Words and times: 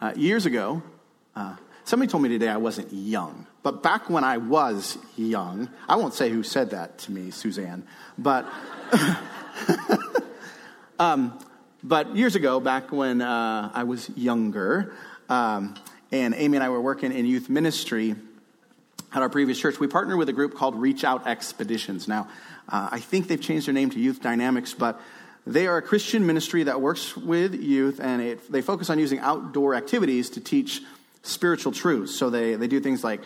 Uh, 0.00 0.14
years 0.16 0.46
ago, 0.46 0.82
uh, 1.36 1.54
somebody 1.84 2.10
told 2.10 2.22
me 2.22 2.30
today 2.30 2.48
I 2.48 2.56
wasn't 2.56 2.90
young. 2.90 3.46
But 3.62 3.82
back 3.82 4.08
when 4.08 4.24
I 4.24 4.38
was 4.38 4.96
young, 5.14 5.68
I 5.86 5.96
won't 5.96 6.14
say 6.14 6.30
who 6.30 6.42
said 6.42 6.70
that 6.70 6.96
to 7.00 7.12
me, 7.12 7.30
Suzanne, 7.30 7.86
but, 8.16 8.50
um, 10.98 11.38
but 11.82 12.16
years 12.16 12.34
ago, 12.34 12.60
back 12.60 12.90
when 12.90 13.20
uh, 13.20 13.70
I 13.74 13.84
was 13.84 14.08
younger, 14.16 14.94
um, 15.28 15.74
and 16.10 16.34
Amy 16.34 16.56
and 16.56 16.64
I 16.64 16.70
were 16.70 16.80
working 16.80 17.12
in 17.12 17.26
youth 17.26 17.50
ministry 17.50 18.16
at 19.12 19.20
our 19.20 19.28
previous 19.28 19.60
church, 19.60 19.78
we 19.78 19.86
partnered 19.86 20.16
with 20.16 20.30
a 20.30 20.32
group 20.32 20.54
called 20.54 20.76
Reach 20.76 21.04
Out 21.04 21.26
Expeditions. 21.26 22.08
Now, 22.08 22.26
uh, 22.70 22.88
I 22.92 23.00
think 23.00 23.28
they've 23.28 23.40
changed 23.40 23.66
their 23.66 23.74
name 23.74 23.90
to 23.90 23.98
Youth 23.98 24.22
Dynamics, 24.22 24.72
but 24.72 24.98
they 25.50 25.66
are 25.66 25.78
a 25.78 25.82
Christian 25.82 26.26
ministry 26.26 26.62
that 26.64 26.80
works 26.80 27.16
with 27.16 27.54
youth, 27.54 28.00
and 28.00 28.22
it, 28.22 28.52
they 28.52 28.62
focus 28.62 28.88
on 28.88 28.98
using 28.98 29.18
outdoor 29.18 29.74
activities 29.74 30.30
to 30.30 30.40
teach 30.40 30.80
spiritual 31.22 31.72
truths. 31.72 32.14
So 32.14 32.30
they, 32.30 32.54
they 32.54 32.68
do 32.68 32.80
things 32.80 33.02
like 33.02 33.20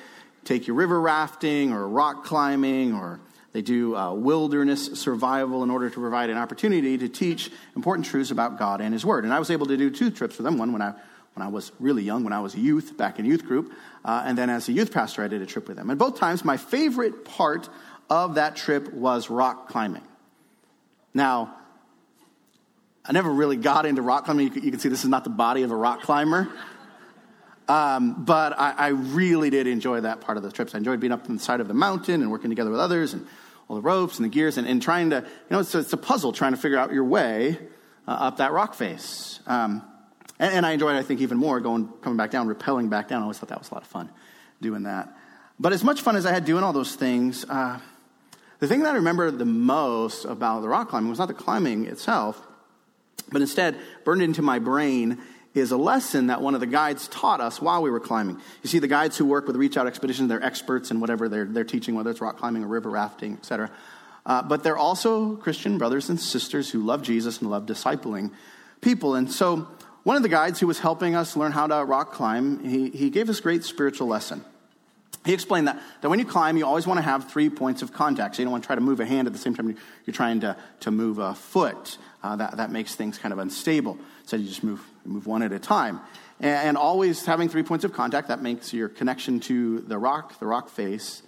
take 0.44 0.66
you 0.66 0.74
river 0.74 1.00
rafting 1.00 1.72
or 1.72 1.86
rock 1.86 2.24
climbing, 2.24 2.94
or 2.94 3.20
they 3.52 3.62
do 3.62 3.94
uh, 3.94 4.14
wilderness 4.14 4.98
survival 4.98 5.62
in 5.62 5.70
order 5.70 5.90
to 5.90 6.00
provide 6.00 6.30
an 6.30 6.38
opportunity 6.38 6.96
to 6.98 7.08
teach 7.08 7.50
important 7.76 8.06
truths 8.06 8.30
about 8.30 8.58
God 8.58 8.80
and 8.80 8.92
His 8.92 9.04
Word. 9.04 9.24
And 9.24 9.32
I 9.32 9.38
was 9.38 9.50
able 9.50 9.66
to 9.66 9.76
do 9.76 9.90
two 9.90 10.10
trips 10.10 10.38
with 10.38 10.44
them 10.44 10.56
one 10.56 10.72
when 10.72 10.82
I, 10.82 10.94
when 11.34 11.46
I 11.46 11.48
was 11.48 11.72
really 11.78 12.02
young, 12.02 12.24
when 12.24 12.32
I 12.32 12.40
was 12.40 12.54
a 12.54 12.60
youth, 12.60 12.96
back 12.96 13.18
in 13.18 13.26
youth 13.26 13.44
group, 13.44 13.72
uh, 14.04 14.22
and 14.24 14.36
then 14.36 14.48
as 14.48 14.68
a 14.68 14.72
youth 14.72 14.92
pastor, 14.92 15.22
I 15.22 15.28
did 15.28 15.42
a 15.42 15.46
trip 15.46 15.68
with 15.68 15.76
them. 15.76 15.90
And 15.90 15.98
both 15.98 16.18
times, 16.18 16.44
my 16.44 16.56
favorite 16.56 17.24
part 17.24 17.68
of 18.08 18.36
that 18.36 18.56
trip 18.56 18.92
was 18.92 19.28
rock 19.30 19.68
climbing. 19.68 20.02
Now, 21.12 21.56
I 23.06 23.12
never 23.12 23.30
really 23.30 23.56
got 23.56 23.84
into 23.86 24.02
rock 24.02 24.24
climbing. 24.24 24.54
You 24.54 24.70
can, 24.70 24.78
see 24.78 24.88
this 24.88 25.04
is 25.04 25.10
not 25.10 25.24
the 25.24 25.30
body 25.30 25.62
of 25.62 25.70
a 25.70 25.76
rock 25.76 26.02
climber. 26.02 26.48
Um, 27.68 28.24
but 28.24 28.58
I, 28.58 28.72
I, 28.72 28.88
really 28.88 29.48
did 29.48 29.66
enjoy 29.66 30.02
that 30.02 30.20
part 30.20 30.36
of 30.36 30.42
the 30.42 30.52
trips. 30.52 30.74
I 30.74 30.78
enjoyed 30.78 31.00
being 31.00 31.12
up 31.14 31.28
on 31.30 31.36
the 31.36 31.42
side 31.42 31.60
of 31.60 31.68
the 31.68 31.72
mountain 31.72 32.20
and 32.20 32.30
working 32.30 32.50
together 32.50 32.70
with 32.70 32.78
others 32.80 33.14
and 33.14 33.26
all 33.68 33.76
the 33.76 33.82
ropes 33.82 34.18
and 34.18 34.24
the 34.26 34.28
gears 34.28 34.58
and, 34.58 34.66
and 34.66 34.82
trying 34.82 35.10
to, 35.10 35.16
you 35.16 35.46
know, 35.48 35.60
it's 35.60 35.74
a, 35.74 35.78
it's 35.78 35.92
a, 35.94 35.96
puzzle 35.96 36.32
trying 36.32 36.52
to 36.52 36.58
figure 36.58 36.76
out 36.76 36.92
your 36.92 37.04
way 37.04 37.58
uh, 38.06 38.10
up 38.10 38.36
that 38.36 38.52
rock 38.52 38.74
face. 38.74 39.40
Um, 39.46 39.82
and, 40.38 40.56
and, 40.56 40.66
I 40.66 40.72
enjoyed, 40.72 40.94
I 40.94 41.02
think, 41.02 41.22
even 41.22 41.38
more 41.38 41.58
going, 41.58 41.88
coming 42.02 42.18
back 42.18 42.30
down, 42.30 42.54
rappelling 42.54 42.90
back 42.90 43.08
down. 43.08 43.20
I 43.20 43.22
always 43.22 43.38
thought 43.38 43.48
that 43.48 43.58
was 43.58 43.70
a 43.70 43.74
lot 43.74 43.82
of 43.82 43.88
fun 43.88 44.10
doing 44.60 44.82
that. 44.82 45.16
But 45.58 45.72
as 45.72 45.82
much 45.82 46.02
fun 46.02 46.16
as 46.16 46.26
I 46.26 46.32
had 46.32 46.44
doing 46.44 46.64
all 46.64 46.74
those 46.74 46.94
things, 46.96 47.46
uh, 47.48 47.78
the 48.58 48.68
thing 48.68 48.82
that 48.82 48.92
I 48.92 48.96
remember 48.96 49.30
the 49.30 49.46
most 49.46 50.26
about 50.26 50.60
the 50.60 50.68
rock 50.68 50.90
climbing 50.90 51.08
was 51.08 51.18
not 51.18 51.28
the 51.28 51.34
climbing 51.34 51.86
itself, 51.86 52.46
but 53.30 53.40
instead 53.40 53.76
burned 54.04 54.22
into 54.22 54.42
my 54.42 54.58
brain 54.58 55.18
is 55.54 55.70
a 55.70 55.76
lesson 55.76 56.26
that 56.26 56.40
one 56.40 56.54
of 56.54 56.60
the 56.60 56.66
guides 56.66 57.06
taught 57.08 57.40
us 57.40 57.62
while 57.62 57.80
we 57.80 57.90
were 57.90 58.00
climbing. 58.00 58.40
You 58.62 58.68
see, 58.68 58.80
the 58.80 58.88
guides 58.88 59.16
who 59.16 59.24
work 59.24 59.46
with 59.46 59.54
Reach 59.56 59.76
Out 59.76 59.86
Expeditions, 59.86 60.28
they're 60.28 60.42
experts 60.42 60.90
in 60.90 60.98
whatever 60.98 61.28
they're, 61.28 61.44
they're 61.44 61.64
teaching, 61.64 61.94
whether 61.94 62.10
it's 62.10 62.20
rock 62.20 62.38
climbing 62.38 62.64
or 62.64 62.66
river 62.66 62.90
rafting, 62.90 63.34
etc. 63.34 63.70
Uh, 64.26 64.42
but 64.42 64.64
they're 64.64 64.76
also 64.76 65.36
Christian 65.36 65.78
brothers 65.78 66.08
and 66.08 66.20
sisters 66.20 66.70
who 66.70 66.82
love 66.82 67.02
Jesus 67.02 67.40
and 67.40 67.50
love 67.50 67.66
discipling 67.66 68.32
people. 68.80 69.14
And 69.14 69.30
so, 69.30 69.68
one 70.02 70.16
of 70.16 70.22
the 70.22 70.28
guides 70.28 70.60
who 70.60 70.66
was 70.66 70.80
helping 70.80 71.14
us 71.14 71.34
learn 71.34 71.52
how 71.52 71.66
to 71.66 71.84
rock 71.84 72.12
climb, 72.12 72.62
he, 72.62 72.90
he 72.90 73.08
gave 73.08 73.30
us 73.30 73.40
great 73.40 73.64
spiritual 73.64 74.06
lesson. 74.06 74.44
He 75.24 75.32
explained 75.32 75.68
that, 75.68 75.80
that 76.02 76.10
when 76.10 76.18
you 76.18 76.26
climb, 76.26 76.58
you 76.58 76.66
always 76.66 76.86
want 76.86 76.98
to 76.98 77.02
have 77.02 77.30
three 77.30 77.48
points 77.48 77.80
of 77.80 77.92
contact. 77.92 78.36
So 78.36 78.42
you 78.42 78.44
don't 78.44 78.52
want 78.52 78.64
to 78.64 78.66
try 78.66 78.74
to 78.74 78.82
move 78.82 79.00
a 79.00 79.06
hand 79.06 79.26
at 79.26 79.32
the 79.32 79.38
same 79.38 79.54
time 79.54 79.74
you're 80.04 80.14
trying 80.14 80.40
to, 80.40 80.56
to 80.80 80.90
move 80.90 81.18
a 81.18 81.34
foot. 81.34 81.96
Uh, 82.22 82.36
that, 82.36 82.58
that 82.58 82.70
makes 82.70 82.94
things 82.94 83.16
kind 83.16 83.32
of 83.32 83.38
unstable. 83.38 83.98
So 84.26 84.36
you 84.36 84.46
just 84.46 84.62
move, 84.62 84.86
move 85.04 85.26
one 85.26 85.42
at 85.42 85.52
a 85.52 85.58
time. 85.58 86.00
And, 86.40 86.68
and 86.68 86.76
always 86.76 87.24
having 87.24 87.48
three 87.48 87.62
points 87.62 87.84
of 87.84 87.94
contact, 87.94 88.28
that 88.28 88.42
makes 88.42 88.74
your 88.74 88.88
connection 88.90 89.40
to 89.40 89.80
the 89.80 89.96
rock, 89.96 90.38
the 90.40 90.46
rock 90.46 90.68
face, 90.68 91.22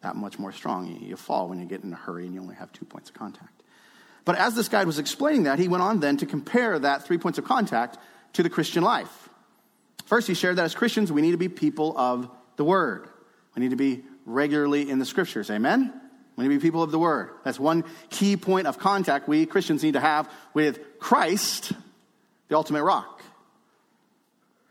that 0.00 0.16
much 0.16 0.38
more 0.38 0.52
strong. 0.52 0.86
You, 0.86 1.08
you 1.08 1.16
fall 1.16 1.48
when 1.48 1.60
you 1.60 1.66
get 1.66 1.84
in 1.84 1.92
a 1.92 1.96
hurry 1.96 2.24
and 2.24 2.34
you 2.34 2.40
only 2.40 2.54
have 2.54 2.72
two 2.72 2.86
points 2.86 3.10
of 3.10 3.16
contact. 3.16 3.62
But 4.24 4.36
as 4.36 4.54
this 4.54 4.68
guide 4.68 4.86
was 4.86 4.98
explaining 4.98 5.42
that, 5.42 5.58
he 5.58 5.68
went 5.68 5.82
on 5.82 6.00
then 6.00 6.16
to 6.18 6.26
compare 6.26 6.78
that 6.78 7.04
three 7.04 7.18
points 7.18 7.38
of 7.38 7.44
contact 7.44 7.98
to 8.34 8.42
the 8.42 8.50
Christian 8.50 8.82
life. 8.82 9.28
First, 10.06 10.26
he 10.26 10.34
shared 10.34 10.56
that 10.56 10.64
as 10.64 10.74
Christians, 10.74 11.12
we 11.12 11.20
need 11.22 11.32
to 11.32 11.38
be 11.38 11.48
people 11.48 11.96
of 11.98 12.30
the 12.56 12.64
Word. 12.64 13.08
We 13.54 13.60
need 13.60 13.70
to 13.70 13.76
be 13.76 14.02
regularly 14.24 14.88
in 14.88 14.98
the 14.98 15.04
scriptures. 15.04 15.50
Amen? 15.50 15.92
We 16.36 16.44
need 16.44 16.54
to 16.54 16.60
be 16.60 16.62
people 16.66 16.82
of 16.82 16.90
the 16.90 16.98
word. 16.98 17.30
That's 17.44 17.60
one 17.60 17.84
key 18.10 18.36
point 18.36 18.66
of 18.66 18.78
contact 18.78 19.28
we 19.28 19.46
Christians 19.46 19.82
need 19.82 19.92
to 19.92 20.00
have 20.00 20.30
with 20.54 20.98
Christ, 20.98 21.72
the 22.48 22.56
ultimate 22.56 22.82
rock. 22.82 23.22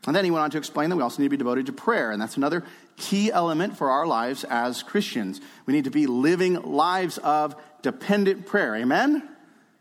And 0.06 0.16
then 0.16 0.24
he 0.24 0.32
went 0.32 0.42
on 0.42 0.50
to 0.50 0.58
explain 0.58 0.90
that 0.90 0.96
we 0.96 1.02
also 1.02 1.22
need 1.22 1.26
to 1.26 1.30
be 1.30 1.36
devoted 1.36 1.66
to 1.66 1.72
prayer. 1.72 2.10
And 2.10 2.20
that's 2.20 2.36
another 2.36 2.64
key 2.96 3.30
element 3.30 3.76
for 3.78 3.90
our 3.90 4.06
lives 4.06 4.42
as 4.44 4.82
Christians. 4.82 5.40
We 5.64 5.74
need 5.74 5.84
to 5.84 5.90
be 5.90 6.06
living 6.06 6.54
lives 6.54 7.18
of 7.18 7.54
dependent 7.82 8.46
prayer. 8.46 8.74
Amen? 8.74 9.28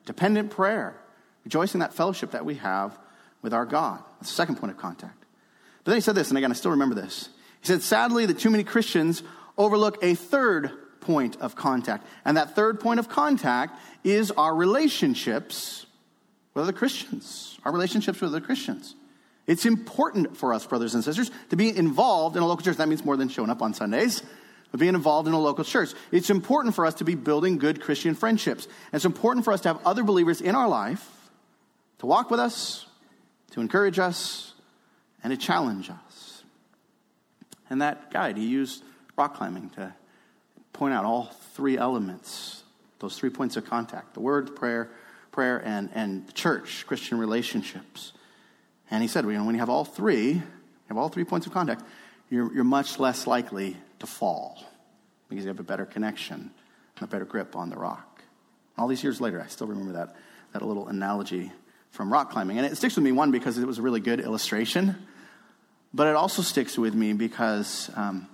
Dependent 0.05 0.51
prayer. 0.51 0.95
Rejoicing 1.43 1.79
that 1.79 1.95
fellowship 1.95 2.31
that 2.31 2.45
we 2.45 2.55
have 2.55 2.99
with 3.41 3.53
our 3.53 3.65
God. 3.65 4.03
That's 4.19 4.29
the 4.29 4.35
second 4.35 4.57
point 4.57 4.71
of 4.71 4.77
contact. 4.77 5.25
But 5.83 5.91
then 5.91 5.97
he 5.97 6.01
said 6.01 6.13
this, 6.13 6.29
and 6.29 6.37
again, 6.37 6.51
I 6.51 6.55
still 6.55 6.71
remember 6.71 6.93
this. 6.93 7.29
He 7.61 7.67
said, 7.67 7.81
sadly, 7.81 8.25
that 8.25 8.39
too 8.39 8.49
many 8.49 8.63
Christians 8.63 9.23
overlook 9.57 10.03
a 10.03 10.15
third 10.15 10.71
point 10.99 11.39
of 11.41 11.55
contact. 11.55 12.05
And 12.25 12.37
that 12.37 12.55
third 12.55 12.79
point 12.79 12.99
of 12.99 13.09
contact 13.09 13.79
is 14.03 14.31
our 14.31 14.53
relationships 14.53 15.85
with 16.53 16.63
other 16.63 16.73
Christians, 16.73 17.57
our 17.63 17.71
relationships 17.71 18.21
with 18.21 18.31
other 18.31 18.41
Christians. 18.41 18.95
It's 19.47 19.65
important 19.65 20.37
for 20.37 20.53
us, 20.53 20.65
brothers 20.65 20.95
and 20.95 21.03
sisters, 21.03 21.31
to 21.49 21.55
be 21.55 21.75
involved 21.75 22.37
in 22.37 22.43
a 22.43 22.47
local 22.47 22.63
church. 22.63 22.77
That 22.77 22.87
means 22.87 23.03
more 23.03 23.17
than 23.17 23.29
showing 23.29 23.49
up 23.49 23.61
on 23.61 23.73
Sundays, 23.73 24.21
but 24.71 24.79
being 24.79 24.95
involved 24.95 25.27
in 25.27 25.33
a 25.33 25.39
local 25.39 25.63
church. 25.63 25.93
It's 26.11 26.29
important 26.29 26.75
for 26.75 26.85
us 26.85 26.95
to 26.95 27.03
be 27.03 27.15
building 27.15 27.57
good 27.57 27.81
Christian 27.81 28.15
friendships. 28.15 28.65
And 28.65 28.93
it's 28.93 29.05
important 29.05 29.45
for 29.45 29.53
us 29.53 29.61
to 29.61 29.69
have 29.69 29.85
other 29.85 30.03
believers 30.03 30.41
in 30.41 30.55
our 30.55 30.67
life 30.67 31.07
to 31.99 32.07
walk 32.07 32.31
with 32.31 32.39
us, 32.39 32.87
to 33.51 33.61
encourage 33.61 33.99
us, 33.99 34.55
and 35.23 35.29
to 35.29 35.37
challenge 35.37 35.87
us. 35.91 36.10
And 37.71 37.81
that 37.81 38.11
guide, 38.11 38.35
he 38.35 38.45
used 38.45 38.83
rock 39.15 39.35
climbing 39.35 39.69
to 39.71 39.93
point 40.73 40.93
out 40.93 41.05
all 41.05 41.31
three 41.53 41.77
elements, 41.77 42.63
those 42.99 43.17
three 43.17 43.29
points 43.29 43.55
of 43.55 43.65
contact 43.65 44.13
the 44.13 44.19
word, 44.19 44.57
prayer, 44.57 44.91
prayer, 45.31 45.61
and, 45.63 45.89
and 45.93 46.31
church, 46.35 46.85
Christian 46.85 47.17
relationships. 47.17 48.11
And 48.91 49.01
he 49.01 49.07
said, 49.07 49.23
you 49.23 49.31
know, 49.31 49.45
when 49.45 49.55
you 49.55 49.61
have 49.61 49.69
all 49.69 49.85
three, 49.85 50.33
you 50.33 50.43
have 50.89 50.97
all 50.97 51.07
three 51.07 51.23
points 51.23 51.47
of 51.47 51.53
contact, 51.53 51.81
you're, 52.29 52.53
you're 52.53 52.65
much 52.65 52.99
less 52.99 53.25
likely 53.25 53.77
to 53.99 54.05
fall 54.05 54.61
because 55.29 55.45
you 55.45 55.49
have 55.49 55.61
a 55.61 55.63
better 55.63 55.85
connection 55.85 56.51
and 56.97 57.03
a 57.03 57.07
better 57.07 57.23
grip 57.23 57.55
on 57.55 57.69
the 57.69 57.77
rock. 57.77 58.21
All 58.77 58.89
these 58.89 59.01
years 59.01 59.21
later, 59.21 59.41
I 59.41 59.47
still 59.47 59.67
remember 59.67 59.93
that, 59.93 60.17
that 60.51 60.61
little 60.61 60.89
analogy 60.89 61.53
from 61.91 62.11
rock 62.11 62.31
climbing. 62.31 62.57
And 62.57 62.65
it 62.65 62.75
sticks 62.75 62.97
with 62.97 63.05
me, 63.05 63.13
one, 63.13 63.31
because 63.31 63.57
it 63.57 63.65
was 63.65 63.77
a 63.77 63.81
really 63.81 64.01
good 64.01 64.19
illustration 64.19 65.07
but 65.93 66.07
it 66.07 66.15
also 66.15 66.41
sticks 66.41 66.77
with 66.77 66.93
me 66.95 67.13
because, 67.13 67.89
um, 67.95 68.27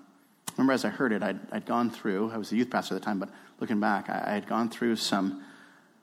remember, 0.57 0.73
as 0.73 0.85
I 0.85 0.89
heard 0.89 1.11
it, 1.11 1.23
I'd, 1.23 1.39
I'd, 1.51 1.65
gone 1.65 1.89
through, 1.89 2.31
I 2.31 2.37
was 2.37 2.51
a 2.51 2.55
youth 2.55 2.69
pastor 2.69 2.95
at 2.95 3.01
the 3.01 3.05
time, 3.05 3.19
but 3.19 3.29
looking 3.59 3.79
back, 3.79 4.09
I, 4.09 4.23
I 4.27 4.33
had 4.33 4.47
gone 4.47 4.69
through 4.69 4.97
some 4.97 5.43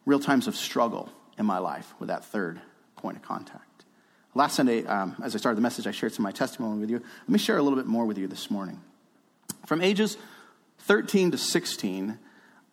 real 0.06 0.18
times 0.18 0.46
of 0.48 0.56
struggle 0.56 1.10
in 1.38 1.46
my 1.46 1.58
life 1.58 1.94
with 1.98 2.08
that 2.08 2.24
third 2.24 2.60
point 2.96 3.16
of 3.16 3.22
contact. 3.22 3.84
Last 4.34 4.56
Sunday, 4.56 4.84
um, 4.84 5.14
as 5.22 5.34
I 5.34 5.38
started 5.38 5.56
the 5.56 5.62
message, 5.62 5.86
I 5.86 5.92
shared 5.92 6.12
some 6.12 6.24
of 6.24 6.28
my 6.28 6.36
testimony 6.36 6.80
with 6.80 6.90
you. 6.90 6.98
Let 6.98 7.28
me 7.28 7.38
share 7.38 7.56
a 7.56 7.62
little 7.62 7.78
bit 7.78 7.86
more 7.86 8.04
with 8.04 8.18
you 8.18 8.26
this 8.26 8.50
morning. 8.50 8.80
From 9.66 9.80
ages 9.80 10.16
13 10.80 11.30
to 11.30 11.38
16, 11.38 12.10
uh, 12.10 12.16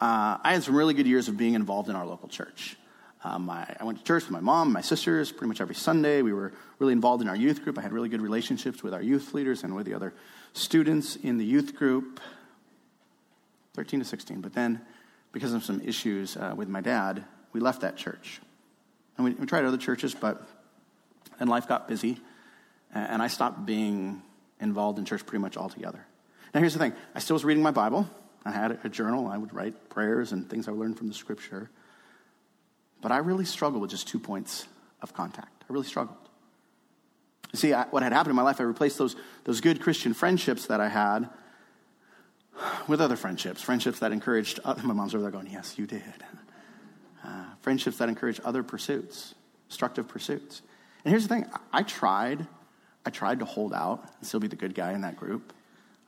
I 0.01 0.53
had 0.53 0.63
some 0.63 0.75
really 0.75 0.95
good 0.95 1.05
years 1.05 1.27
of 1.27 1.37
being 1.37 1.53
involved 1.53 1.87
in 1.87 1.95
our 1.95 2.05
local 2.05 2.27
church. 2.27 2.77
Um, 3.23 3.49
I, 3.49 3.75
I, 3.79 3.83
went 3.83 3.99
to 3.99 4.03
church 4.03 4.23
with 4.23 4.31
my 4.31 4.39
mom, 4.39 4.73
my 4.73 4.81
sisters, 4.81 5.31
pretty 5.31 5.47
much 5.47 5.61
every 5.61 5.75
Sunday. 5.75 6.23
We 6.23 6.33
were 6.33 6.53
really 6.79 6.93
involved 6.93 7.21
in 7.21 7.29
our 7.29 7.35
youth 7.35 7.63
group. 7.63 7.77
I 7.77 7.81
had 7.81 7.93
really 7.93 8.09
good 8.09 8.21
relationships 8.21 8.81
with 8.81 8.95
our 8.95 9.01
youth 9.01 9.35
leaders 9.35 9.63
and 9.63 9.75
with 9.75 9.85
the 9.85 9.93
other 9.93 10.13
students 10.53 11.17
in 11.17 11.37
the 11.37 11.45
youth 11.45 11.75
group, 11.75 12.19
13 13.75 13.99
to 13.99 14.05
16. 14.05 14.41
But 14.41 14.53
then, 14.53 14.81
because 15.33 15.53
of 15.53 15.63
some 15.63 15.81
issues 15.81 16.35
uh, 16.35 16.53
with 16.55 16.67
my 16.67 16.81
dad, 16.81 17.23
we 17.53 17.59
left 17.59 17.81
that 17.81 17.95
church. 17.95 18.41
And 19.17 19.25
we, 19.25 19.31
we 19.33 19.45
tried 19.45 19.65
other 19.65 19.77
churches, 19.77 20.15
but 20.15 20.43
then 21.37 21.47
life 21.47 21.67
got 21.67 21.87
busy, 21.87 22.17
and 22.93 23.21
I 23.21 23.27
stopped 23.27 23.65
being 23.65 24.23
involved 24.59 24.97
in 24.99 25.05
church 25.05 25.25
pretty 25.25 25.41
much 25.41 25.57
altogether. 25.57 26.05
Now, 26.53 26.59
here's 26.59 26.73
the 26.73 26.79
thing 26.79 26.93
I 27.13 27.19
still 27.19 27.35
was 27.35 27.45
reading 27.45 27.63
my 27.63 27.71
Bible. 27.71 28.09
I 28.43 28.51
had 28.51 28.79
a 28.83 28.89
journal. 28.89 29.27
I 29.27 29.37
would 29.37 29.53
write 29.53 29.89
prayers 29.89 30.31
and 30.31 30.49
things 30.49 30.67
I 30.67 30.71
learned 30.71 30.97
from 30.97 31.07
the 31.07 31.13
scripture. 31.13 31.69
But 33.01 33.11
I 33.11 33.17
really 33.17 33.45
struggled 33.45 33.81
with 33.81 33.91
just 33.91 34.07
two 34.07 34.19
points 34.19 34.67
of 35.01 35.13
contact. 35.13 35.63
I 35.69 35.73
really 35.73 35.87
struggled. 35.87 36.17
You 37.51 37.59
see, 37.59 37.73
I, 37.73 37.85
what 37.85 38.03
had 38.03 38.13
happened 38.13 38.31
in 38.31 38.35
my 38.35 38.43
life, 38.43 38.59
I 38.59 38.63
replaced 38.63 38.97
those, 38.97 39.15
those 39.43 39.59
good 39.59 39.81
Christian 39.81 40.13
friendships 40.13 40.67
that 40.67 40.79
I 40.79 40.87
had 40.87 41.29
with 42.87 43.01
other 43.01 43.15
friendships, 43.15 43.61
friendships 43.61 43.99
that 43.99 44.11
encouraged, 44.11 44.59
other, 44.63 44.81
my 44.85 44.93
mom's 44.93 45.13
over 45.15 45.23
there 45.23 45.31
going, 45.31 45.47
Yes, 45.47 45.77
you 45.77 45.85
did. 45.85 46.01
Uh, 47.23 47.45
friendships 47.61 47.97
that 47.97 48.09
encouraged 48.09 48.41
other 48.43 48.63
pursuits, 48.63 49.35
destructive 49.67 50.07
pursuits. 50.07 50.61
And 51.03 51.11
here's 51.11 51.27
the 51.27 51.29
thing 51.29 51.45
I 51.73 51.83
tried 51.83 52.47
I 53.05 53.09
tried 53.09 53.39
to 53.39 53.45
hold 53.45 53.73
out 53.73 54.07
and 54.19 54.27
still 54.27 54.39
be 54.39 54.47
the 54.47 54.55
good 54.55 54.75
guy 54.75 54.93
in 54.93 55.01
that 55.01 55.17
group. 55.17 55.53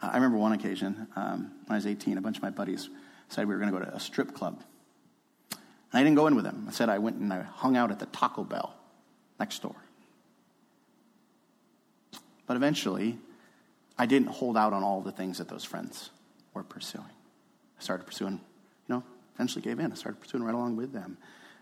Uh, 0.01 0.09
I 0.11 0.15
remember 0.15 0.37
one 0.37 0.53
occasion 0.53 1.07
um, 1.15 1.51
when 1.65 1.73
I 1.73 1.75
was 1.75 1.87
18, 1.87 2.17
a 2.17 2.21
bunch 2.21 2.37
of 2.37 2.43
my 2.43 2.51
buddies 2.51 2.89
said 3.29 3.47
we 3.47 3.53
were 3.55 3.59
going 3.59 3.73
to 3.73 3.79
go 3.79 3.83
to 3.83 3.95
a 3.95 3.99
strip 3.99 4.35
club. 4.35 4.61
And 5.93 5.99
I 5.99 6.03
didn't 6.03 6.15
go 6.15 6.25
in 6.25 6.35
with 6.35 6.43
them. 6.43 6.65
I 6.67 6.71
said 6.71 6.89
I 6.89 6.97
went 6.97 7.17
and 7.17 7.31
I 7.31 7.43
hung 7.43 7.77
out 7.77 7.91
at 7.91 7.99
the 7.99 8.07
Taco 8.07 8.43
Bell 8.43 8.73
next 9.39 9.61
door. 9.61 9.75
But 12.47 12.57
eventually, 12.57 13.19
I 13.97 14.07
didn't 14.07 14.29
hold 14.29 14.57
out 14.57 14.73
on 14.73 14.83
all 14.83 15.01
the 15.01 15.11
things 15.11 15.37
that 15.37 15.47
those 15.47 15.63
friends 15.63 16.09
were 16.53 16.63
pursuing. 16.63 17.05
I 17.05 17.83
started 17.83 18.05
pursuing, 18.05 18.41
you 18.87 18.95
know, 18.95 19.03
eventually 19.35 19.61
gave 19.61 19.79
in. 19.79 19.91
I 19.91 19.95
started 19.95 20.19
pursuing 20.19 20.43
right 20.43 20.55
along 20.55 20.75
with 20.77 20.93
them. 20.93 21.17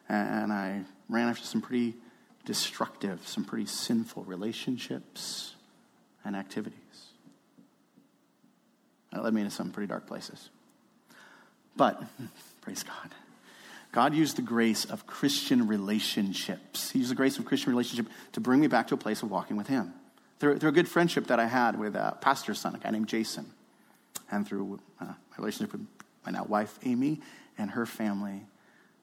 And 0.08 0.52
I 0.52 0.84
ran 1.10 1.28
after 1.28 1.46
some 1.46 1.62
pretty 1.62 1.96
destructive, 2.46 3.28
some 3.28 3.44
pretty 3.44 3.66
sinful 3.66 4.24
relationships 4.24 5.56
and 6.24 6.36
activities. 6.36 6.78
That 9.12 9.24
led 9.24 9.34
me 9.34 9.42
into 9.42 9.54
some 9.54 9.72
pretty 9.72 9.88
dark 9.88 10.08
places. 10.08 10.50
But, 11.76 12.02
praise 12.62 12.84
God, 12.84 13.12
God 13.92 14.14
used 14.14 14.38
the 14.38 14.42
grace 14.42 14.86
of 14.86 15.06
Christian 15.06 15.68
relationships. 15.68 16.92
He 16.92 17.00
used 17.00 17.12
the 17.12 17.16
grace 17.16 17.38
of 17.38 17.46
Christian 17.46 17.72
relationship 17.72 18.08
to 18.34 18.40
bring 18.40 18.62
me 18.62 18.68
back 18.68 18.88
to 18.88 18.94
a 18.94 18.98
place 18.98 19.22
of 19.22 19.30
walking 19.30 19.58
with 19.58 19.68
Him. 19.68 19.94
Through, 20.40 20.60
through 20.60 20.70
a 20.70 20.74
good 20.74 20.88
friendship 20.88 21.28
that 21.28 21.40
I 21.40 21.46
had 21.46 21.78
with 21.78 21.96
a 21.96 22.18
pastor's 22.22 22.60
son, 22.60 22.74
a 22.74 22.80
guy 22.80 22.90
named 22.90 23.08
Jason, 23.08 23.52
and 24.32 24.48
through 24.48 24.80
uh, 25.00 25.06
my 25.06 25.38
relationship 25.38 25.74
with 25.74 25.86
my 26.26 26.32
now 26.32 26.46
wife, 26.46 26.80
Amy, 26.84 27.20
and 27.58 27.72
her 27.72 27.86
family, 27.86 28.46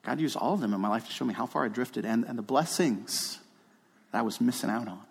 God 0.03 0.19
used 0.19 0.35
all 0.35 0.53
of 0.53 0.61
them 0.61 0.73
in 0.73 0.81
my 0.81 0.89
life 0.89 1.05
to 1.05 1.11
show 1.11 1.25
me 1.25 1.33
how 1.33 1.45
far 1.45 1.65
I 1.65 1.67
drifted 1.67 2.03
and, 2.03 2.25
and 2.25 2.37
the 2.37 2.43
blessings 2.43 3.39
that 4.11 4.19
I 4.19 4.21
was 4.21 4.41
missing 4.41 4.69
out 4.69 4.87
on. 4.87 5.01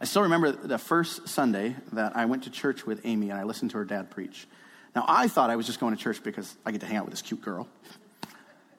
I 0.00 0.06
still 0.06 0.22
remember 0.22 0.50
the 0.50 0.78
first 0.78 1.28
Sunday 1.28 1.76
that 1.92 2.16
I 2.16 2.24
went 2.24 2.44
to 2.44 2.50
church 2.50 2.84
with 2.84 3.00
Amy 3.04 3.30
and 3.30 3.38
I 3.38 3.44
listened 3.44 3.70
to 3.70 3.78
her 3.78 3.84
dad 3.84 4.10
preach. 4.10 4.46
Now, 4.94 5.04
I 5.08 5.28
thought 5.28 5.50
I 5.50 5.56
was 5.56 5.66
just 5.66 5.80
going 5.80 5.96
to 5.96 6.02
church 6.02 6.22
because 6.22 6.54
I 6.66 6.72
get 6.72 6.80
to 6.80 6.86
hang 6.86 6.96
out 6.96 7.04
with 7.04 7.12
this 7.12 7.22
cute 7.22 7.40
girl. 7.40 7.68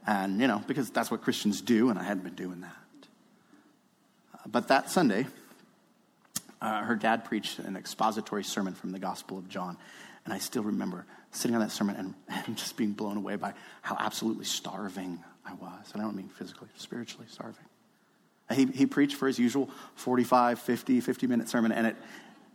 And, 0.07 0.39
you 0.39 0.47
know, 0.47 0.63
because 0.67 0.89
that's 0.89 1.09
what 1.09 1.21
Christians 1.21 1.61
do, 1.61 1.89
and 1.89 1.97
I 1.97 2.03
hadn't 2.03 2.23
been 2.23 2.35
doing 2.35 2.61
that. 2.61 2.75
But 4.45 4.67
that 4.67 4.91
Sunday, 4.91 5.25
uh, 6.61 6.83
her 6.83 6.95
dad 6.95 7.25
preached 7.25 7.59
an 7.59 7.75
expository 7.75 8.43
sermon 8.43 8.75
from 8.75 8.91
the 8.91 8.99
Gospel 8.99 9.37
of 9.37 9.49
John. 9.49 9.77
And 10.23 10.33
I 10.33 10.39
still 10.39 10.63
remember 10.63 11.05
sitting 11.31 11.55
on 11.55 11.61
that 11.61 11.71
sermon 11.71 11.95
and, 11.95 12.13
and 12.45 12.57
just 12.57 12.77
being 12.77 12.91
blown 12.91 13.17
away 13.17 13.35
by 13.35 13.53
how 13.81 13.97
absolutely 13.99 14.45
starving 14.45 15.23
I 15.45 15.53
was. 15.53 15.91
And 15.93 16.01
I 16.01 16.05
don't 16.05 16.15
mean 16.15 16.29
physically, 16.29 16.69
spiritually 16.77 17.27
starving. 17.29 17.65
He, 18.51 18.65
he 18.65 18.85
preached 18.85 19.15
for 19.15 19.27
his 19.27 19.39
usual 19.39 19.69
45, 19.95 20.59
50, 20.59 21.01
50 21.01 21.27
minute 21.27 21.49
sermon, 21.49 21.71
and 21.71 21.87
it, 21.87 21.95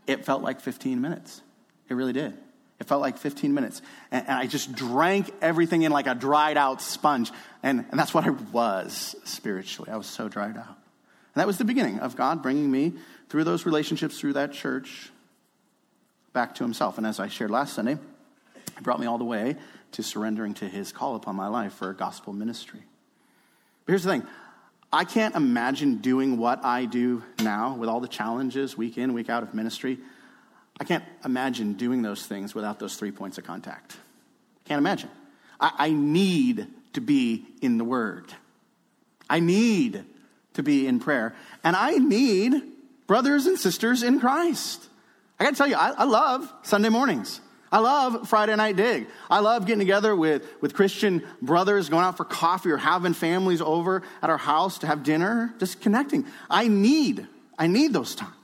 it 0.06 0.25
felt 0.25 0.43
like 0.43 0.61
15 0.61 1.00
minutes. 1.00 1.43
It 1.88 1.94
really 1.94 2.12
did. 2.12 2.35
It 2.81 2.87
felt 2.87 3.03
like 3.03 3.19
15 3.19 3.53
minutes. 3.53 3.82
And, 4.11 4.27
and 4.27 4.37
I 4.37 4.47
just 4.47 4.73
drank 4.75 5.31
everything 5.43 5.82
in 5.82 5.93
like 5.93 6.06
a 6.06 6.15
dried 6.15 6.56
out 6.56 6.81
sponge. 6.81 7.31
And, 7.62 7.85
and 7.91 8.00
that's 8.00 8.15
what 8.15 8.25
I 8.25 8.31
was 8.31 9.15
spiritually. 9.25 9.91
I 9.93 9.97
was 9.97 10.06
so 10.06 10.29
dried 10.29 10.56
out. 10.56 10.67
And 11.35 11.37
that 11.37 11.47
was 11.47 11.59
the 11.59 11.65
beginning 11.65 12.00
of 12.00 12.17
God 12.17 12.43
bringing 12.43 12.71
me 12.71 12.94
through 13.29 13.44
those 13.44 13.67
relationships, 13.67 14.19
through 14.19 14.32
that 14.32 14.53
church, 14.53 15.11
back 16.32 16.55
to 16.56 16.65
Himself. 16.65 16.97
And 16.97 17.06
as 17.06 17.21
I 17.21 17.29
shared 17.29 17.50
last 17.50 17.75
Sunday, 17.75 17.99
He 18.77 18.82
brought 18.82 18.99
me 18.99 19.06
all 19.06 19.19
the 19.19 19.25
way 19.25 19.56
to 19.93 20.03
surrendering 20.03 20.55
to 20.55 20.65
His 20.69 20.91
call 20.91 21.15
upon 21.17 21.37
my 21.37 21.49
life 21.49 21.75
for 21.75 21.93
gospel 21.93 22.32
ministry. 22.32 22.82
But 23.85 23.93
here's 23.93 24.05
the 24.05 24.11
thing 24.11 24.27
I 24.93 25.05
can't 25.05 25.37
imagine 25.37 25.99
doing 25.99 26.38
what 26.38 26.65
I 26.65 26.87
do 26.87 27.23
now 27.41 27.75
with 27.75 27.88
all 27.88 28.00
the 28.00 28.09
challenges 28.09 28.77
week 28.77 28.99
in, 28.99 29.12
week 29.12 29.29
out 29.29 29.43
of 29.43 29.55
ministry. 29.55 29.99
I 30.81 30.85
can't 30.85 31.05
imagine 31.27 31.75
doing 31.75 32.00
those 32.00 32.27
things 32.27 32.55
without 32.55 32.79
those 32.79 32.97
three 32.97 33.12
points 33.12 33.37
of 33.37 33.44
contact. 33.44 33.99
Can't 34.65 34.79
imagine. 34.79 35.11
I, 35.61 35.73
I 35.77 35.91
need 35.91 36.67
to 36.94 37.03
be 37.03 37.44
in 37.61 37.77
the 37.77 37.85
Word. 37.85 38.32
I 39.29 39.41
need 39.41 40.05
to 40.55 40.62
be 40.62 40.87
in 40.87 40.99
prayer. 40.99 41.35
And 41.62 41.77
I 41.77 41.93
need 41.97 42.62
brothers 43.06 43.47
and 43.47 43.59
sisters 43.59 44.03
in 44.03 44.21
Christ. 44.21 44.88
I 45.38 45.44
got 45.44 45.50
to 45.50 45.56
tell 45.56 45.67
you, 45.67 45.77
I, 45.77 45.91
I 45.91 46.05
love 46.05 46.50
Sunday 46.62 46.88
mornings. 46.88 47.41
I 47.71 47.79
love 47.79 48.29
Friday 48.29 48.56
Night 48.56 48.77
Dig. 48.77 49.06
I 49.29 49.41
love 49.41 49.67
getting 49.67 49.79
together 49.79 50.17
with, 50.17 50.44
with 50.61 50.75
Christian 50.75 51.23
brothers, 51.41 51.88
going 51.88 52.05
out 52.05 52.17
for 52.17 52.25
coffee 52.25 52.71
or 52.71 52.79
having 52.79 53.12
families 53.12 53.61
over 53.61 54.03
at 54.23 54.31
our 54.31 54.38
house 54.38 54.79
to 54.79 54.87
have 54.87 55.05
dinner, 55.05 55.55
just 55.59 55.81
connecting. 55.81 56.27
I 56.49 56.69
need, 56.69 57.29
I 57.59 57.69
need 57.69 57.93
those 57.93 58.15
times. 58.15 58.35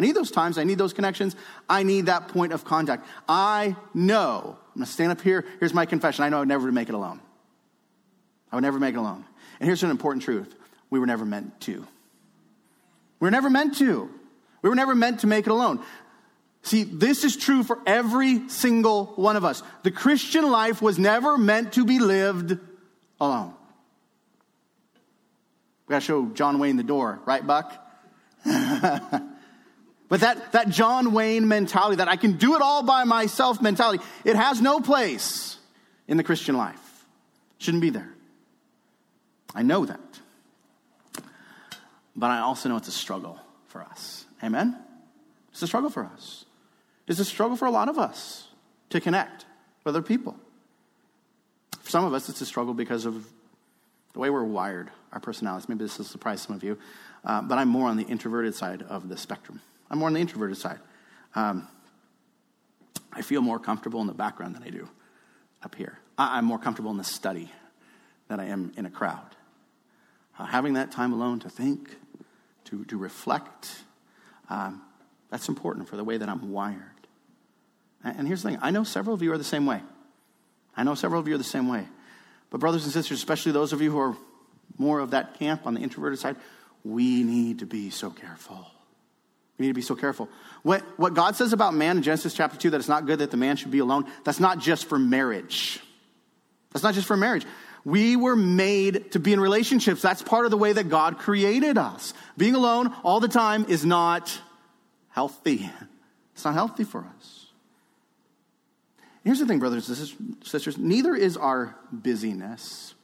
I 0.00 0.02
need 0.02 0.16
those 0.16 0.30
times. 0.30 0.56
I 0.56 0.64
need 0.64 0.78
those 0.78 0.94
connections. 0.94 1.36
I 1.68 1.82
need 1.82 2.06
that 2.06 2.28
point 2.28 2.54
of 2.54 2.64
contact. 2.64 3.06
I 3.28 3.76
know, 3.92 4.56
I'm 4.56 4.74
going 4.80 4.86
to 4.86 4.90
stand 4.90 5.12
up 5.12 5.20
here. 5.20 5.44
Here's 5.58 5.74
my 5.74 5.84
confession. 5.84 6.24
I 6.24 6.30
know 6.30 6.38
I 6.38 6.40
would 6.40 6.48
never 6.48 6.72
make 6.72 6.88
it 6.88 6.94
alone. 6.94 7.20
I 8.50 8.56
would 8.56 8.62
never 8.62 8.80
make 8.80 8.94
it 8.94 8.98
alone. 8.98 9.26
And 9.60 9.66
here's 9.66 9.82
an 9.82 9.90
important 9.90 10.22
truth 10.22 10.54
we 10.88 10.98
were 10.98 11.04
never 11.04 11.26
meant 11.26 11.60
to. 11.62 11.86
We 13.20 13.26
were 13.26 13.30
never 13.30 13.50
meant 13.50 13.76
to. 13.76 14.08
We 14.62 14.70
were 14.70 14.74
never 14.74 14.94
meant 14.94 15.20
to 15.20 15.26
make 15.26 15.46
it 15.46 15.50
alone. 15.50 15.84
See, 16.62 16.84
this 16.84 17.22
is 17.22 17.36
true 17.36 17.62
for 17.62 17.78
every 17.84 18.48
single 18.48 19.04
one 19.16 19.36
of 19.36 19.44
us. 19.44 19.62
The 19.82 19.90
Christian 19.90 20.50
life 20.50 20.80
was 20.80 20.98
never 20.98 21.36
meant 21.36 21.74
to 21.74 21.84
be 21.84 21.98
lived 21.98 22.58
alone. 23.20 23.52
We 25.86 25.92
gotta 25.92 26.04
show 26.06 26.24
John 26.28 26.58
Wayne 26.58 26.78
the 26.78 26.84
door, 26.84 27.20
right, 27.26 27.46
Buck? 27.46 27.76
but 30.10 30.20
that, 30.20 30.52
that 30.52 30.68
John 30.68 31.12
Wayne 31.12 31.46
mentality, 31.46 31.96
that 31.96 32.08
I 32.08 32.16
can 32.16 32.32
do 32.32 32.56
it 32.56 32.60
all 32.60 32.82
by 32.82 33.04
myself 33.04 33.62
mentality, 33.62 34.02
it 34.24 34.34
has 34.34 34.60
no 34.60 34.80
place 34.80 35.56
in 36.08 36.16
the 36.16 36.24
Christian 36.24 36.56
life. 36.56 37.06
Shouldn't 37.58 37.80
be 37.80 37.90
there. 37.90 38.10
I 39.54 39.62
know 39.62 39.86
that. 39.86 40.00
But 42.16 42.30
I 42.30 42.40
also 42.40 42.68
know 42.68 42.76
it's 42.76 42.88
a 42.88 42.92
struggle 42.92 43.38
for 43.68 43.82
us. 43.82 44.24
Amen? 44.42 44.76
It's 45.52 45.62
a 45.62 45.68
struggle 45.68 45.90
for 45.90 46.04
us. 46.04 46.44
It's 47.06 47.20
a 47.20 47.24
struggle 47.24 47.56
for 47.56 47.66
a 47.66 47.70
lot 47.70 47.88
of 47.88 47.96
us 47.96 48.48
to 48.90 49.00
connect 49.00 49.44
with 49.84 49.94
other 49.94 50.02
people. 50.02 50.34
For 51.82 51.90
some 51.90 52.04
of 52.04 52.14
us, 52.14 52.28
it's 52.28 52.40
a 52.40 52.46
struggle 52.46 52.74
because 52.74 53.06
of 53.06 53.26
the 54.12 54.18
way 54.18 54.28
we're 54.28 54.42
wired, 54.42 54.90
our 55.12 55.20
personalities. 55.20 55.68
Maybe 55.68 55.84
this 55.84 55.98
will 55.98 56.04
surprise 56.04 56.42
some 56.42 56.56
of 56.56 56.64
you, 56.64 56.78
uh, 57.24 57.42
but 57.42 57.58
I'm 57.58 57.68
more 57.68 57.88
on 57.88 57.96
the 57.96 58.04
introverted 58.04 58.56
side 58.56 58.82
of 58.82 59.08
the 59.08 59.16
spectrum. 59.16 59.60
I'm 59.90 59.98
more 59.98 60.08
on 60.08 60.14
the 60.14 60.20
introverted 60.20 60.56
side. 60.56 60.78
Um, 61.34 61.66
I 63.12 63.22
feel 63.22 63.42
more 63.42 63.58
comfortable 63.58 64.00
in 64.00 64.06
the 64.06 64.14
background 64.14 64.54
than 64.54 64.62
I 64.62 64.70
do 64.70 64.88
up 65.62 65.74
here. 65.74 65.98
I, 66.16 66.38
am 66.38 66.44
more 66.44 66.58
comfortable 66.58 66.90
in 66.90 66.96
the 66.96 67.04
study 67.04 67.50
than 68.28 68.40
I 68.40 68.46
am 68.46 68.72
in 68.76 68.86
a 68.86 68.90
crowd. 68.90 69.36
Uh, 70.38 70.46
having 70.46 70.74
that 70.74 70.92
time 70.92 71.12
alone 71.12 71.40
to 71.40 71.50
think, 71.50 71.96
to, 72.66 72.84
to 72.86 72.96
reflect, 72.96 73.82
um, 74.48 74.82
that's 75.30 75.48
important 75.48 75.88
for 75.88 75.96
the 75.96 76.04
way 76.04 76.16
that 76.16 76.28
I'm 76.28 76.50
wired. 76.52 76.80
And 78.02 78.26
here's 78.26 78.42
the 78.42 78.50
thing 78.50 78.58
I 78.62 78.70
know 78.70 78.84
several 78.84 79.14
of 79.14 79.22
you 79.22 79.32
are 79.32 79.38
the 79.38 79.44
same 79.44 79.66
way. 79.66 79.82
I 80.76 80.84
know 80.84 80.94
several 80.94 81.20
of 81.20 81.28
you 81.28 81.34
are 81.34 81.38
the 81.38 81.44
same 81.44 81.68
way. 81.68 81.86
But, 82.48 82.58
brothers 82.58 82.84
and 82.84 82.92
sisters, 82.92 83.18
especially 83.18 83.52
those 83.52 83.72
of 83.72 83.80
you 83.80 83.90
who 83.90 83.98
are 83.98 84.16
more 84.76 84.98
of 85.00 85.10
that 85.10 85.38
camp 85.38 85.66
on 85.66 85.74
the 85.74 85.80
introverted 85.80 86.18
side, 86.18 86.36
we 86.84 87.22
need 87.22 87.60
to 87.60 87.66
be 87.66 87.90
so 87.90 88.10
careful. 88.10 88.66
We 89.60 89.66
need 89.66 89.72
to 89.72 89.74
be 89.74 89.82
so 89.82 89.94
careful. 89.94 90.30
What, 90.62 90.80
what 90.98 91.12
God 91.12 91.36
says 91.36 91.52
about 91.52 91.74
man 91.74 91.98
in 91.98 92.02
Genesis 92.02 92.32
chapter 92.32 92.56
2, 92.56 92.70
that 92.70 92.78
it's 92.78 92.88
not 92.88 93.04
good 93.04 93.18
that 93.18 93.30
the 93.30 93.36
man 93.36 93.56
should 93.56 93.70
be 93.70 93.80
alone, 93.80 94.06
that's 94.24 94.40
not 94.40 94.58
just 94.58 94.86
for 94.86 94.98
marriage. 94.98 95.80
That's 96.72 96.82
not 96.82 96.94
just 96.94 97.06
for 97.06 97.14
marriage. 97.14 97.44
We 97.84 98.16
were 98.16 98.36
made 98.36 99.12
to 99.12 99.20
be 99.20 99.34
in 99.34 99.40
relationships. 99.40 100.00
That's 100.00 100.22
part 100.22 100.46
of 100.46 100.50
the 100.50 100.56
way 100.56 100.72
that 100.72 100.88
God 100.88 101.18
created 101.18 101.76
us. 101.76 102.14
Being 102.38 102.54
alone 102.54 102.94
all 103.02 103.20
the 103.20 103.28
time 103.28 103.66
is 103.68 103.84
not 103.84 104.36
healthy. 105.10 105.70
It's 106.32 106.44
not 106.46 106.54
healthy 106.54 106.84
for 106.84 107.06
us. 107.18 107.48
Here's 109.24 109.40
the 109.40 109.46
thing, 109.46 109.58
brothers 109.58 109.86
and 109.90 110.42
sisters 110.42 110.78
neither 110.78 111.14
is 111.14 111.36
our 111.36 111.76
busyness. 111.92 112.94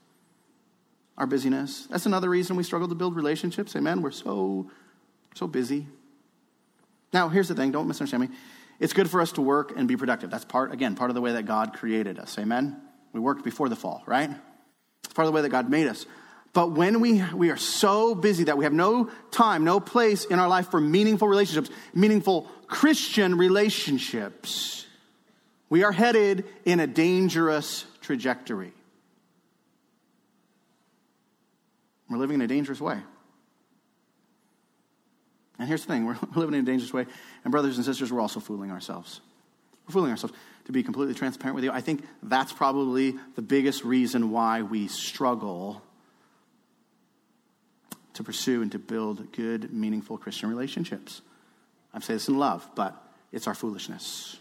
Our 1.19 1.27
busyness. 1.27 1.87
That's 1.91 2.07
another 2.07 2.31
reason 2.31 2.57
we 2.57 2.63
struggle 2.63 2.89
to 2.89 2.95
build 2.95 3.15
relationships. 3.15 3.77
Amen. 3.77 4.01
We're 4.01 4.11
so, 4.11 4.71
so 5.35 5.47
busy. 5.47 5.87
Now, 7.17 7.31
here's 7.31 7.49
the 7.49 7.55
thing 7.55 7.71
don't 7.71 7.89
misunderstand 7.89 8.29
me. 8.29 8.37
It's 8.79 8.93
good 8.93 9.09
for 9.09 9.23
us 9.23 9.33
to 9.33 9.41
work 9.41 9.73
and 9.75 9.89
be 9.89 9.97
productive. 9.97 10.29
That's 10.29 10.45
part, 10.45 10.71
again, 10.71 10.97
part 10.97 11.09
of 11.09 11.15
the 11.15 11.23
way 11.23 11.33
that 11.33 11.47
God 11.47 11.73
created 11.73 12.19
us. 12.19 12.39
Amen. 12.39 12.79
We 13.15 13.21
worked 13.21 13.43
before 13.43 13.71
the 13.71 13.75
fall, 13.75 14.03
right? 14.05 14.29
It's 15.03 15.15
part 15.15 15.25
of 15.27 15.33
the 15.33 15.35
way 15.35 15.41
that 15.41 15.49
God 15.49 15.71
made 15.71 15.87
us. 15.87 16.05
But 16.53 16.73
when 16.73 17.01
we, 17.01 17.25
we 17.35 17.49
are 17.49 17.57
so 17.57 18.15
busy 18.15 18.45
that 18.45 18.59
we 18.59 18.65
have 18.65 18.75
no 18.75 19.09
time, 19.31 19.65
no 19.65 19.81
place 19.81 20.27
in 20.27 20.39
our 20.39 20.47
life 20.47 20.71
for 20.71 20.79
meaningful 20.79 21.27
relationships, 21.27 21.71
meaningful 21.95 22.51
Christian 22.67 23.39
relationships, 23.39 24.87
we 25.71 25.85
are 25.85 25.93
headed 25.93 26.45
in 26.67 26.81
a 26.81 26.87
dangerous 26.87 27.87
trajectory. 28.03 28.75
We're 32.11 32.19
living 32.19 32.35
in 32.35 32.43
a 32.43 32.47
dangerous 32.47 32.79
way. 32.79 32.99
And 35.59 35.69
here's 35.69 35.85
the 35.85 35.93
thing 35.93 36.07
we're 36.07 36.17
living 36.35 36.55
in 36.55 36.61
a 36.61 36.67
dangerous 36.67 36.93
way. 36.93 37.07
And, 37.45 37.51
brothers 37.51 37.77
and 37.77 37.85
sisters, 37.85 38.13
we're 38.13 38.21
also 38.21 38.41
fooling 38.41 38.71
ourselves. 38.71 39.21
We're 39.87 39.93
fooling 39.93 40.11
ourselves. 40.11 40.35
To 40.67 40.73
be 40.73 40.83
completely 40.83 41.15
transparent 41.15 41.55
with 41.55 41.63
you, 41.63 41.71
I 41.71 41.81
think 41.81 42.05
that's 42.25 42.53
probably 42.53 43.15
the 43.37 43.43
biggest 43.43 43.85
reason 43.85 44.33
why 44.33 44.63
we 44.63 44.89
struggle 44.89 45.81
to 48.15 48.25
pursue 48.25 48.63
and 48.63 48.73
to 48.73 48.79
build 48.81 49.31
good, 49.33 49.73
meaningful 49.73 50.19
Christian 50.19 50.49
relationships. 50.49 51.23
I 51.95 52.01
say 52.01 52.15
this 52.15 52.29
in 52.29 52.37
love, 52.37 52.69
but 52.75 53.01
it's 53.31 53.47
our 53.47 53.55
foolishness. 53.55 54.39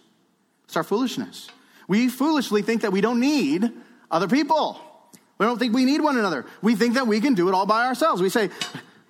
It's 0.63 0.75
our 0.75 0.83
foolishness. 0.83 1.47
We 1.87 2.09
foolishly 2.09 2.63
think 2.63 2.81
that 2.81 2.91
we 2.91 3.01
don't 3.01 3.19
need 3.19 3.69
other 4.09 4.27
people. 4.27 4.79
We 5.37 5.45
don't 5.45 5.59
think 5.59 5.75
we 5.75 5.85
need 5.85 6.01
one 6.01 6.17
another. 6.17 6.45
We 6.61 6.75
think 6.75 6.95
that 6.95 7.07
we 7.07 7.21
can 7.21 7.33
do 7.33 7.49
it 7.49 7.53
all 7.53 7.65
by 7.65 7.85
ourselves. 7.85 8.21
We 8.21 8.29
say, 8.29 8.49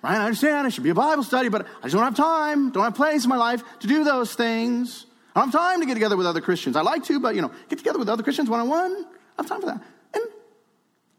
Ryan, 0.06 0.20
I 0.20 0.24
understand 0.26 0.68
it 0.68 0.72
should 0.72 0.84
be 0.84 0.90
a 0.90 0.94
Bible 0.94 1.24
study, 1.24 1.48
but 1.48 1.66
I 1.80 1.88
just 1.88 1.94
don't 1.94 2.04
have 2.04 2.14
time, 2.14 2.70
don't 2.70 2.84
have 2.84 2.94
place 2.94 3.24
in 3.24 3.28
my 3.28 3.36
life 3.36 3.64
to 3.80 3.88
do 3.88 4.04
those 4.04 4.34
things. 4.34 5.04
I 5.34 5.40
don't 5.40 5.50
have 5.50 5.60
time 5.60 5.80
to 5.80 5.86
get 5.86 5.94
together 5.94 6.16
with 6.16 6.26
other 6.28 6.40
Christians. 6.40 6.76
I 6.76 6.82
like 6.82 7.02
to, 7.04 7.18
but 7.18 7.34
you 7.34 7.42
know, 7.42 7.50
get 7.68 7.78
together 7.78 7.98
with 7.98 8.08
other 8.08 8.22
Christians 8.22 8.48
one 8.48 8.60
on 8.60 8.68
one. 8.68 9.04
I 9.36 9.42
have 9.42 9.48
time 9.48 9.60
for 9.60 9.66
that. 9.66 9.82
And 10.14 10.24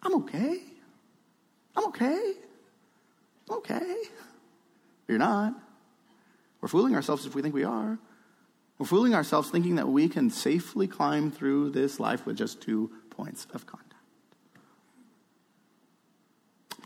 I'm 0.03 0.15
okay. 0.15 0.59
I'm 1.75 1.85
okay. 1.87 2.33
I'm 3.49 3.57
okay. 3.57 3.95
You're 5.09 5.17
not. 5.17 5.53
We're 6.61 6.69
fooling 6.69 6.95
ourselves 6.95 7.25
if 7.25 7.35
we 7.35 7.41
think 7.41 7.53
we 7.53 7.65
are. 7.65 7.99
We're 8.79 8.85
fooling 8.87 9.13
ourselves 9.13 9.49
thinking 9.49 9.75
that 9.75 9.89
we 9.89 10.07
can 10.07 10.29
safely 10.29 10.87
climb 10.87 11.29
through 11.29 11.71
this 11.71 11.99
life 11.99 12.25
with 12.25 12.37
just 12.37 12.61
two 12.61 12.91
points 13.09 13.47
of 13.53 13.65
contact. 13.65 13.86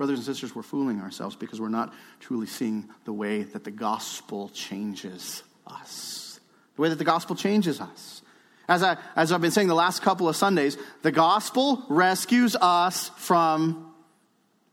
Brothers 0.01 0.17
and 0.17 0.25
sisters, 0.25 0.55
we're 0.55 0.63
fooling 0.63 0.99
ourselves 0.99 1.35
because 1.35 1.61
we're 1.61 1.69
not 1.69 1.93
truly 2.19 2.47
seeing 2.47 2.89
the 3.05 3.13
way 3.13 3.43
that 3.43 3.63
the 3.63 3.69
gospel 3.69 4.49
changes 4.49 5.43
us. 5.67 6.39
The 6.75 6.81
way 6.81 6.89
that 6.89 6.97
the 6.97 7.03
gospel 7.03 7.35
changes 7.35 7.79
us. 7.79 8.23
As, 8.67 8.81
I, 8.81 8.97
as 9.15 9.31
I've 9.31 9.41
been 9.41 9.51
saying 9.51 9.67
the 9.67 9.75
last 9.75 10.01
couple 10.01 10.27
of 10.27 10.35
Sundays, 10.35 10.75
the 11.03 11.11
gospel 11.11 11.85
rescues 11.87 12.55
us 12.55 13.09
from, 13.09 13.93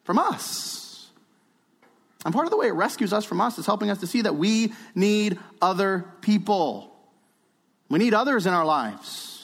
from 0.05 0.19
us. 0.19 1.11
And 2.25 2.33
part 2.33 2.47
of 2.47 2.51
the 2.51 2.57
way 2.57 2.69
it 2.69 2.73
rescues 2.73 3.13
us 3.13 3.27
from 3.27 3.43
us 3.43 3.59
is 3.59 3.67
helping 3.67 3.91
us 3.91 3.99
to 3.99 4.07
see 4.07 4.23
that 4.23 4.37
we 4.37 4.73
need 4.95 5.39
other 5.61 6.07
people. 6.23 6.91
We 7.91 7.99
need 7.99 8.15
others 8.15 8.47
in 8.47 8.55
our 8.55 8.65
lives. 8.65 9.38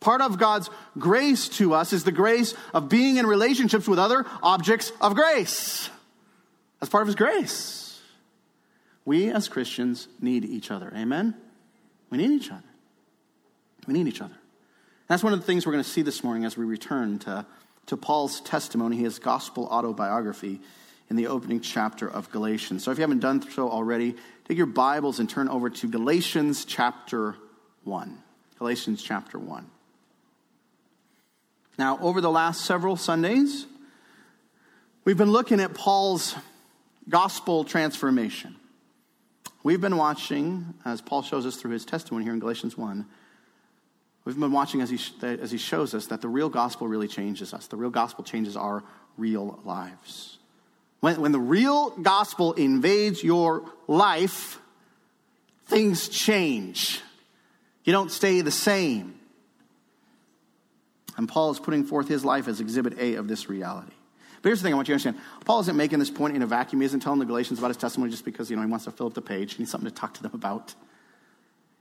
Part 0.00 0.20
of 0.20 0.38
God's 0.38 0.70
grace 0.98 1.48
to 1.50 1.74
us 1.74 1.92
is 1.92 2.04
the 2.04 2.12
grace 2.12 2.54
of 2.72 2.88
being 2.88 3.16
in 3.16 3.26
relationships 3.26 3.88
with 3.88 3.98
other 3.98 4.24
objects 4.42 4.92
of 5.00 5.14
grace. 5.14 5.90
That's 6.78 6.90
part 6.90 7.02
of 7.02 7.08
His 7.08 7.16
grace. 7.16 8.00
We 9.04 9.30
as 9.30 9.48
Christians 9.48 10.06
need 10.20 10.44
each 10.44 10.70
other. 10.70 10.92
Amen? 10.94 11.34
We 12.10 12.18
need 12.18 12.30
each 12.30 12.50
other. 12.50 12.62
We 13.86 13.94
need 13.94 14.06
each 14.06 14.20
other. 14.20 14.34
That's 15.08 15.22
one 15.24 15.32
of 15.32 15.40
the 15.40 15.46
things 15.46 15.66
we're 15.66 15.72
going 15.72 15.84
to 15.84 15.90
see 15.90 16.02
this 16.02 16.22
morning 16.22 16.44
as 16.44 16.56
we 16.56 16.64
return 16.64 17.18
to, 17.20 17.46
to 17.86 17.96
Paul's 17.96 18.40
testimony, 18.42 18.98
his 18.98 19.18
gospel 19.18 19.66
autobiography 19.66 20.60
in 21.08 21.16
the 21.16 21.26
opening 21.28 21.60
chapter 21.60 22.08
of 22.08 22.30
Galatians. 22.30 22.84
So 22.84 22.90
if 22.90 22.98
you 22.98 23.02
haven't 23.02 23.20
done 23.20 23.42
so 23.50 23.70
already, 23.70 24.14
take 24.46 24.58
your 24.58 24.66
Bibles 24.66 25.18
and 25.18 25.28
turn 25.28 25.48
over 25.48 25.70
to 25.70 25.88
Galatians 25.88 26.66
chapter 26.66 27.34
1. 27.84 28.18
Galatians 28.58 29.02
chapter 29.02 29.38
1. 29.38 29.70
Now, 31.78 31.96
over 32.02 32.20
the 32.20 32.30
last 32.30 32.64
several 32.64 32.96
Sundays, 32.96 33.64
we've 35.04 35.16
been 35.16 35.30
looking 35.30 35.60
at 35.60 35.74
Paul's 35.74 36.34
gospel 37.08 37.62
transformation. 37.62 38.56
We've 39.62 39.80
been 39.80 39.96
watching, 39.96 40.74
as 40.84 41.00
Paul 41.00 41.22
shows 41.22 41.46
us 41.46 41.54
through 41.54 41.70
his 41.70 41.84
testimony 41.84 42.24
here 42.24 42.34
in 42.34 42.40
Galatians 42.40 42.76
1, 42.76 43.06
we've 44.24 44.38
been 44.38 44.50
watching 44.50 44.80
as 44.80 44.90
he, 44.90 44.98
as 45.22 45.52
he 45.52 45.58
shows 45.58 45.94
us 45.94 46.06
that 46.06 46.20
the 46.20 46.28
real 46.28 46.48
gospel 46.48 46.88
really 46.88 47.06
changes 47.06 47.54
us. 47.54 47.68
The 47.68 47.76
real 47.76 47.90
gospel 47.90 48.24
changes 48.24 48.56
our 48.56 48.82
real 49.16 49.60
lives. 49.64 50.38
When, 50.98 51.20
when 51.20 51.30
the 51.30 51.38
real 51.38 51.90
gospel 51.90 52.54
invades 52.54 53.22
your 53.22 53.62
life, 53.86 54.58
things 55.66 56.08
change. 56.08 57.00
You 57.84 57.92
don't 57.92 58.10
stay 58.10 58.40
the 58.40 58.50
same. 58.50 59.17
And 61.18 61.28
Paul 61.28 61.50
is 61.50 61.58
putting 61.58 61.84
forth 61.84 62.08
his 62.08 62.24
life 62.24 62.48
as 62.48 62.60
exhibit 62.60 62.98
A 62.98 63.16
of 63.16 63.28
this 63.28 63.50
reality. 63.50 63.92
But 64.40 64.50
here's 64.50 64.60
the 64.60 64.64
thing 64.64 64.72
I 64.72 64.76
want 64.76 64.88
you 64.88 64.96
to 64.96 65.08
understand. 65.08 65.18
Paul 65.44 65.60
isn't 65.60 65.76
making 65.76 65.98
this 65.98 66.10
point 66.10 66.36
in 66.36 66.42
a 66.42 66.46
vacuum. 66.46 66.80
He 66.80 66.86
isn't 66.86 67.00
telling 67.00 67.18
the 67.18 67.26
Galatians 67.26 67.58
about 67.58 67.68
his 67.68 67.76
testimony 67.76 68.12
just 68.12 68.24
because, 68.24 68.48
you 68.50 68.56
know, 68.56 68.62
he 68.62 68.68
wants 68.68 68.84
to 68.84 68.92
fill 68.92 69.08
up 69.08 69.14
the 69.14 69.20
page. 69.20 69.54
He 69.54 69.62
needs 69.62 69.70
something 69.72 69.90
to 69.90 69.94
talk 69.94 70.14
to 70.14 70.22
them 70.22 70.30
about. 70.32 70.74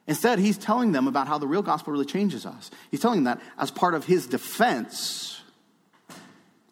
Instead, 0.08 0.39
he's 0.39 0.58
telling 0.58 0.91
them 0.91 1.08
about 1.08 1.27
how 1.27 1.38
the 1.38 1.46
real 1.46 1.62
gospel 1.62 1.94
really 1.94 2.06
changes 2.06 2.48
us. 2.48 2.72
He's 2.89 3.00
telling 3.00 3.24
them 3.24 3.38
that 3.38 3.41
as 3.60 3.70
part 3.70 3.94
of 3.94 4.06
his 4.06 4.25
defense 4.25 5.39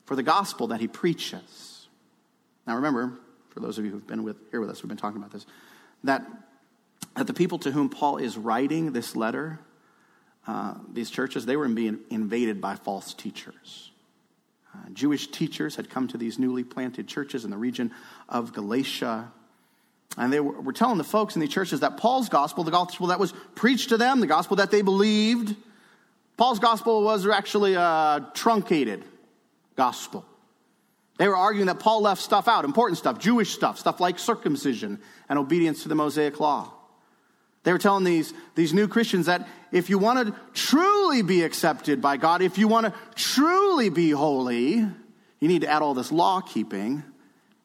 for 0.06 0.16
the 0.16 0.24
gospel 0.24 0.68
that 0.68 0.80
he 0.80 0.88
preaches. 0.88 1.88
Now 2.66 2.76
remember, 2.76 3.14
for 3.50 3.60
those 3.60 3.78
of 3.78 3.86
you 3.86 3.92
who've 3.92 4.08
been 4.08 4.24
with, 4.24 4.38
here 4.50 4.60
with 4.60 4.72
us, 4.72 4.82
we've 4.82 4.88
been 4.88 4.98
talking 4.98 5.18
about 5.18 5.32
this, 5.32 5.46
that, 6.04 6.26
that 7.16 7.28
the 7.28 7.34
people 7.34 7.60
to 7.60 7.72
whom 7.72 7.90
Paul 7.90 8.18
is 8.18 8.38
writing 8.38 8.94
this 8.94 9.16
letter, 9.16 9.60
uh, 10.48 10.76
these 10.92 11.10
churches, 11.10 11.46
they 11.46 11.58
were 11.58 11.68
being 11.68 12.00
invaded 12.10 12.62
by 12.62 12.76
false 12.76 13.14
teachers. 13.14 13.92
Uh, 14.74 14.90
Jewish 14.94 15.28
teachers 15.28 15.76
had 15.76 15.90
come 15.90 16.08
to 16.10 16.18
these 16.18 16.38
newly 16.38 16.64
planted 16.64 17.08
churches 17.08 17.46
in 17.46 17.52
the 17.52 17.58
region 17.58 17.92
of 18.30 18.54
Galatia. 18.54 19.32
And 20.18 20.32
they 20.32 20.40
were, 20.40 20.62
were 20.62 20.74
telling 20.74 20.98
the 20.98 21.04
folks 21.04 21.36
in 21.36 21.42
the 21.42 21.48
churches 21.48 21.80
that 21.80 21.98
Paul's 21.98 22.30
gospel, 22.30 22.64
the 22.64 22.72
gospel 22.72 23.08
that 23.08 23.20
was 23.20 23.34
preached 23.56 23.90
to 23.90 23.98
them, 23.98 24.20
the 24.20 24.28
gospel 24.28 24.58
that 24.58 24.72
they 24.72 24.82
believed, 24.82 25.56
Paul's 26.38 26.60
gospel 26.60 27.04
was 27.04 27.26
actually 27.28 27.76
a 27.76 28.30
truncated 28.34 29.04
gospel. 29.76 30.26
They 31.18 31.30
were 31.30 31.36
arguing 31.36 31.68
that 31.68 31.80
Paul 31.80 32.02
left 32.02 32.22
stuff 32.22 32.48
out, 32.48 32.66
important 32.66 32.98
stuff, 32.98 33.20
Jewish 33.20 33.54
stuff, 33.54 33.80
stuff 33.80 34.02
like 34.02 34.20
circumcision 34.20 35.00
and 35.30 35.40
obedience 35.40 35.84
to 35.84 35.90
the 35.90 35.96
Mosaic 35.96 36.40
law. 36.42 36.74
They 37.66 37.74
were 37.74 37.80
telling 37.80 38.04
these, 38.04 38.32
these 38.54 38.74
new 38.74 38.88
Christians 38.88 39.26
that 39.26 39.48
if 39.72 39.90
you 39.90 39.98
want 39.98 40.28
to 40.28 40.36
truly 40.54 41.24
be 41.24 41.42
accepted 41.42 42.00
by 42.00 42.16
God, 42.16 42.44
if 42.44 42.60
you 42.60 42.68
want 42.68 42.86
to 42.86 42.94
truly 43.16 43.90
be 43.90 44.12
holy, 44.12 44.76
you 44.76 45.48
need 45.48 45.62
to 45.62 45.68
add 45.68 45.82
all 45.82 45.96
this 45.96 46.12
law 46.12 46.42
keeping 46.42 47.04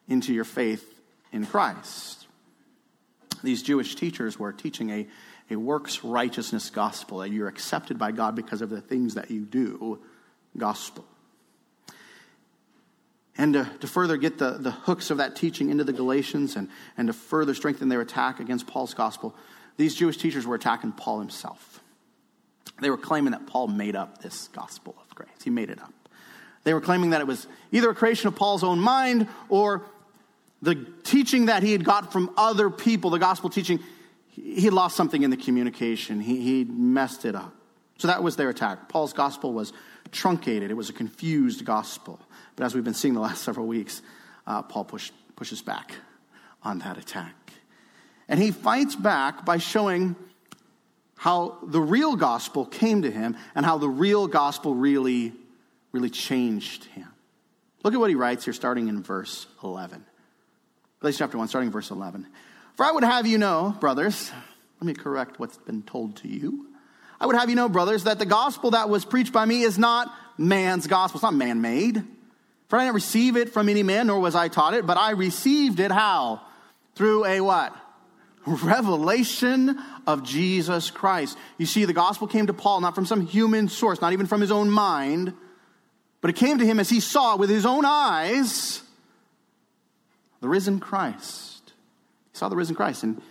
into 0.07 0.33
your 0.33 0.43
faith 0.43 0.83
in 1.31 1.45
Christ. 1.45 2.25
These 3.43 3.61
Jewish 3.61 3.95
teachers 3.95 4.39
were 4.39 4.51
teaching 4.51 4.89
a, 4.89 5.07
a 5.51 5.55
works 5.55 6.03
righteousness 6.03 6.71
gospel, 6.71 7.19
that 7.19 7.29
you're 7.29 7.47
accepted 7.47 7.99
by 7.99 8.11
God 8.11 8.35
because 8.35 8.63
of 8.63 8.71
the 8.71 8.81
things 8.81 9.13
that 9.13 9.29
you 9.29 9.41
do 9.41 9.99
gospel. 10.57 11.05
And 13.37 13.53
to, 13.53 13.69
to 13.81 13.87
further 13.87 14.17
get 14.17 14.39
the, 14.39 14.53
the 14.53 14.71
hooks 14.71 15.11
of 15.11 15.17
that 15.17 15.35
teaching 15.35 15.69
into 15.69 15.83
the 15.83 15.93
Galatians 15.93 16.55
and, 16.55 16.69
and 16.97 17.07
to 17.07 17.13
further 17.13 17.53
strengthen 17.53 17.87
their 17.87 18.01
attack 18.01 18.39
against 18.39 18.65
Paul's 18.65 18.95
gospel, 18.95 19.35
these 19.77 19.95
Jewish 19.95 20.17
teachers 20.17 20.45
were 20.45 20.55
attacking 20.55 20.91
Paul 20.91 21.19
himself. 21.19 21.81
They 22.81 22.89
were 22.89 22.97
claiming 22.97 23.31
that 23.31 23.47
Paul 23.47 23.67
made 23.67 23.95
up 23.95 24.21
this 24.21 24.47
gospel 24.49 24.95
of 25.01 25.15
grace. 25.15 25.29
He 25.43 25.49
made 25.49 25.69
it 25.69 25.81
up. 25.81 25.93
They 26.63 26.73
were 26.73 26.81
claiming 26.81 27.11
that 27.11 27.21
it 27.21 27.27
was 27.27 27.47
either 27.71 27.89
a 27.89 27.95
creation 27.95 28.27
of 28.27 28.35
Paul's 28.35 28.63
own 28.63 28.79
mind 28.79 29.27
or 29.49 29.83
the 30.61 30.75
teaching 31.03 31.47
that 31.47 31.63
he 31.63 31.71
had 31.71 31.83
got 31.83 32.11
from 32.11 32.31
other 32.37 32.69
people, 32.69 33.09
the 33.09 33.19
gospel 33.19 33.49
teaching, 33.49 33.79
he 34.29 34.69
lost 34.69 34.95
something 34.95 35.23
in 35.23 35.29
the 35.29 35.37
communication. 35.37 36.19
He, 36.19 36.41
he 36.41 36.63
messed 36.63 37.25
it 37.25 37.35
up. 37.35 37.53
So 37.97 38.07
that 38.07 38.23
was 38.23 38.35
their 38.35 38.49
attack. 38.49 38.89
Paul's 38.89 39.13
gospel 39.13 39.53
was 39.53 39.73
truncated, 40.11 40.71
it 40.71 40.73
was 40.75 40.89
a 40.89 40.93
confused 40.93 41.65
gospel. 41.65 42.19
But 42.55 42.65
as 42.65 42.75
we've 42.75 42.83
been 42.83 42.93
seeing 42.93 43.13
the 43.13 43.19
last 43.19 43.43
several 43.43 43.67
weeks, 43.67 44.01
uh, 44.45 44.61
Paul 44.61 44.85
push, 44.85 45.11
pushes 45.35 45.61
back 45.61 45.95
on 46.63 46.79
that 46.79 46.97
attack. 46.97 47.35
And 48.31 48.41
he 48.41 48.51
fights 48.51 48.95
back 48.95 49.43
by 49.43 49.57
showing 49.57 50.15
how 51.17 51.57
the 51.61 51.81
real 51.81 52.15
gospel 52.15 52.65
came 52.65 53.01
to 53.01 53.11
him 53.11 53.35
and 53.53 53.65
how 53.65 53.77
the 53.77 53.89
real 53.89 54.25
gospel 54.25 54.73
really, 54.73 55.33
really 55.91 56.09
changed 56.09 56.85
him. 56.85 57.09
Look 57.83 57.93
at 57.93 57.99
what 57.99 58.09
he 58.09 58.15
writes 58.15 58.45
here, 58.45 58.53
starting 58.53 58.87
in 58.87 59.03
verse 59.03 59.47
11. 59.63 60.05
Galatians 61.01 61.19
chapter 61.19 61.37
1, 61.37 61.49
starting 61.49 61.67
in 61.67 61.73
verse 61.73 61.91
11. 61.91 62.25
For 62.75 62.85
I 62.85 62.91
would 62.93 63.03
have 63.03 63.27
you 63.27 63.37
know, 63.37 63.75
brothers, 63.81 64.31
let 64.79 64.87
me 64.87 64.93
correct 64.93 65.37
what's 65.37 65.57
been 65.57 65.83
told 65.83 66.15
to 66.17 66.29
you. 66.29 66.67
I 67.19 67.25
would 67.25 67.35
have 67.35 67.49
you 67.49 67.57
know, 67.57 67.67
brothers, 67.67 68.05
that 68.05 68.17
the 68.17 68.25
gospel 68.25 68.71
that 68.71 68.87
was 68.87 69.03
preached 69.03 69.33
by 69.33 69.43
me 69.43 69.63
is 69.63 69.77
not 69.77 70.09
man's 70.37 70.87
gospel. 70.87 71.17
It's 71.17 71.23
not 71.23 71.33
man 71.33 71.59
made. 71.59 72.01
For 72.69 72.79
I 72.79 72.83
didn't 72.83 72.95
receive 72.95 73.35
it 73.35 73.49
from 73.49 73.67
any 73.67 73.83
man, 73.83 74.07
nor 74.07 74.21
was 74.21 74.35
I 74.35 74.47
taught 74.47 74.73
it, 74.73 74.87
but 74.87 74.95
I 74.95 75.11
received 75.11 75.81
it 75.81 75.91
how? 75.91 76.41
Through 76.95 77.25
a 77.25 77.41
what? 77.41 77.75
Revelation 78.45 79.77
of 80.07 80.23
Jesus 80.23 80.89
Christ. 80.89 81.37
You 81.57 81.65
see, 81.65 81.85
the 81.85 81.93
gospel 81.93 82.27
came 82.27 82.47
to 82.47 82.53
Paul 82.53 82.81
not 82.81 82.95
from 82.95 83.05
some 83.05 83.25
human 83.25 83.67
source, 83.69 84.01
not 84.01 84.13
even 84.13 84.25
from 84.25 84.41
his 84.41 84.51
own 84.51 84.69
mind, 84.69 85.33
but 86.21 86.29
it 86.29 86.35
came 86.35 86.57
to 86.59 86.65
him 86.65 86.79
as 86.79 86.89
he 86.89 86.99
saw 86.99 87.35
with 87.35 87.49
his 87.49 87.65
own 87.65 87.85
eyes 87.85 88.81
the 90.39 90.49
risen 90.49 90.79
Christ. 90.79 91.73
He 92.31 92.37
saw 92.37 92.49
the 92.49 92.55
risen 92.55 92.75
Christ. 92.75 93.03
And 93.03 93.21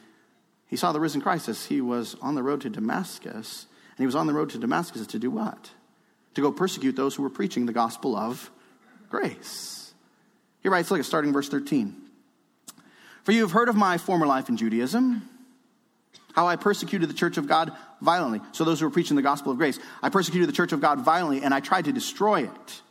he 0.67 0.77
saw 0.77 0.93
the 0.93 1.01
risen 1.01 1.21
Christ 1.21 1.49
as 1.49 1.67
he 1.67 1.81
was 1.81 2.17
on 2.23 2.35
the 2.35 2.43
road 2.43 2.61
to 2.63 2.71
Damascus. 2.71 3.67
And 3.91 3.99
he 3.99 4.07
was 4.07 4.15
on 4.15 4.27
the 4.27 4.33
road 4.33 4.51
to 4.51 4.59
Damascus 4.59 5.07
to 5.09 5.19
do 5.19 5.31
what? 5.31 5.71
To 6.35 6.41
go 6.41 6.53
persecute 6.53 6.97
those 6.97 7.15
who 7.15 7.23
were 7.23 7.31
preaching 7.31 7.67
the 7.67 7.73
gospel 7.73 8.17
of 8.17 8.51
grace. 9.09 9.93
He 10.63 10.69
writes, 10.69 10.91
look 10.91 11.01
at 11.01 11.07
starting 11.07 11.33
verse 11.33 11.49
13. 11.49 12.00
For 13.25 13.33
you 13.33 13.43
have 13.43 13.53
heard 13.53 13.69
of 13.69 13.77
my 13.77 13.99
former 13.99 14.27
life 14.27 14.49
in 14.49 14.57
Judaism, 14.57 15.29
how 16.33 16.47
I 16.47 16.57
persecuted 16.57 17.09
the 17.09 17.15
church 17.15 17.37
of 17.37 17.47
God 17.47 17.73
violently. 18.01 18.41
So, 18.53 18.65
those 18.65 18.81
who 18.81 18.87
were 18.87 18.93
preaching 18.93 19.17
the 19.17 19.23
gospel 19.23 19.53
of 19.53 19.59
grace, 19.59 19.79
I 20.03 20.09
persecuted 20.09 20.49
the 20.49 20.53
church 20.53 20.73
of 20.73 20.81
God 20.81 21.01
violently, 21.01 21.43
and 21.43 21.53
I 21.53 21.61
tried 21.61 21.87
to 21.87 21.93
destroy 21.93 22.45
it. 22.45 22.83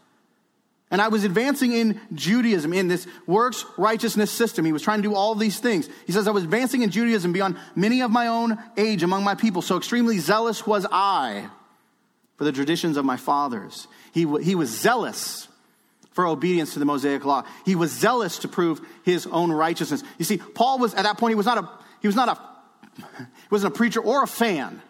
And 0.92 1.02
I 1.02 1.10
was 1.10 1.24
advancing 1.24 1.72
in 1.74 2.02
Judaism, 2.14 2.74
in 2.74 2.88
this 2.88 3.08
works 3.28 3.64
righteousness 3.78 4.32
system. 4.32 4.66
He 4.66 4.72
was 4.72 4.82
trying 4.82 5.00
to 5.00 5.08
do 5.08 5.14
all 5.14 5.36
these 5.36 5.60
things. 5.60 5.88
He 6.08 6.12
says, 6.12 6.28
I 6.28 6.32
was 6.32 6.44
advancing 6.44 6.82
in 6.82 6.90
Judaism 6.90 7.32
beyond 7.32 7.58
many 7.76 8.02
of 8.02 8.10
my 8.10 8.28
own 8.28 8.58
age 8.76 9.04
among 9.04 9.24
my 9.24 9.36
people. 9.36 9.62
So 9.62 9.78
extremely 9.78 10.18
zealous 10.18 10.66
was 10.66 10.88
I 10.92 11.48
for 12.38 12.44
the 12.44 12.52
traditions 12.52 12.98
of 12.98 13.06
my 13.06 13.18
fathers. 13.18 13.88
He, 14.14 14.22
he 14.42 14.56
was 14.56 14.70
zealous 14.70 15.49
for 16.20 16.28
obedience 16.28 16.74
to 16.74 16.80
the 16.80 16.86
Mosaic 16.86 17.24
law. 17.24 17.46
He 17.64 17.78
was 17.78 17.94
zealous 17.94 18.40
to 18.40 18.50
prove 18.50 18.86
his 19.04 19.26
own 19.28 19.54
righteousness. 19.54 20.04
You 20.18 20.26
see, 20.26 20.36
Paul 20.36 20.78
was, 20.78 20.94
at 20.94 21.04
that 21.04 21.18
point, 21.18 21.32
he 21.32 21.36
was 21.36 21.46
not 21.46 21.60
a, 21.60 21.70
he 22.02 22.10
was 22.10 22.16
not 22.18 22.28
a, 22.28 23.02
he 23.18 23.48
wasn't 23.50 23.74
a 23.74 23.78
preacher 23.78 24.02
or 24.02 24.24
a 24.24 24.28
fan 24.28 24.82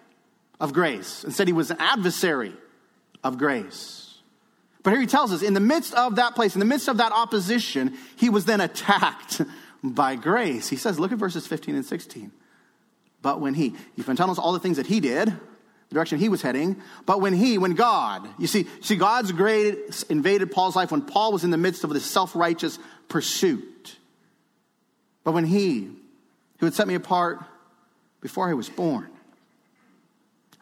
of 0.59 0.73
grace. 0.73 1.23
Instead, 1.23 1.45
he 1.45 1.53
was 1.53 1.69
an 1.69 1.77
adversary 1.79 2.51
of 3.23 3.37
grace. 3.37 4.17
But 4.81 4.89
here 4.89 5.01
he 5.01 5.05
tells 5.05 5.31
us 5.31 5.43
in 5.43 5.53
the 5.53 5.59
midst 5.59 5.93
of 5.93 6.15
that 6.15 6.33
place, 6.33 6.55
in 6.55 6.59
the 6.61 6.65
midst 6.65 6.87
of 6.87 6.97
that 6.97 7.11
opposition, 7.11 7.95
he 8.15 8.31
was 8.31 8.45
then 8.45 8.59
attacked 8.59 9.39
by 9.83 10.15
grace. 10.15 10.67
He 10.67 10.77
says, 10.77 10.99
look 10.99 11.11
at 11.11 11.19
verses 11.19 11.45
15 11.45 11.75
and 11.75 11.85
16. 11.85 12.31
But 13.21 13.39
when 13.39 13.53
he, 13.53 13.75
he's 13.95 14.05
been 14.05 14.15
telling 14.15 14.31
us 14.31 14.39
all 14.39 14.53
the 14.53 14.59
things 14.59 14.77
that 14.77 14.87
he 14.87 14.99
did, 14.99 15.31
the 15.89 15.95
direction 15.95 16.19
he 16.19 16.29
was 16.29 16.41
heading. 16.41 16.81
But 17.05 17.19
when 17.19 17.33
he, 17.33 17.57
when 17.57 17.73
God, 17.73 18.27
you 18.37 18.47
see, 18.47 18.67
see, 18.81 18.95
God's 18.95 19.31
grace 19.31 20.03
invaded 20.03 20.51
Paul's 20.51 20.75
life 20.75 20.91
when 20.91 21.01
Paul 21.01 21.33
was 21.33 21.43
in 21.43 21.49
the 21.49 21.57
midst 21.57 21.83
of 21.83 21.89
this 21.89 22.05
self 22.05 22.35
righteous 22.35 22.79
pursuit. 23.07 23.97
But 25.23 25.33
when 25.33 25.45
he, 25.45 25.89
who 26.59 26.65
had 26.65 26.73
set 26.73 26.87
me 26.87 26.95
apart 26.95 27.39
before 28.21 28.49
I 28.49 28.53
was 28.53 28.69
born, 28.69 29.09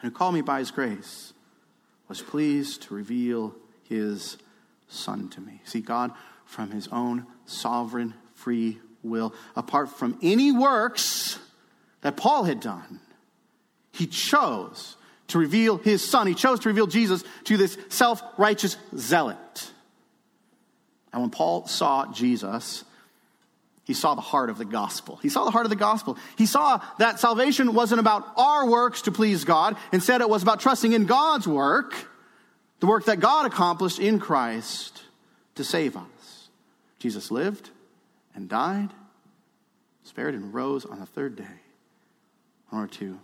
and 0.02 0.12
who 0.12 0.18
called 0.18 0.34
me 0.34 0.42
by 0.42 0.60
his 0.60 0.72
grace, 0.72 1.34
was 2.08 2.22
pleased 2.22 2.84
to 2.84 2.94
reveal 2.94 3.54
his 3.84 4.38
son 4.88 5.30
to 5.30 5.42
me. 5.42 5.62
See, 5.66 5.82
God, 5.82 6.12
from 6.46 6.72
his 6.72 6.88
own 6.90 7.26
sovereign 7.46 8.14
free 8.34 8.80
will, 9.04 9.34
apart 9.56 9.90
from 9.90 10.18
any 10.22 10.52
works 10.52 11.38
that 12.02 12.16
Paul 12.16 12.46
had 12.46 12.62
done, 12.62 13.02
he 13.92 14.08
chose 14.08 14.96
to 15.28 15.40
reveal 15.40 15.78
his 15.78 16.08
son. 16.08 16.28
He 16.28 16.34
chose 16.34 16.60
to 16.62 16.70
reveal 16.70 16.88
Jesus 16.88 17.24
to 17.46 17.58
this 17.58 17.78
self 17.90 18.22
righteous 18.38 18.78
zealot. 18.96 19.72
And 21.14 21.22
when 21.22 21.32
Paul 21.32 21.68
saw 21.68 22.12
Jesus, 22.12 22.84
he 23.84 23.94
saw 23.94 24.16
the 24.16 24.22
heart 24.22 24.50
of 24.50 24.58
the 24.58 24.66
gospel. 24.66 25.18
He 25.22 25.30
saw 25.30 25.46
the 25.46 25.52
heart 25.52 25.66
of 25.66 25.70
the 25.70 25.76
gospel. 25.78 26.18
He 26.38 26.46
saw 26.46 26.82
that 27.00 27.20
salvation 27.20 27.74
wasn't 27.74 28.00
about 28.00 28.28
our 28.36 28.70
works 28.70 29.04
to 29.04 29.12
please 29.12 29.46
God. 29.46 29.78
Instead, 29.94 30.22
it 30.22 30.30
was 30.30 30.44
about 30.44 30.60
trusting 30.60 30.92
in 30.92 31.06
God's 31.06 31.48
work 31.48 31.94
the 32.80 32.88
work 32.88 33.06
that 33.06 33.20
God 33.20 33.46
accomplished 33.46 34.00
in 34.00 34.20
Christ 34.20 35.02
to 35.56 35.64
save 35.64 35.96
us. 35.98 36.50
Jesus 37.00 37.32
lived 37.32 37.70
and 38.36 38.48
died, 38.50 38.90
spared 40.04 40.36
and 40.36 40.54
rose 40.54 40.86
on 40.86 41.00
the 41.00 41.06
third 41.06 41.36
day 41.36 41.44
in 42.72 42.78
order 42.78 42.94
to 42.96 43.20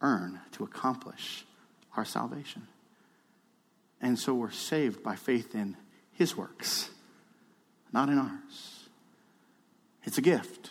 earn, 0.00 0.40
to 0.52 0.64
accomplish 0.64 1.44
our 1.96 2.04
salvation. 2.04 2.66
And 4.00 4.18
so 4.18 4.34
we're 4.34 4.50
saved 4.50 5.02
by 5.02 5.16
faith 5.16 5.54
in 5.54 5.76
his 6.12 6.36
works, 6.36 6.90
not 7.92 8.08
in 8.08 8.18
ours. 8.18 8.88
It's 10.04 10.18
a 10.18 10.22
gift. 10.22 10.70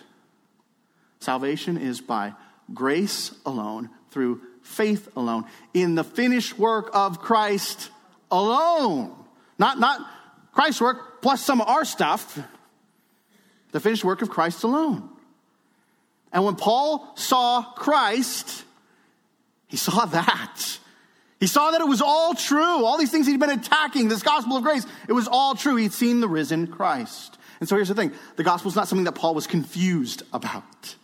Salvation 1.20 1.78
is 1.78 2.00
by 2.02 2.34
grace 2.74 3.34
alone, 3.46 3.90
through 4.12 4.42
faith 4.62 5.10
alone, 5.16 5.46
in 5.74 5.96
the 5.96 6.04
finished 6.04 6.58
work 6.58 6.90
of 6.94 7.20
Christ 7.20 7.90
alone. 8.32 9.14
Not, 9.60 9.80
not 9.80 10.02
Christ's 10.54 10.82
work 10.82 11.22
plus 11.22 11.42
some 11.42 11.62
of 11.62 11.68
our 11.68 11.86
stuff. 11.86 12.40
The 13.72 13.80
finished 13.80 14.04
work 14.04 14.22
of 14.22 14.30
Christ 14.30 14.64
alone. 14.64 15.10
And 16.32 16.46
when 16.46 16.56
Paul 16.56 17.14
saw 17.16 17.64
Christ, 17.74 18.64
he 19.68 19.78
saw 19.78 20.06
that. 20.06 20.80
He 21.40 21.48
saw 21.48 21.72
that 21.72 21.82
it 21.82 21.88
was 21.88 22.02
all 22.02 22.34
true. 22.34 22.86
All 22.86 22.98
these 22.98 23.12
things 23.12 23.28
he'd 23.28 23.40
been 23.40 23.50
attacking, 23.50 24.08
this 24.08 24.24
gospel 24.24 24.58
of 24.58 24.64
grace, 24.64 24.86
it 25.08 25.14
was 25.14 25.28
all 25.28 25.56
true. 25.56 25.76
He'd 25.76 25.94
seen 25.94 26.20
the 26.20 26.28
risen 26.28 26.68
Christ. 26.68 27.38
And 27.60 27.68
so 27.68 27.76
here's 27.76 27.90
the 27.90 27.96
thing 27.96 28.12
the 28.36 28.44
gospel 28.44 28.70
is 28.70 28.76
not 28.76 28.88
something 28.88 29.06
that 29.06 29.14
Paul 29.14 29.36
was 29.36 29.48
confused 29.48 30.24
about. 30.34 30.96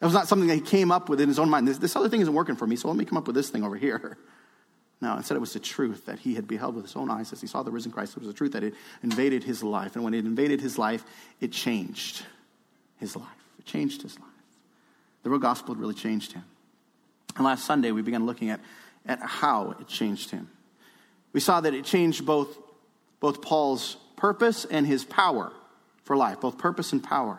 It 0.00 0.04
was 0.04 0.14
not 0.14 0.28
something 0.28 0.48
that 0.48 0.56
he 0.56 0.60
came 0.60 0.90
up 0.90 1.08
with 1.08 1.20
in 1.20 1.28
his 1.28 1.38
own 1.38 1.48
mind. 1.48 1.66
This, 1.66 1.78
this 1.78 1.96
other 1.96 2.08
thing 2.08 2.20
isn't 2.20 2.34
working 2.34 2.56
for 2.56 2.66
me, 2.66 2.76
so 2.76 2.88
let 2.88 2.96
me 2.96 3.06
come 3.06 3.16
up 3.16 3.26
with 3.26 3.34
this 3.34 3.48
thing 3.48 3.64
over 3.64 3.76
here. 3.76 4.18
No, 4.98 5.14
instead 5.14 5.36
it 5.36 5.40
was 5.40 5.52
the 5.52 5.60
truth 5.60 6.06
that 6.06 6.20
he 6.20 6.36
had 6.36 6.48
beheld 6.48 6.74
with 6.74 6.86
his 6.86 6.96
own 6.96 7.10
eyes 7.10 7.30
as 7.30 7.42
he 7.42 7.46
saw 7.46 7.62
the 7.62 7.70
risen 7.70 7.92
Christ. 7.92 8.16
It 8.16 8.20
was 8.20 8.28
the 8.28 8.32
truth 8.32 8.52
that 8.52 8.64
it 8.64 8.72
invaded 9.02 9.44
his 9.44 9.62
life. 9.62 9.94
And 9.94 10.02
when 10.02 10.14
it 10.14 10.24
invaded 10.24 10.62
his 10.62 10.78
life, 10.78 11.04
it 11.38 11.52
changed 11.52 12.24
his 12.98 13.14
life. 13.14 13.28
It 13.58 13.66
changed 13.66 14.00
his 14.00 14.18
life. 14.18 14.30
The 15.22 15.28
real 15.28 15.38
gospel 15.38 15.74
had 15.74 15.80
really 15.82 15.92
changed 15.92 16.32
him. 16.32 16.44
And 17.36 17.44
last 17.44 17.64
Sunday, 17.64 17.92
we 17.92 18.02
began 18.02 18.26
looking 18.26 18.50
at, 18.50 18.60
at 19.06 19.20
how 19.20 19.74
it 19.80 19.86
changed 19.86 20.30
him. 20.30 20.50
We 21.32 21.40
saw 21.40 21.60
that 21.60 21.74
it 21.74 21.84
changed 21.84 22.24
both, 22.24 22.56
both 23.20 23.42
Paul's 23.42 23.96
purpose 24.16 24.64
and 24.64 24.86
his 24.86 25.04
power 25.04 25.52
for 26.04 26.16
life, 26.16 26.40
both 26.40 26.56
purpose 26.56 26.92
and 26.92 27.02
power. 27.02 27.38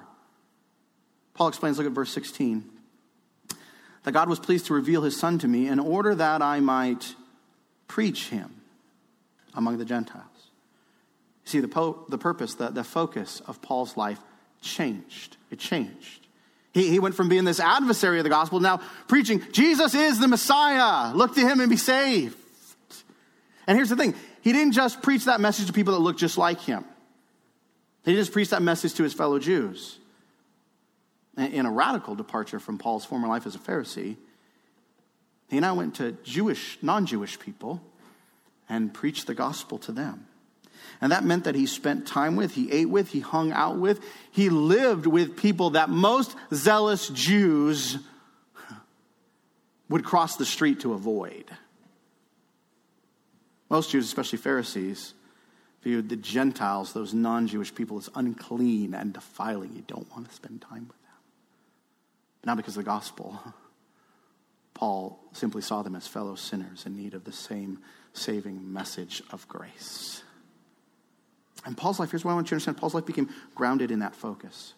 Paul 1.33 1.47
explains, 1.47 1.77
look 1.77 1.87
at 1.87 1.93
verse 1.93 2.11
16, 2.11 2.63
that 4.03 4.11
God 4.11 4.29
was 4.29 4.39
pleased 4.39 4.67
to 4.67 4.73
reveal 4.73 5.01
his 5.01 5.17
son 5.17 5.39
to 5.39 5.47
me 5.47 5.67
in 5.67 5.79
order 5.79 6.13
that 6.15 6.41
I 6.41 6.59
might 6.59 7.15
preach 7.87 8.29
him 8.29 8.61
among 9.55 9.77
the 9.77 9.85
Gentiles. 9.85 10.23
See, 11.45 11.59
the, 11.59 11.67
po- 11.67 12.05
the 12.09 12.17
purpose, 12.17 12.55
the, 12.55 12.69
the 12.69 12.83
focus 12.83 13.41
of 13.47 13.61
Paul's 13.61 13.97
life 13.97 14.19
changed. 14.61 15.37
It 15.49 15.59
changed. 15.59 16.26
He, 16.73 16.89
he 16.89 16.99
went 16.99 17.15
from 17.15 17.29
being 17.29 17.43
this 17.43 17.59
adversary 17.59 18.19
of 18.19 18.23
the 18.23 18.29
gospel 18.29 18.59
now 18.59 18.81
preaching, 19.07 19.41
Jesus 19.51 19.93
is 19.95 20.19
the 20.19 20.27
Messiah. 20.27 21.13
Look 21.13 21.35
to 21.35 21.41
him 21.41 21.59
and 21.59 21.69
be 21.69 21.77
saved. 21.77 22.37
And 23.65 23.77
here's 23.77 23.89
the 23.89 23.95
thing 23.95 24.15
he 24.41 24.53
didn't 24.53 24.73
just 24.73 25.01
preach 25.01 25.25
that 25.25 25.41
message 25.41 25.67
to 25.67 25.73
people 25.73 25.93
that 25.93 25.99
looked 25.99 26.19
just 26.19 26.37
like 26.37 26.61
him, 26.61 26.85
he 28.05 28.15
just 28.15 28.31
preached 28.31 28.51
that 28.51 28.61
message 28.61 28.93
to 28.95 29.03
his 29.03 29.13
fellow 29.13 29.39
Jews. 29.39 29.99
In 31.37 31.67
a 31.67 31.71
radical 31.71 32.15
departure 32.15 32.59
from 32.59 32.79
Paul's 32.79 33.05
former 33.05 33.27
life 33.27 33.45
as 33.45 33.53
a 33.53 33.59
Pharisee, 33.59 34.15
he 35.49 35.59
now 35.59 35.75
went 35.75 35.95
to 35.95 36.13
Jewish, 36.23 36.79
non 36.81 37.05
Jewish 37.05 37.39
people 37.39 37.81
and 38.67 38.93
preached 38.93 39.27
the 39.27 39.35
gospel 39.35 39.77
to 39.79 39.91
them. 39.91 40.25
And 41.01 41.11
that 41.11 41.23
meant 41.23 41.43
that 41.43 41.55
he 41.55 41.65
spent 41.65 42.07
time 42.07 42.35
with, 42.35 42.53
he 42.55 42.71
ate 42.71 42.89
with, 42.89 43.09
he 43.09 43.19
hung 43.19 43.51
out 43.51 43.77
with, 43.77 43.99
he 44.31 44.49
lived 44.49 45.05
with 45.05 45.37
people 45.37 45.71
that 45.71 45.89
most 45.89 46.35
zealous 46.53 47.09
Jews 47.09 47.97
would 49.89 50.03
cross 50.03 50.35
the 50.35 50.45
street 50.45 50.81
to 50.81 50.93
avoid. 50.93 51.45
Most 53.69 53.91
Jews, 53.91 54.05
especially 54.05 54.39
Pharisees, 54.39 55.13
viewed 55.81 56.09
the 56.09 56.15
Gentiles, 56.15 56.93
those 56.93 57.13
non 57.13 57.47
Jewish 57.47 57.73
people, 57.73 57.97
as 57.97 58.09
unclean 58.15 58.93
and 58.93 59.13
defiling. 59.13 59.73
You 59.73 59.83
don't 59.87 60.09
want 60.11 60.27
to 60.29 60.33
spend 60.33 60.61
time 60.61 60.87
with 60.87 61.01
them. 61.01 61.15
Not 62.45 62.57
because 62.57 62.77
of 62.77 62.83
the 62.83 62.89
gospel. 62.89 63.39
Paul 64.73 65.19
simply 65.33 65.63
saw 65.63 65.81
them 65.81 65.95
as 65.95 66.07
fellow 66.07 66.35
sinners 66.35 66.85
in 66.85 66.95
need 66.95 67.15
of 67.15 67.23
the 67.23 67.31
same 67.31 67.79
saving 68.13 68.71
message 68.71 69.23
of 69.31 69.47
grace. 69.47 70.21
And 71.67 71.75
Paul's 71.75 71.99
life, 71.99 72.11
here's 72.11 72.23
what 72.23 72.31
I 72.31 72.35
want 72.35 72.47
you 72.47 72.51
to 72.51 72.55
understand 72.55 72.77
Paul's 72.77 72.93
life 72.93 73.05
became 73.05 73.29
grounded 73.53 73.91
in 73.91 73.99
that 73.99 74.15
focus. 74.15 74.73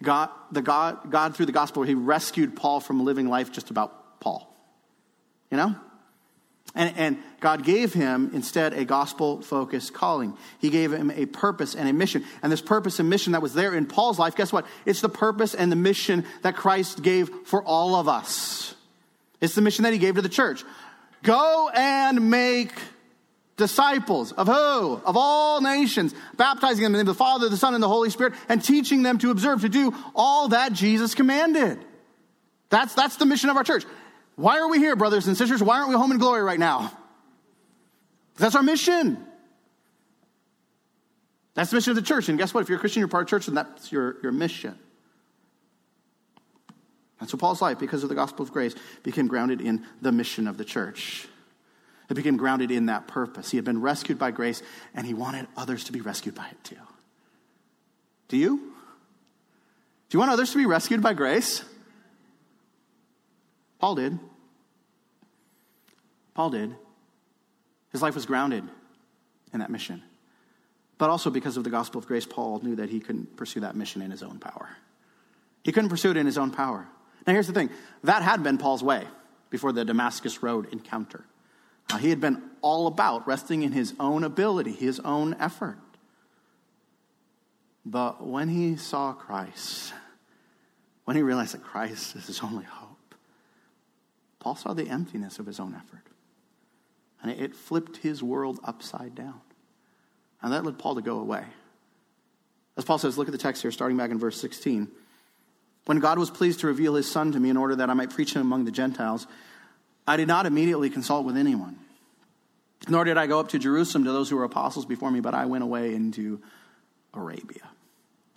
God, 0.00 0.30
the 0.52 0.62
God, 0.62 1.10
God 1.10 1.34
through 1.34 1.46
the 1.46 1.52
gospel, 1.52 1.82
he 1.82 1.94
rescued 1.94 2.54
Paul 2.54 2.78
from 2.78 3.04
living 3.04 3.28
life 3.28 3.50
just 3.50 3.70
about 3.70 4.20
Paul. 4.20 4.54
You 5.50 5.56
know? 5.56 5.74
And, 6.76 6.96
and 6.96 7.18
God 7.40 7.64
gave 7.64 7.94
him 7.94 8.30
instead 8.32 8.74
a 8.74 8.84
gospel 8.84 9.42
focused 9.42 9.92
calling. 9.92 10.36
He 10.60 10.70
gave 10.70 10.92
him 10.92 11.10
a 11.10 11.26
purpose 11.26 11.74
and 11.74 11.88
a 11.88 11.92
mission. 11.92 12.24
And 12.44 12.52
this 12.52 12.60
purpose 12.60 13.00
and 13.00 13.10
mission 13.10 13.32
that 13.32 13.42
was 13.42 13.54
there 13.54 13.74
in 13.74 13.84
Paul's 13.86 14.20
life, 14.20 14.36
guess 14.36 14.52
what? 14.52 14.66
It's 14.86 15.00
the 15.00 15.08
purpose 15.08 15.52
and 15.52 15.72
the 15.72 15.76
mission 15.76 16.24
that 16.42 16.54
Christ 16.54 17.02
gave 17.02 17.28
for 17.44 17.60
all 17.64 17.96
of 17.96 18.06
us. 18.06 18.76
It's 19.40 19.56
the 19.56 19.62
mission 19.62 19.82
that 19.82 19.92
he 19.92 19.98
gave 19.98 20.14
to 20.14 20.22
the 20.22 20.28
church. 20.28 20.62
Go 21.24 21.70
and 21.74 22.30
make 22.30 22.72
disciples 23.58 24.32
of 24.32 24.46
who? 24.46 25.02
Of 25.04 25.16
all 25.18 25.60
nations, 25.60 26.14
baptizing 26.36 26.82
them 26.82 26.92
in 26.94 26.98
the 26.98 26.98
name 27.04 27.10
of 27.10 27.16
the 27.16 27.18
Father, 27.18 27.50
the 27.50 27.58
Son, 27.58 27.74
and 27.74 27.82
the 27.82 27.88
Holy 27.88 28.08
Spirit, 28.08 28.32
and 28.48 28.64
teaching 28.64 29.02
them 29.02 29.18
to 29.18 29.30
observe, 29.30 29.60
to 29.60 29.68
do 29.68 29.94
all 30.14 30.48
that 30.48 30.72
Jesus 30.72 31.14
commanded. 31.14 31.84
That's, 32.70 32.94
that's 32.94 33.16
the 33.16 33.26
mission 33.26 33.50
of 33.50 33.56
our 33.56 33.64
church. 33.64 33.84
Why 34.36 34.58
are 34.58 34.68
we 34.68 34.78
here, 34.78 34.96
brothers 34.96 35.26
and 35.26 35.36
sisters? 35.36 35.62
Why 35.62 35.78
aren't 35.78 35.90
we 35.90 35.96
home 35.96 36.12
in 36.12 36.18
glory 36.18 36.42
right 36.42 36.58
now? 36.58 36.92
That's 38.36 38.54
our 38.54 38.62
mission. 38.62 39.22
That's 41.54 41.70
the 41.70 41.76
mission 41.76 41.90
of 41.90 41.96
the 41.96 42.02
church. 42.02 42.28
And 42.28 42.38
guess 42.38 42.54
what? 42.54 42.60
If 42.60 42.68
you're 42.68 42.78
a 42.78 42.80
Christian, 42.80 43.00
you're 43.00 43.08
part 43.08 43.24
of 43.24 43.28
church, 43.28 43.48
and 43.48 43.56
that's 43.56 43.90
your, 43.90 44.16
your 44.22 44.32
mission. 44.32 44.78
And 47.20 47.28
so 47.28 47.36
Paul's 47.36 47.60
life, 47.60 47.80
because 47.80 48.04
of 48.04 48.08
the 48.08 48.14
gospel 48.14 48.44
of 48.44 48.52
grace, 48.52 48.76
became 49.02 49.26
grounded 49.26 49.60
in 49.60 49.84
the 50.00 50.12
mission 50.12 50.46
of 50.46 50.56
the 50.56 50.64
church. 50.64 51.26
It 52.08 52.14
became 52.14 52.36
grounded 52.36 52.70
in 52.70 52.86
that 52.86 53.06
purpose. 53.06 53.50
He 53.50 53.58
had 53.58 53.64
been 53.64 53.80
rescued 53.80 54.18
by 54.18 54.30
grace, 54.30 54.62
and 54.94 55.06
he 55.06 55.14
wanted 55.14 55.46
others 55.56 55.84
to 55.84 55.92
be 55.92 56.00
rescued 56.00 56.34
by 56.34 56.46
it 56.48 56.64
too. 56.64 56.76
Do 58.28 58.36
you? 58.36 58.56
Do 58.56 60.16
you 60.16 60.18
want 60.18 60.30
others 60.30 60.52
to 60.52 60.56
be 60.56 60.66
rescued 60.66 61.02
by 61.02 61.12
grace? 61.12 61.62
Paul 63.78 63.94
did. 63.94 64.18
Paul 66.34 66.50
did. 66.50 66.74
His 67.92 68.00
life 68.00 68.14
was 68.14 68.26
grounded 68.26 68.64
in 69.52 69.60
that 69.60 69.70
mission. 69.70 70.02
But 70.96 71.10
also 71.10 71.30
because 71.30 71.56
of 71.56 71.64
the 71.64 71.70
gospel 71.70 71.98
of 71.98 72.06
grace, 72.06 72.26
Paul 72.26 72.60
knew 72.62 72.76
that 72.76 72.90
he 72.90 73.00
couldn't 73.00 73.36
pursue 73.36 73.60
that 73.60 73.76
mission 73.76 74.02
in 74.02 74.10
his 74.10 74.22
own 74.22 74.38
power. 74.38 74.68
He 75.62 75.72
couldn't 75.72 75.90
pursue 75.90 76.10
it 76.10 76.16
in 76.16 76.26
his 76.26 76.38
own 76.38 76.50
power. 76.50 76.86
Now, 77.26 77.32
here's 77.34 77.46
the 77.46 77.52
thing 77.52 77.70
that 78.04 78.22
had 78.22 78.42
been 78.42 78.58
Paul's 78.58 78.82
way 78.82 79.04
before 79.50 79.72
the 79.72 79.84
Damascus 79.84 80.42
Road 80.42 80.68
encounter. 80.72 81.24
He 81.96 82.10
had 82.10 82.20
been 82.20 82.42
all 82.60 82.86
about 82.86 83.26
resting 83.26 83.62
in 83.62 83.72
his 83.72 83.94
own 83.98 84.22
ability, 84.24 84.72
his 84.72 85.00
own 85.00 85.34
effort. 85.40 85.78
But 87.84 88.26
when 88.26 88.48
he 88.48 88.76
saw 88.76 89.12
Christ, 89.14 89.94
when 91.04 91.16
he 91.16 91.22
realized 91.22 91.54
that 91.54 91.64
Christ 91.64 92.14
is 92.14 92.26
his 92.26 92.40
only 92.42 92.64
hope, 92.64 93.14
Paul 94.40 94.54
saw 94.54 94.74
the 94.74 94.88
emptiness 94.88 95.38
of 95.38 95.46
his 95.46 95.58
own 95.58 95.74
effort. 95.74 96.04
And 97.22 97.32
it 97.32 97.54
flipped 97.54 97.96
his 97.98 98.22
world 98.22 98.60
upside 98.62 99.14
down. 99.14 99.40
And 100.42 100.52
that 100.52 100.64
led 100.64 100.78
Paul 100.78 100.94
to 100.96 101.02
go 101.02 101.18
away. 101.18 101.44
As 102.76 102.84
Paul 102.84 102.98
says, 102.98 103.18
look 103.18 103.26
at 103.26 103.32
the 103.32 103.38
text 103.38 103.62
here, 103.62 103.72
starting 103.72 103.96
back 103.96 104.10
in 104.10 104.18
verse 104.18 104.40
16. 104.40 104.88
When 105.86 105.98
God 105.98 106.18
was 106.18 106.30
pleased 106.30 106.60
to 106.60 106.68
reveal 106.68 106.94
his 106.94 107.10
Son 107.10 107.32
to 107.32 107.40
me 107.40 107.50
in 107.50 107.56
order 107.56 107.74
that 107.76 107.90
I 107.90 107.94
might 107.94 108.10
preach 108.10 108.34
him 108.34 108.42
among 108.42 108.66
the 108.66 108.70
Gentiles, 108.70 109.26
I 110.08 110.16
did 110.16 110.26
not 110.26 110.46
immediately 110.46 110.88
consult 110.88 111.26
with 111.26 111.36
anyone. 111.36 111.78
Nor 112.88 113.04
did 113.04 113.18
I 113.18 113.26
go 113.26 113.40
up 113.40 113.50
to 113.50 113.58
Jerusalem 113.58 114.04
to 114.04 114.12
those 114.12 114.30
who 114.30 114.36
were 114.36 114.44
apostles 114.44 114.86
before 114.86 115.10
me, 115.10 115.20
but 115.20 115.34
I 115.34 115.44
went 115.44 115.62
away 115.62 115.94
into 115.94 116.40
Arabia. 117.12 117.68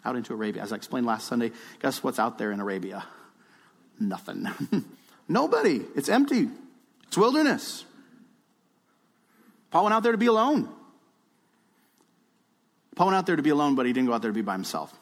Out 0.03 0.17
into 0.17 0.34
Arabia. 0.34 0.63
As 0.63 0.73
I 0.73 0.75
explained 0.75 1.05
last 1.05 1.27
Sunday, 1.27 1.51
guess 1.79 2.03
what's 2.03 2.19
out 2.19 2.38
there 2.38 2.51
in 2.51 2.60
Arabia? 2.60 3.05
Nothing. 4.01 4.49
Nobody. 5.29 5.81
It's 5.95 6.10
empty. 6.10 6.49
It's 7.07 7.17
wilderness. 7.17 7.86
Paul 9.69 9.84
went 9.84 9.93
out 9.93 10.03
there 10.03 10.12
to 10.12 10.17
be 10.17 10.25
alone. 10.25 10.67
Paul 12.97 13.07
went 13.07 13.17
out 13.17 13.25
there 13.25 13.38
to 13.38 13.43
be 13.43 13.51
alone, 13.51 13.75
but 13.75 13.86
he 13.86 13.93
didn't 13.93 14.07
go 14.07 14.13
out 14.13 14.21
there 14.21 14.31
to 14.31 14.36
be 14.36 14.41
by 14.41 14.53
himself. 14.53 14.93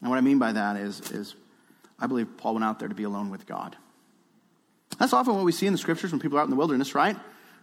And 0.00 0.08
what 0.08 0.16
I 0.16 0.22
mean 0.22 0.38
by 0.38 0.52
that 0.52 0.78
is, 0.78 1.10
is 1.10 1.34
I 2.00 2.06
believe 2.06 2.38
Paul 2.38 2.54
went 2.54 2.64
out 2.64 2.78
there 2.78 2.88
to 2.88 2.94
be 2.94 3.04
alone 3.04 3.28
with 3.28 3.44
God. 3.44 3.76
That's 4.98 5.12
often 5.12 5.34
what 5.34 5.44
we 5.44 5.52
see 5.52 5.66
in 5.66 5.72
the 5.72 5.78
scriptures 5.78 6.12
when 6.12 6.20
people 6.20 6.38
are 6.38 6.40
out 6.40 6.44
in 6.44 6.50
the 6.50 6.56
wilderness, 6.56 6.94
right? 6.94 7.16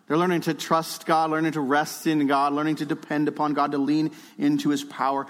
They're 0.08 0.18
learning 0.18 0.42
to 0.42 0.54
trust 0.54 1.06
God, 1.06 1.32
learning 1.32 1.54
to 1.54 1.62
rest 1.62 2.06
in 2.08 2.28
God, 2.28 2.54
learning 2.54 2.78
to 2.78 2.86
depend 2.86 3.28
upon 3.28 3.54
God, 3.54 3.72
to 3.72 3.78
lean 3.78 4.12
into 4.38 4.70
his 4.70 4.84
power. 4.84 5.26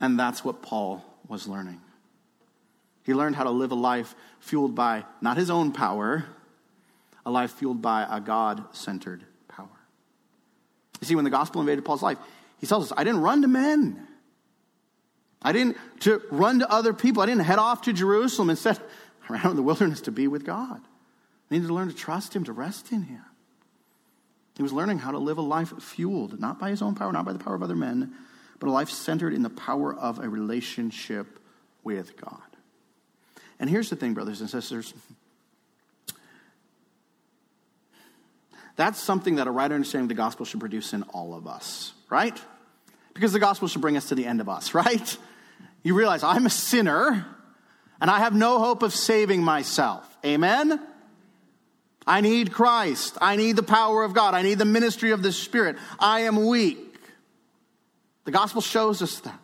And 0.00 0.18
that's 0.18 0.44
what 0.44 0.62
Paul 0.62 1.04
was 1.26 1.48
learning. 1.48 1.80
He 3.04 3.14
learned 3.14 3.36
how 3.36 3.44
to 3.44 3.50
live 3.50 3.70
a 3.70 3.76
life 3.76 4.14
fueled 4.40 4.74
by 4.74 5.04
not 5.20 5.36
his 5.36 5.48
own 5.48 5.72
power, 5.72 6.24
a 7.24 7.30
life 7.30 7.52
fueled 7.52 7.80
by 7.80 8.06
a 8.10 8.20
God 8.20 8.64
centered 8.74 9.24
power. 9.48 9.68
You 11.00 11.06
see, 11.06 11.14
when 11.14 11.24
the 11.24 11.30
gospel 11.30 11.60
invaded 11.60 11.84
Paul's 11.84 12.02
life, 12.02 12.18
he 12.58 12.66
tells 12.66 12.90
us, 12.90 12.98
I 12.98 13.04
didn't 13.04 13.20
run 13.20 13.42
to 13.42 13.48
men. 13.48 14.06
I 15.40 15.52
didn't 15.52 15.76
to 16.00 16.20
run 16.30 16.58
to 16.58 16.70
other 16.70 16.92
people. 16.92 17.22
I 17.22 17.26
didn't 17.26 17.44
head 17.44 17.58
off 17.58 17.82
to 17.82 17.92
Jerusalem. 17.92 18.50
Instead, 18.50 18.78
I 19.28 19.32
ran 19.32 19.46
out 19.46 19.50
in 19.50 19.56
the 19.56 19.62
wilderness 19.62 20.02
to 20.02 20.12
be 20.12 20.28
with 20.28 20.44
God. 20.44 20.80
I 21.50 21.54
needed 21.54 21.68
to 21.68 21.74
learn 21.74 21.88
to 21.88 21.94
trust 21.94 22.34
Him, 22.34 22.44
to 22.44 22.52
rest 22.52 22.92
in 22.92 23.02
Him. 23.02 23.22
He 24.56 24.62
was 24.62 24.72
learning 24.72 24.98
how 24.98 25.10
to 25.10 25.18
live 25.18 25.38
a 25.38 25.42
life 25.42 25.72
fueled, 25.82 26.40
not 26.40 26.58
by 26.58 26.70
his 26.70 26.80
own 26.80 26.94
power, 26.94 27.12
not 27.12 27.26
by 27.26 27.32
the 27.32 27.38
power 27.38 27.54
of 27.54 27.62
other 27.62 27.76
men, 27.76 28.14
but 28.58 28.68
a 28.68 28.72
life 28.72 28.88
centered 28.88 29.34
in 29.34 29.42
the 29.42 29.50
power 29.50 29.94
of 29.94 30.18
a 30.18 30.28
relationship 30.28 31.38
with 31.84 32.16
God. 32.16 32.40
And 33.60 33.68
here's 33.68 33.90
the 33.90 33.96
thing, 33.96 34.14
brothers 34.14 34.40
and 34.40 34.48
sisters. 34.48 34.94
That's 38.76 38.98
something 38.98 39.36
that 39.36 39.46
a 39.46 39.50
right 39.50 39.70
understanding 39.70 40.06
of 40.06 40.08
the 40.08 40.14
gospel 40.14 40.46
should 40.46 40.60
produce 40.60 40.94
in 40.94 41.02
all 41.02 41.34
of 41.34 41.46
us 41.46 41.92
right? 42.08 42.40
Because 43.14 43.32
the 43.32 43.38
gospel 43.38 43.68
should 43.68 43.80
bring 43.80 43.96
us 43.96 44.08
to 44.08 44.14
the 44.14 44.26
end 44.26 44.40
of 44.40 44.48
us, 44.48 44.74
right? 44.74 45.16
You 45.82 45.94
realize 45.94 46.22
I'm 46.22 46.46
a 46.46 46.50
sinner 46.50 47.26
and 48.00 48.10
I 48.10 48.18
have 48.18 48.34
no 48.34 48.58
hope 48.58 48.82
of 48.82 48.92
saving 48.92 49.42
myself. 49.42 50.16
Amen? 50.24 50.80
I 52.06 52.20
need 52.20 52.52
Christ. 52.52 53.18
I 53.20 53.36
need 53.36 53.56
the 53.56 53.62
power 53.62 54.04
of 54.04 54.14
God. 54.14 54.34
I 54.34 54.42
need 54.42 54.58
the 54.58 54.64
ministry 54.64 55.10
of 55.10 55.22
the 55.22 55.32
Spirit. 55.32 55.76
I 55.98 56.20
am 56.20 56.46
weak. 56.46 56.78
The 58.24 58.30
gospel 58.30 58.62
shows 58.62 59.02
us 59.02 59.20
that. 59.20 59.38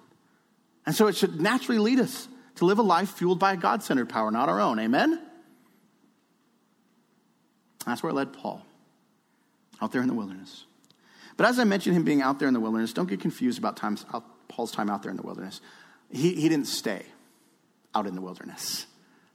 And 0.86 0.94
so 0.94 1.06
it 1.06 1.16
should 1.16 1.40
naturally 1.40 1.78
lead 1.78 2.00
us 2.00 2.28
to 2.56 2.64
live 2.64 2.78
a 2.78 2.82
life 2.82 3.10
fueled 3.10 3.38
by 3.38 3.54
a 3.54 3.56
God 3.56 3.82
centered 3.82 4.08
power, 4.08 4.30
not 4.30 4.48
our 4.48 4.60
own. 4.60 4.78
Amen? 4.78 5.20
That's 7.86 8.02
where 8.02 8.10
it 8.10 8.14
led 8.14 8.32
Paul 8.32 8.64
out 9.80 9.92
there 9.92 10.02
in 10.02 10.08
the 10.08 10.14
wilderness. 10.14 10.64
But 11.36 11.46
as 11.46 11.58
I 11.58 11.64
mentioned 11.64 11.96
him 11.96 12.04
being 12.04 12.22
out 12.22 12.38
there 12.38 12.48
in 12.48 12.54
the 12.54 12.60
wilderness, 12.60 12.92
don't 12.92 13.08
get 13.08 13.20
confused 13.20 13.58
about 13.58 13.76
times, 13.76 14.04
Paul's 14.48 14.70
time 14.70 14.90
out 14.90 15.02
there 15.02 15.10
in 15.10 15.16
the 15.16 15.22
wilderness. 15.22 15.60
He, 16.10 16.34
he 16.34 16.48
didn't 16.48 16.66
stay 16.66 17.04
out 17.94 18.06
in 18.06 18.14
the 18.14 18.20
wilderness. 18.20 18.86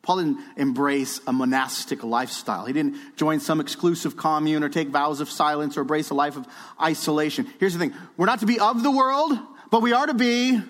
Paul 0.08 0.20
didn't 0.20 0.40
embrace 0.56 1.20
a 1.28 1.34
monastic 1.34 2.02
lifestyle. 2.02 2.64
He 2.64 2.72
didn't 2.72 3.18
join 3.18 3.42
some 3.42 3.60
exclusive 3.60 4.16
commune 4.16 4.64
or 4.64 4.70
take 4.70 4.88
vows 4.88 5.20
of 5.20 5.30
silence 5.30 5.76
or 5.76 5.82
embrace 5.82 6.12
a 6.12 6.14
life 6.14 6.38
of 6.38 6.48
isolation. 6.82 7.46
Here's 7.60 7.74
the 7.74 7.80
thing 7.80 7.94
we're 8.16 8.26
not 8.26 8.40
to 8.40 8.46
be 8.46 8.58
of 8.58 8.84
the 8.84 8.90
world, 8.90 9.38
but 9.70 9.82
we 9.82 9.92
are 9.92 10.08
to 10.08 10.14
be 10.14 10.62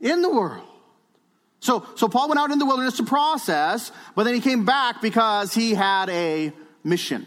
in 0.00 0.22
the 0.22 0.28
world. 0.28 0.66
So, 1.60 1.86
so 1.94 2.08
Paul 2.08 2.30
went 2.30 2.40
out 2.40 2.50
in 2.50 2.58
the 2.58 2.66
wilderness 2.66 2.96
to 2.96 3.04
process, 3.04 3.92
but 4.16 4.24
then 4.24 4.34
he 4.34 4.40
came 4.40 4.64
back 4.64 5.00
because 5.00 5.54
he 5.54 5.74
had 5.74 6.10
a 6.10 6.52
mission. 6.82 7.26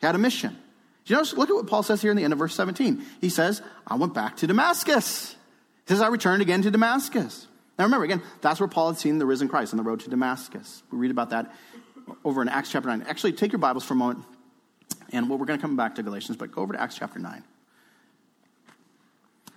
He 0.00 0.06
had 0.06 0.14
a 0.14 0.18
mission. 0.18 0.56
Do 1.04 1.12
you 1.12 1.16
notice? 1.16 1.32
Look 1.32 1.50
at 1.50 1.56
what 1.56 1.66
Paul 1.66 1.82
says 1.82 2.00
here 2.00 2.12
in 2.12 2.16
the 2.16 2.22
end 2.22 2.32
of 2.32 2.38
verse 2.38 2.54
17. 2.54 3.04
He 3.20 3.30
says, 3.30 3.62
I 3.84 3.96
went 3.96 4.14
back 4.14 4.36
to 4.36 4.46
Damascus. 4.46 5.34
He 5.88 5.94
says, 5.94 6.00
I 6.00 6.06
returned 6.06 6.40
again 6.40 6.62
to 6.62 6.70
Damascus. 6.70 7.48
Now 7.82 7.86
remember, 7.86 8.04
again, 8.04 8.22
that's 8.40 8.60
where 8.60 8.68
Paul 8.68 8.92
had 8.92 8.98
seen 9.00 9.18
the 9.18 9.26
risen 9.26 9.48
Christ 9.48 9.72
on 9.72 9.76
the 9.76 9.82
road 9.82 9.98
to 10.02 10.08
Damascus. 10.08 10.84
We 10.92 10.98
read 10.98 11.10
about 11.10 11.30
that 11.30 11.52
over 12.24 12.40
in 12.40 12.48
Acts 12.48 12.70
chapter 12.70 12.88
9. 12.88 13.06
Actually, 13.08 13.32
take 13.32 13.50
your 13.50 13.58
Bibles 13.58 13.84
for 13.84 13.94
a 13.94 13.96
moment, 13.96 14.24
and 15.10 15.28
well, 15.28 15.36
we're 15.36 15.46
going 15.46 15.58
to 15.58 15.60
come 15.60 15.76
back 15.76 15.96
to 15.96 16.04
Galatians, 16.04 16.38
but 16.38 16.52
go 16.52 16.62
over 16.62 16.74
to 16.74 16.80
Acts 16.80 16.94
chapter 16.96 17.18
9. 17.18 17.42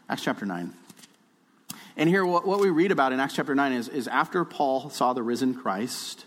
Acts 0.10 0.24
chapter 0.24 0.44
9. 0.44 0.74
And 1.98 2.10
here, 2.10 2.26
what, 2.26 2.48
what 2.48 2.60
we 2.60 2.72
read 2.72 2.92
about 2.92 3.14
in 3.14 3.20
Acts 3.20 3.36
chapter 3.36 3.54
9 3.54 3.72
is, 3.74 3.90
is 3.90 4.08
after 4.08 4.44
Paul 4.44 4.90
saw 4.90 5.14
the 5.14 5.22
risen 5.22 5.54
Christ, 5.54 6.26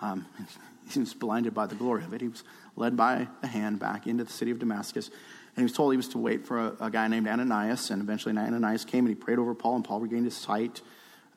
um, 0.00 0.24
he 0.92 1.00
was 1.00 1.14
blinded 1.14 1.52
by 1.52 1.66
the 1.66 1.74
glory 1.74 2.04
of 2.04 2.12
it. 2.12 2.20
He 2.20 2.28
was 2.28 2.44
led 2.76 2.96
by 2.96 3.26
a 3.42 3.46
hand 3.48 3.80
back 3.80 4.06
into 4.06 4.22
the 4.22 4.30
city 4.30 4.52
of 4.52 4.60
Damascus. 4.60 5.08
And 5.08 5.56
he 5.56 5.62
was 5.64 5.72
told 5.72 5.92
he 5.92 5.96
was 5.96 6.10
to 6.10 6.18
wait 6.18 6.46
for 6.46 6.60
a, 6.60 6.76
a 6.82 6.90
guy 6.92 7.08
named 7.08 7.26
Ananias. 7.26 7.90
And 7.90 8.02
eventually, 8.02 8.38
Ananias 8.38 8.84
came 8.84 9.04
and 9.04 9.08
he 9.08 9.16
prayed 9.16 9.40
over 9.40 9.52
Paul, 9.56 9.74
and 9.74 9.84
Paul 9.84 9.98
regained 9.98 10.24
his 10.24 10.36
sight. 10.36 10.80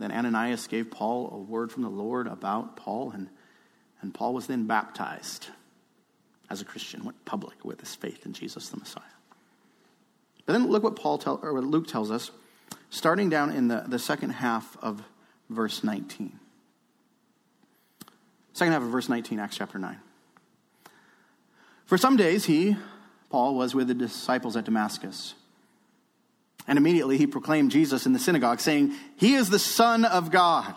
Then 0.02 0.12
Ananias 0.12 0.66
gave 0.66 0.90
Paul 0.90 1.30
a 1.32 1.38
word 1.38 1.72
from 1.72 1.84
the 1.84 1.90
Lord 1.90 2.26
about 2.26 2.76
Paul, 2.76 3.12
and, 3.12 3.30
and 4.02 4.12
Paul 4.12 4.34
was 4.34 4.48
then 4.48 4.66
baptized 4.66 5.50
as 6.50 6.60
a 6.60 6.66
Christian, 6.66 7.06
went 7.06 7.24
public 7.24 7.64
with 7.64 7.80
his 7.80 7.94
faith 7.94 8.26
in 8.26 8.34
Jesus 8.34 8.70
the 8.70 8.78
Messiah. 8.78 9.04
But 10.48 10.54
then 10.54 10.68
look 10.70 10.82
what 10.82 10.96
Paul 10.96 11.20
tell, 11.20 11.40
or 11.44 11.54
what 11.54 11.64
Luke 11.64 11.88
tells 11.88 12.10
us, 12.10 12.32
starting 12.90 13.30
down 13.30 13.52
in 13.52 13.68
the, 13.68 13.84
the 13.88 14.00
second 14.00 14.32
half 14.32 14.76
of 14.82 15.04
verse 15.52 15.84
19. 15.84 16.40
Second 18.54 18.74
half 18.74 18.82
of 18.82 18.90
verse 18.90 19.08
19, 19.08 19.40
Acts 19.40 19.58
chapter 19.58 19.78
9. 19.78 19.98
For 21.86 22.00
some 22.00 22.18
days 22.18 22.46
he, 22.46 22.76
Paul, 23.30 23.54
was 23.54 23.76
with 23.76 23.88
the 23.88 23.94
disciples 23.94 24.58
at 24.58 24.66
Damascus. 24.66 25.36
And 26.67 26.78
immediately 26.78 27.17
he 27.17 27.28
proclaimed 27.28 27.71
Jesus 27.71 28.06
in 28.06 28.13
the 28.13 28.19
synagogue, 28.19 28.60
saying, 28.60 28.93
He 29.17 29.34
is 29.34 29.50
the 29.50 29.60
Son 29.60 30.06
of 30.06 30.32
God. 30.32 30.76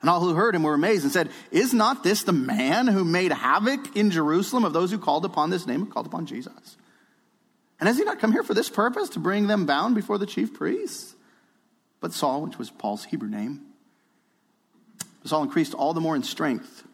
And 0.00 0.10
all 0.10 0.20
who 0.20 0.34
heard 0.34 0.54
him 0.54 0.62
were 0.62 0.74
amazed 0.74 1.04
and 1.04 1.12
said, 1.12 1.30
Is 1.50 1.74
not 1.74 2.02
this 2.02 2.22
the 2.22 2.32
man 2.32 2.86
who 2.86 3.04
made 3.04 3.32
havoc 3.32 3.96
in 3.96 4.10
Jerusalem 4.10 4.64
of 4.64 4.72
those 4.72 4.90
who 4.90 4.98
called 4.98 5.24
upon 5.24 5.50
this 5.50 5.66
name, 5.66 5.86
called 5.86 6.06
upon 6.06 6.26
Jesus? 6.26 6.76
And 7.80 7.88
has 7.88 7.98
he 7.98 8.04
not 8.04 8.20
come 8.20 8.32
here 8.32 8.42
for 8.42 8.54
this 8.54 8.70
purpose, 8.70 9.10
to 9.10 9.18
bring 9.18 9.46
them 9.46 9.66
bound 9.66 9.94
before 9.94 10.18
the 10.18 10.26
chief 10.26 10.54
priests? 10.54 11.14
But 12.00 12.12
Saul, 12.12 12.42
which 12.42 12.58
was 12.58 12.70
Paul's 12.70 13.04
Hebrew 13.04 13.28
name, 13.28 13.62
Saul 15.24 15.42
increased 15.42 15.74
all 15.74 15.92
the 15.92 16.00
more 16.00 16.14
in 16.14 16.22
strength 16.22 16.84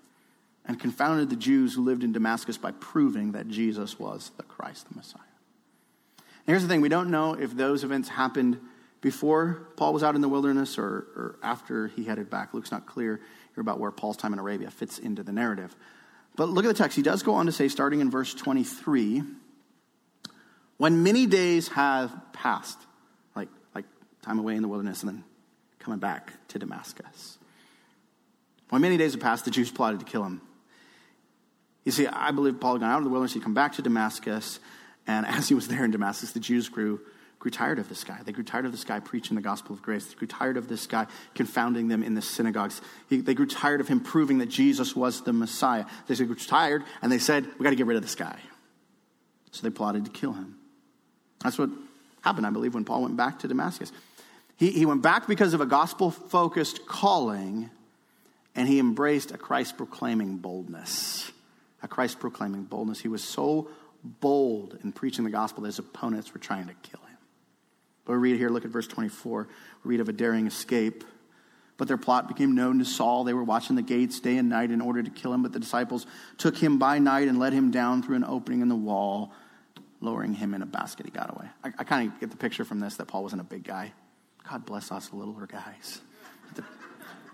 and 0.64 0.80
confounded 0.80 1.28
the 1.28 1.36
Jews 1.36 1.74
who 1.74 1.84
lived 1.84 2.04
in 2.04 2.12
Damascus 2.12 2.56
by 2.56 2.70
proving 2.72 3.32
that 3.32 3.48
Jesus 3.48 3.98
was 3.98 4.30
the 4.36 4.42
Christ, 4.42 4.88
the 4.88 4.96
Messiah. 4.96 5.20
Here's 6.46 6.62
the 6.62 6.68
thing 6.68 6.80
we 6.80 6.88
don't 6.88 7.10
know 7.10 7.34
if 7.34 7.56
those 7.56 7.84
events 7.84 8.08
happened 8.08 8.58
before 9.00 9.68
Paul 9.76 9.92
was 9.92 10.02
out 10.02 10.14
in 10.14 10.20
the 10.20 10.28
wilderness 10.28 10.78
or, 10.78 10.84
or 11.16 11.38
after 11.42 11.88
he 11.88 12.04
headed 12.04 12.30
back. 12.30 12.54
Luke's 12.54 12.70
not 12.70 12.86
clear 12.86 13.20
here 13.54 13.60
about 13.60 13.78
where 13.78 13.90
Paul's 13.90 14.16
time 14.16 14.32
in 14.32 14.38
Arabia 14.38 14.70
fits 14.70 14.98
into 14.98 15.22
the 15.22 15.32
narrative. 15.32 15.74
But 16.36 16.48
look 16.48 16.64
at 16.64 16.68
the 16.68 16.74
text. 16.74 16.96
He 16.96 17.02
does 17.02 17.22
go 17.22 17.34
on 17.34 17.46
to 17.46 17.52
say, 17.52 17.68
starting 17.68 18.00
in 18.00 18.10
verse 18.10 18.32
23, 18.32 19.22
when 20.78 21.02
many 21.02 21.26
days 21.26 21.68
have 21.68 22.12
passed, 22.32 22.78
like, 23.36 23.48
like 23.74 23.84
time 24.22 24.38
away 24.38 24.56
in 24.56 24.62
the 24.62 24.68
wilderness 24.68 25.02
and 25.02 25.10
then 25.10 25.24
coming 25.78 25.98
back 25.98 26.32
to 26.48 26.58
Damascus. 26.58 27.38
When 28.70 28.80
many 28.80 28.96
days 28.96 29.12
have 29.12 29.20
passed, 29.20 29.44
the 29.44 29.50
Jews 29.50 29.70
plotted 29.70 30.00
to 30.00 30.06
kill 30.06 30.24
him. 30.24 30.40
You 31.84 31.92
see, 31.92 32.06
I 32.06 32.30
believe 32.30 32.60
Paul 32.60 32.74
had 32.74 32.80
gone 32.80 32.90
out 32.90 32.98
of 32.98 33.04
the 33.04 33.10
wilderness, 33.10 33.34
he'd 33.34 33.42
come 33.42 33.54
back 33.54 33.74
to 33.74 33.82
Damascus, 33.82 34.60
and 35.06 35.26
as 35.26 35.48
he 35.48 35.54
was 35.54 35.68
there 35.68 35.84
in 35.84 35.90
Damascus, 35.90 36.32
the 36.32 36.40
Jews 36.40 36.68
grew, 36.68 37.00
grew 37.38 37.50
tired 37.50 37.78
of 37.78 37.88
this 37.88 38.04
guy. 38.04 38.18
They 38.24 38.32
grew 38.32 38.44
tired 38.44 38.66
of 38.66 38.72
this 38.72 38.84
guy 38.84 39.00
preaching 39.00 39.34
the 39.34 39.42
gospel 39.42 39.74
of 39.74 39.82
grace. 39.82 40.06
They 40.06 40.14
grew 40.14 40.28
tired 40.28 40.56
of 40.56 40.68
this 40.68 40.86
guy 40.86 41.06
confounding 41.34 41.88
them 41.88 42.02
in 42.02 42.14
the 42.14 42.22
synagogues. 42.22 42.80
He, 43.08 43.20
they 43.20 43.34
grew 43.34 43.46
tired 43.46 43.80
of 43.80 43.88
him 43.88 44.00
proving 44.00 44.38
that 44.38 44.48
Jesus 44.48 44.94
was 44.94 45.22
the 45.22 45.32
Messiah. 45.32 45.84
They 46.06 46.14
grew 46.14 46.34
tired, 46.34 46.84
and 47.00 47.10
they 47.10 47.18
said, 47.18 47.46
We 47.58 47.64
got 47.64 47.70
to 47.70 47.76
get 47.76 47.86
rid 47.86 47.96
of 47.96 48.02
this 48.02 48.14
guy. 48.14 48.38
So 49.50 49.62
they 49.62 49.70
plotted 49.70 50.04
to 50.06 50.10
kill 50.10 50.32
him. 50.32 50.56
That's 51.40 51.58
what 51.58 51.70
happened, 52.22 52.46
I 52.46 52.50
believe, 52.50 52.74
when 52.74 52.84
Paul 52.84 53.02
went 53.02 53.16
back 53.16 53.40
to 53.40 53.48
Damascus. 53.48 53.92
He, 54.56 54.70
he 54.70 54.86
went 54.86 55.02
back 55.02 55.26
because 55.26 55.54
of 55.54 55.60
a 55.60 55.66
gospel 55.66 56.10
focused 56.10 56.86
calling, 56.86 57.70
and 58.54 58.68
he 58.68 58.78
embraced 58.78 59.32
a 59.32 59.38
Christ 59.38 59.76
proclaiming 59.76 60.36
boldness 60.36 61.32
a 61.82 61.88
Christ 61.88 62.20
proclaiming 62.20 62.64
boldness. 62.64 63.00
He 63.00 63.08
was 63.08 63.24
so 63.24 63.68
bold 64.04 64.78
in 64.82 64.92
preaching 64.92 65.24
the 65.24 65.30
gospel 65.30 65.62
that 65.62 65.68
his 65.68 65.78
opponents 65.78 66.32
were 66.32 66.40
trying 66.40 66.66
to 66.66 66.74
kill 66.82 67.00
him. 67.00 67.16
But 68.04 68.12
we 68.12 68.18
read 68.18 68.38
here, 68.38 68.50
look 68.50 68.64
at 68.64 68.70
verse 68.70 68.86
24. 68.86 69.48
We 69.84 69.90
read 69.90 70.00
of 70.00 70.08
a 70.08 70.12
daring 70.12 70.46
escape. 70.46 71.04
But 71.78 71.88
their 71.88 71.98
plot 71.98 72.28
became 72.28 72.54
known 72.54 72.78
to 72.78 72.84
Saul. 72.84 73.24
They 73.24 73.32
were 73.32 73.44
watching 73.44 73.76
the 73.76 73.82
gates 73.82 74.20
day 74.20 74.36
and 74.36 74.48
night 74.48 74.70
in 74.70 74.80
order 74.80 75.02
to 75.02 75.10
kill 75.10 75.32
him. 75.32 75.42
But 75.42 75.52
the 75.52 75.58
disciples 75.58 76.06
took 76.38 76.56
him 76.56 76.78
by 76.78 76.98
night 76.98 77.28
and 77.28 77.38
led 77.38 77.52
him 77.52 77.70
down 77.70 78.02
through 78.02 78.16
an 78.16 78.24
opening 78.24 78.60
in 78.60 78.68
the 78.68 78.76
wall, 78.76 79.32
lowering 80.00 80.34
him 80.34 80.54
in 80.54 80.62
a 80.62 80.66
basket. 80.66 81.06
He 81.06 81.12
got 81.12 81.30
away. 81.30 81.48
I, 81.64 81.72
I 81.78 81.84
kind 81.84 82.10
of 82.10 82.20
get 82.20 82.30
the 82.30 82.36
picture 82.36 82.64
from 82.64 82.80
this 82.80 82.96
that 82.96 83.08
Paul 83.08 83.22
wasn't 83.22 83.40
a 83.40 83.44
big 83.44 83.64
guy. 83.64 83.92
God 84.48 84.66
bless 84.66 84.92
us 84.92 85.12
littler 85.12 85.46
guys. 85.46 86.00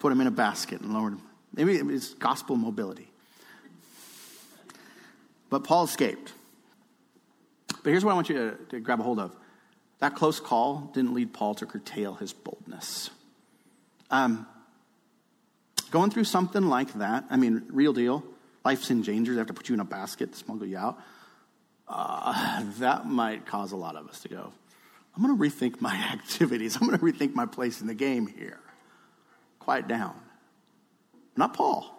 Put 0.00 0.12
him 0.12 0.20
in 0.20 0.26
a 0.26 0.32
basket 0.32 0.80
and 0.80 0.92
lowered 0.92 1.14
him. 1.14 1.22
Maybe 1.52 1.76
it's 1.76 2.14
gospel 2.14 2.56
mobility. 2.56 3.10
But 5.50 5.64
Paul 5.64 5.84
escaped. 5.84 6.32
But 7.88 7.92
here's 7.92 8.04
what 8.04 8.12
I 8.12 8.16
want 8.16 8.28
you 8.28 8.34
to, 8.36 8.56
to 8.68 8.80
grab 8.80 9.00
a 9.00 9.02
hold 9.02 9.18
of 9.18 9.34
that 10.00 10.14
close 10.14 10.40
call 10.40 10.90
didn't 10.92 11.14
lead 11.14 11.32
Paul 11.32 11.54
to 11.54 11.64
curtail 11.64 12.16
his 12.16 12.34
boldness. 12.34 13.08
Um, 14.10 14.46
going 15.90 16.10
through 16.10 16.24
something 16.24 16.68
like 16.68 16.92
that, 16.98 17.24
I 17.30 17.38
mean, 17.38 17.64
real 17.70 17.94
deal, 17.94 18.24
life's 18.62 18.90
in 18.90 19.00
danger, 19.00 19.32
they 19.32 19.38
have 19.38 19.46
to 19.46 19.54
put 19.54 19.70
you 19.70 19.72
in 19.72 19.80
a 19.80 19.86
basket, 19.86 20.32
to 20.32 20.38
smuggle 20.38 20.66
you 20.66 20.76
out. 20.76 21.00
Uh, 21.88 22.62
that 22.78 23.06
might 23.06 23.46
cause 23.46 23.72
a 23.72 23.76
lot 23.76 23.96
of 23.96 24.06
us 24.06 24.20
to 24.20 24.28
go, 24.28 24.52
I'm 25.16 25.22
going 25.22 25.38
to 25.38 25.42
rethink 25.42 25.80
my 25.80 25.94
activities. 26.12 26.76
I'm 26.76 26.86
going 26.86 26.98
to 26.98 27.02
rethink 27.02 27.32
my 27.32 27.46
place 27.46 27.80
in 27.80 27.86
the 27.86 27.94
game 27.94 28.26
here. 28.26 28.60
Quiet 29.60 29.88
down. 29.88 30.14
Not 31.38 31.54
Paul. 31.54 31.90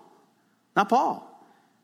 Not 0.76 0.88
Paul. 0.88 1.29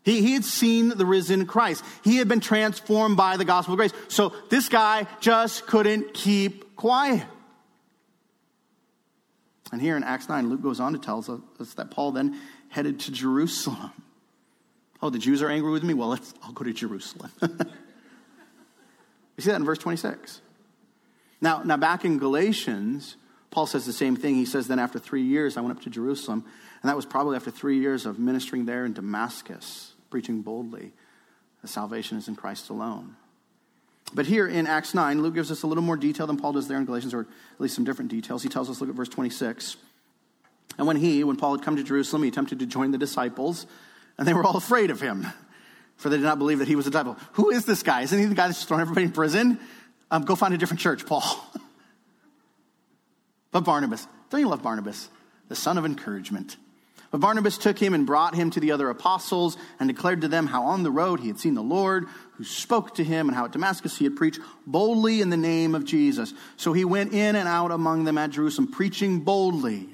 He, 0.06 0.22
he 0.22 0.34
had 0.34 0.46
seen 0.46 0.90
the 0.90 1.06
risen 1.06 1.48
Christ. 1.48 1.84
He 2.04 2.18
had 2.18 2.28
been 2.28 2.40
transformed 2.40 3.18
by 3.18 3.38
the 3.38 3.46
gospel 3.46 3.74
of 3.74 3.80
grace. 3.80 3.94
So 4.08 4.34
this 4.50 4.70
guy 4.70 5.08
just 5.20 5.66
couldn't 5.66 6.14
keep 6.14 6.76
quiet. 6.76 7.24
And 9.72 9.82
here 9.82 9.98
in 9.98 10.04
Acts 10.04 10.30
9, 10.30 10.48
Luke 10.48 10.62
goes 10.62 10.80
on 10.80 10.94
to 10.94 11.00
tell 11.00 11.26
us 11.60 11.74
that 11.74 11.90
Paul 11.90 12.12
then 12.12 12.40
headed 12.70 13.00
to 13.02 13.12
Jerusalem. 13.12 13.92
Oh, 15.02 15.10
the 15.10 15.20
Jews 15.20 15.44
are 15.44 15.50
angry 15.50 15.72
with 15.72 15.84
me? 15.84 15.94
Well, 15.94 16.18
I'll 16.42 16.54
go 16.54 16.64
to 16.64 16.74
Jerusalem. 16.74 17.30
you 17.42 17.50
see 19.38 19.52
that 19.52 19.58
in 19.58 19.66
verse 19.66 19.78
26. 19.78 20.42
Now, 21.42 21.62
now, 21.64 21.78
back 21.78 22.06
in 22.06 22.18
Galatians, 22.18 23.18
Paul 23.52 23.68
says 23.68 23.86
the 23.86 23.94
same 23.94 24.16
thing. 24.16 24.36
He 24.36 24.46
says, 24.46 24.68
Then 24.68 24.80
after 24.80 24.98
three 24.98 25.22
years, 25.22 25.58
I 25.58 25.62
went 25.62 25.78
up 25.78 25.84
to 25.84 25.92
Jerusalem. 25.92 26.46
And 26.82 26.90
that 26.90 26.96
was 26.96 27.06
probably 27.06 27.36
after 27.36 27.52
three 27.52 27.78
years 27.78 28.08
of 28.08 28.18
ministering 28.18 28.66
there 28.66 28.86
in 28.86 28.94
Damascus 28.94 29.95
preaching 30.16 30.42
boldly 30.42 30.94
that 31.62 31.68
salvation 31.68 32.18
is 32.18 32.30
in 32.30 32.38
Christ 32.38 32.70
alone. 32.70 33.18
But 34.14 34.26
here 34.26 34.48
in 34.48 34.66
Acts 34.66 34.94
9, 34.94 35.22
Luke 35.22 35.34
gives 35.34 35.52
us 35.52 35.64
a 35.64 35.68
little 35.68 35.84
more 35.84 35.98
detail 35.98 36.26
than 36.26 36.38
Paul 36.38 36.54
does 36.54 36.70
there 36.70 36.78
in 36.78 36.86
Galatians, 36.86 37.14
or 37.14 37.20
at 37.20 37.60
least 37.60 37.76
some 37.76 37.84
different 37.84 38.12
details. 38.12 38.42
He 38.42 38.48
tells 38.48 38.70
us, 38.70 38.80
look 38.80 38.90
at 38.90 38.96
verse 38.96 39.10
26. 39.10 39.76
And 40.78 40.88
when 40.88 40.96
he, 40.96 41.26
when 41.26 41.36
Paul 41.36 41.58
had 41.58 41.66
come 41.66 41.76
to 41.76 41.84
Jerusalem, 41.84 42.24
he 42.24 42.30
attempted 42.30 42.60
to 42.60 42.66
join 42.66 42.92
the 42.92 42.98
disciples, 42.98 43.68
and 44.18 44.26
they 44.26 44.34
were 44.34 44.46
all 44.46 44.56
afraid 44.56 44.90
of 44.90 45.02
him, 45.02 45.28
for 45.98 46.08
they 46.08 46.16
did 46.16 46.24
not 46.24 46.38
believe 46.38 46.60
that 46.60 46.70
he 46.70 46.78
was 46.78 46.88
a 46.88 46.92
disciple. 46.92 47.18
Who 47.34 47.50
is 47.50 47.66
this 47.66 47.84
guy? 47.84 48.04
Isn't 48.04 48.18
he 48.18 48.24
the 48.24 48.36
guy 48.36 48.48
that's 48.48 48.64
thrown 48.64 48.80
everybody 48.80 49.08
in 49.08 49.12
prison? 49.12 49.60
Um, 50.12 50.24
go 50.24 50.38
find 50.38 50.54
a 50.54 50.58
different 50.58 50.80
church, 50.80 51.06
Paul. 51.06 51.24
but 53.52 53.66
Barnabas, 53.66 54.08
don't 54.30 54.40
you 54.40 54.48
love 54.48 54.64
Barnabas? 54.64 55.10
The 55.50 55.58
son 55.58 55.78
of 55.78 55.84
encouragement 55.84 56.56
but 57.16 57.22
Barnabas 57.22 57.58
took 57.58 57.80
him 57.80 57.94
and 57.94 58.06
brought 58.06 58.36
him 58.36 58.52
to 58.52 58.60
the 58.60 58.74
other 58.74 58.90
apostles 58.90 59.56
and 59.80 59.88
declared 59.88 60.20
to 60.20 60.28
them 60.28 60.48
how 60.48 60.64
on 60.64 60.84
the 60.84 60.92
road 60.92 61.22
he 61.22 61.30
had 61.30 61.40
seen 61.40 61.54
the 61.54 61.64
Lord, 61.64 62.08
who 62.34 62.44
spoke 62.44 62.96
to 62.96 63.06
him, 63.06 63.30
and 63.30 63.38
how 63.38 63.46
at 63.46 63.54
Damascus 63.54 63.96
he 63.96 64.04
had 64.04 64.18
preached 64.18 64.42
boldly 64.68 65.22
in 65.22 65.30
the 65.30 65.38
name 65.38 65.76
of 65.76 65.86
Jesus. 65.86 66.34
So 66.58 66.74
he 66.74 66.84
went 66.84 67.14
in 67.14 67.38
and 67.38 67.48
out 67.48 67.72
among 67.72 68.04
them 68.04 68.18
at 68.18 68.32
Jerusalem, 68.32 68.70
preaching 68.70 69.22
boldly 69.22 69.88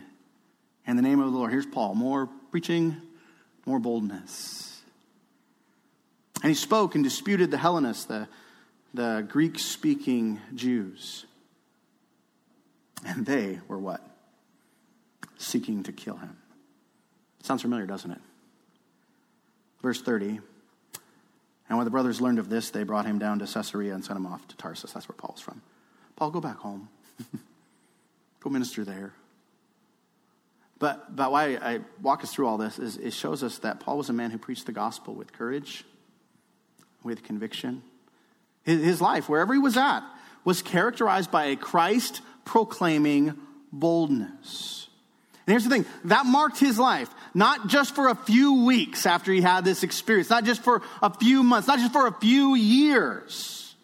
in 0.87 0.95
the 0.95 1.03
name 1.03 1.19
of 1.19 1.31
the 1.31 1.37
Lord. 1.37 1.51
Here's 1.51 1.67
Paul 1.67 1.93
more 1.93 2.27
preaching, 2.49 2.97
more 3.67 3.77
boldness. 3.77 4.81
And 6.41 6.49
he 6.49 6.55
spoke 6.55 6.95
and 6.95 7.03
disputed 7.03 7.51
the 7.51 7.57
Hellenists, 7.59 8.05
the, 8.05 8.27
the 8.95 9.23
Greek 9.29 9.59
speaking 9.59 10.41
Jews. 10.55 11.27
And 13.05 13.27
they 13.27 13.59
were 13.67 13.77
what? 13.77 14.01
Seeking 15.37 15.83
to 15.83 15.91
kill 15.91 16.17
him. 16.17 16.40
Sounds 17.41 17.61
familiar, 17.61 17.85
doesn't 17.85 18.11
it? 18.11 18.21
Verse 19.81 20.01
30. 20.01 20.39
And 21.69 21.77
when 21.77 21.85
the 21.85 21.91
brothers 21.91 22.21
learned 22.21 22.39
of 22.39 22.49
this, 22.49 22.69
they 22.69 22.83
brought 22.83 23.05
him 23.05 23.17
down 23.17 23.39
to 23.39 23.47
Caesarea 23.47 23.93
and 23.93 24.03
sent 24.03 24.17
him 24.17 24.25
off 24.25 24.47
to 24.49 24.57
Tarsus. 24.57 24.91
That's 24.91 25.07
where 25.07 25.15
Paul's 25.15 25.41
from. 25.41 25.61
Paul, 26.15 26.31
go 26.31 26.41
back 26.41 26.57
home. 26.57 26.89
go 28.41 28.49
minister 28.49 28.83
there. 28.83 29.13
But, 30.77 31.15
but 31.15 31.31
why 31.31 31.57
I 31.61 31.79
walk 32.01 32.23
us 32.23 32.33
through 32.33 32.47
all 32.47 32.57
this 32.57 32.79
is 32.79 32.97
it 32.97 33.13
shows 33.13 33.43
us 33.43 33.59
that 33.59 33.79
Paul 33.79 33.97
was 33.97 34.09
a 34.09 34.13
man 34.13 34.31
who 34.31 34.37
preached 34.37 34.65
the 34.65 34.71
gospel 34.71 35.13
with 35.13 35.31
courage, 35.31 35.85
with 37.03 37.23
conviction. 37.23 37.83
His, 38.63 38.83
his 38.83 39.01
life, 39.01 39.29
wherever 39.29 39.53
he 39.53 39.59
was 39.59 39.77
at, 39.77 40.01
was 40.43 40.61
characterized 40.61 41.31
by 41.31 41.45
a 41.45 41.55
Christ 41.55 42.21
proclaiming 42.45 43.35
boldness. 43.71 44.89
And 45.51 45.59
here's 45.59 45.69
the 45.69 45.83
thing 45.83 45.85
that 46.05 46.25
marked 46.25 46.59
his 46.59 46.79
life, 46.79 47.09
not 47.33 47.67
just 47.67 47.93
for 47.93 48.07
a 48.07 48.15
few 48.15 48.63
weeks 48.63 49.05
after 49.05 49.33
he 49.33 49.41
had 49.41 49.65
this 49.65 49.83
experience, 49.83 50.29
not 50.29 50.45
just 50.45 50.63
for 50.63 50.81
a 51.01 51.13
few 51.13 51.43
months, 51.43 51.67
not 51.67 51.77
just 51.77 51.91
for 51.91 52.07
a 52.07 52.13
few 52.13 52.55
years. 52.55 53.75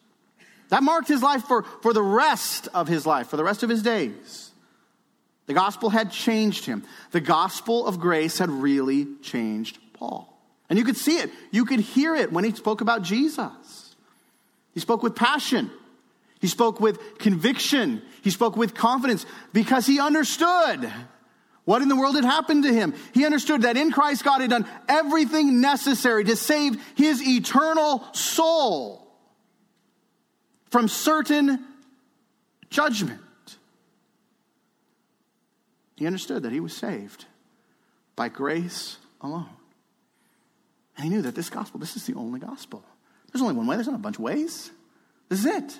That 0.69 0.82
marked 0.82 1.10
his 1.10 1.21
life 1.21 1.43
for, 1.43 1.63
for 1.82 1.91
the 1.91 2.01
rest 2.01 2.69
of 2.73 2.88
his 2.88 3.06
life, 3.06 3.27
for 3.27 3.36
the 3.36 3.43
rest 3.43 3.63
of 3.63 3.69
his 3.69 3.84
days. 3.84 4.51
The 5.47 5.53
gospel 5.53 5.89
had 5.89 6.10
changed 6.10 6.63
him. 6.63 6.86
The 7.12 7.19
gospel 7.19 7.86
of 7.86 7.99
grace 7.99 8.38
had 8.38 8.49
really 8.49 9.06
changed 9.21 9.77
Paul. 9.91 10.39
And 10.69 10.80
you 10.80 10.86
could 10.86 10.95
see 10.95 11.17
it, 11.17 11.30
you 11.51 11.65
could 11.65 11.82
hear 11.82 12.15
it 12.15 12.32
when 12.32 12.45
he 12.45 12.51
spoke 12.53 12.80
about 12.80 13.01
Jesus. 13.01 13.93
He 14.73 14.80
spoke 14.80 15.03
with 15.03 15.17
passion. 15.17 15.69
He 16.39 16.47
spoke 16.47 16.80
with 16.80 17.17
conviction. 17.17 18.03
He 18.21 18.30
spoke 18.30 18.56
with 18.56 18.73
confidence 18.73 19.25
because 19.51 19.86
he 19.86 19.99
understood 19.99 20.89
what 21.67 21.82
in 21.82 21.89
the 21.89 21.97
world 21.97 22.15
had 22.15 22.23
happened 22.23 22.63
to 22.63 22.71
him? 22.71 22.93
He 23.13 23.25
understood 23.25 23.63
that 23.63 23.75
in 23.75 23.91
Christ, 23.91 24.23
God 24.23 24.39
had 24.39 24.51
done 24.51 24.65
everything 24.88 25.60
necessary 25.60 26.23
to 26.23 26.38
save 26.38 26.82
his 26.95 27.21
eternal 27.21 28.06
soul 28.13 29.06
from 30.71 30.88
certain 30.88 31.60
judgment. 32.69 33.19
He 35.97 36.08
understood 36.08 36.43
that 36.43 36.53
he 36.53 36.62
was 36.62 36.73
saved 36.73 37.25
by 38.15 38.30
grace 38.30 38.95
alone. 39.19 39.49
And 40.95 41.03
he 41.03 41.10
knew 41.10 41.23
that 41.23 41.36
this 41.36 41.49
gospel, 41.49 41.82
this 41.82 41.97
is 41.97 42.06
the 42.06 42.13
only 42.13 42.39
gospel. 42.39 42.82
There's 43.30 43.41
only 43.41 43.56
one 43.56 43.67
way, 43.67 43.75
there's 43.75 43.88
not 43.88 43.95
a 43.95 43.99
bunch 43.99 44.15
of 44.15 44.23
ways. 44.23 44.71
This 45.27 45.39
is 45.39 45.45
it. 45.47 45.80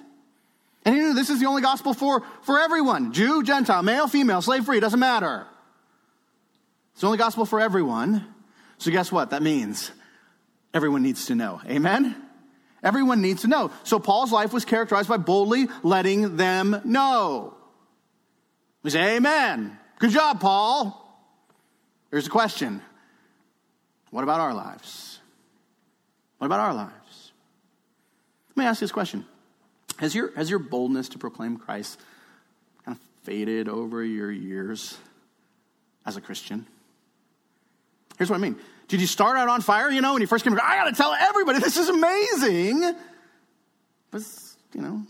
And 0.84 0.95
he 0.95 1.00
knew 1.00 1.13
this 1.13 1.30
is 1.30 1.39
the 1.39 1.45
only 1.45 1.62
gospel 1.62 1.93
for, 1.93 2.26
for 2.41 2.60
everyone 2.60 3.13
Jew, 3.13 3.41
Gentile, 3.41 3.84
male, 3.84 4.10
female, 4.10 4.41
slave 4.41 4.65
free, 4.65 4.82
doesn't 4.82 5.00
matter. 5.00 5.47
It's 6.98 7.02
the 7.02 7.08
only 7.10 7.20
gospel 7.20 7.46
for 7.46 7.60
everyone. 7.60 8.26
So, 8.80 8.90
guess 8.90 9.12
what? 9.12 9.30
That 9.30 9.44
means 9.44 9.92
everyone 10.74 11.04
needs 11.04 11.28
to 11.28 11.36
know. 11.36 11.62
Amen? 11.68 12.16
Everyone 12.82 13.22
needs 13.22 13.44
to 13.44 13.48
know. 13.48 13.70
So, 13.84 14.00
Paul's 14.00 14.32
life 14.32 14.52
was 14.52 14.66
characterized 14.66 15.08
by 15.08 15.18
boldly 15.18 15.68
letting 15.84 16.38
them 16.38 16.82
know. 16.86 17.54
We 18.82 18.90
say, 18.90 19.16
Amen. 19.18 19.78
Good 20.00 20.10
job, 20.10 20.42
Paul. 20.42 21.24
Here's 22.10 22.26
a 22.26 22.32
question 22.32 22.82
What 24.10 24.24
about 24.24 24.40
our 24.40 24.56
lives? 24.56 25.20
What 26.40 26.48
about 26.48 26.62
our 26.62 26.74
lives? 26.74 27.32
Let 28.50 28.58
me 28.58 28.66
ask 28.66 28.82
you 28.82 28.86
this 28.86 28.92
question 28.92 29.24
Has 30.00 30.16
your, 30.16 30.36
has 30.36 30.50
your 30.50 30.58
boldness 30.58 31.10
to 31.10 31.20
proclaim 31.20 31.58
Christ 31.58 32.00
kind 32.86 32.98
of 32.98 33.04
faded 33.24 33.70
over 33.70 34.04
your 34.04 34.32
years 34.32 34.98
as 36.04 36.18
a 36.18 36.22
Christian? 36.22 36.66
Here's 38.17 38.30
what 38.30 38.38
I 38.38 38.39
mean. 38.39 38.58
Did 38.88 39.01
you 39.01 39.08
start 39.08 39.38
out 39.38 39.47
on 39.47 39.62
fire, 39.62 39.89
you 39.89 40.01
know, 40.01 40.13
when 40.13 40.21
you 40.21 40.27
first 40.27 40.43
came? 40.43 40.53
I 40.53 40.77
got 40.77 40.86
to 40.86 40.95
tell 40.95 41.13
everybody, 41.13 41.60
this 41.60 41.77
is 41.77 41.89
amazing. 41.89 42.95
But, 44.12 44.21
you 44.73 44.82
know, 44.82 45.03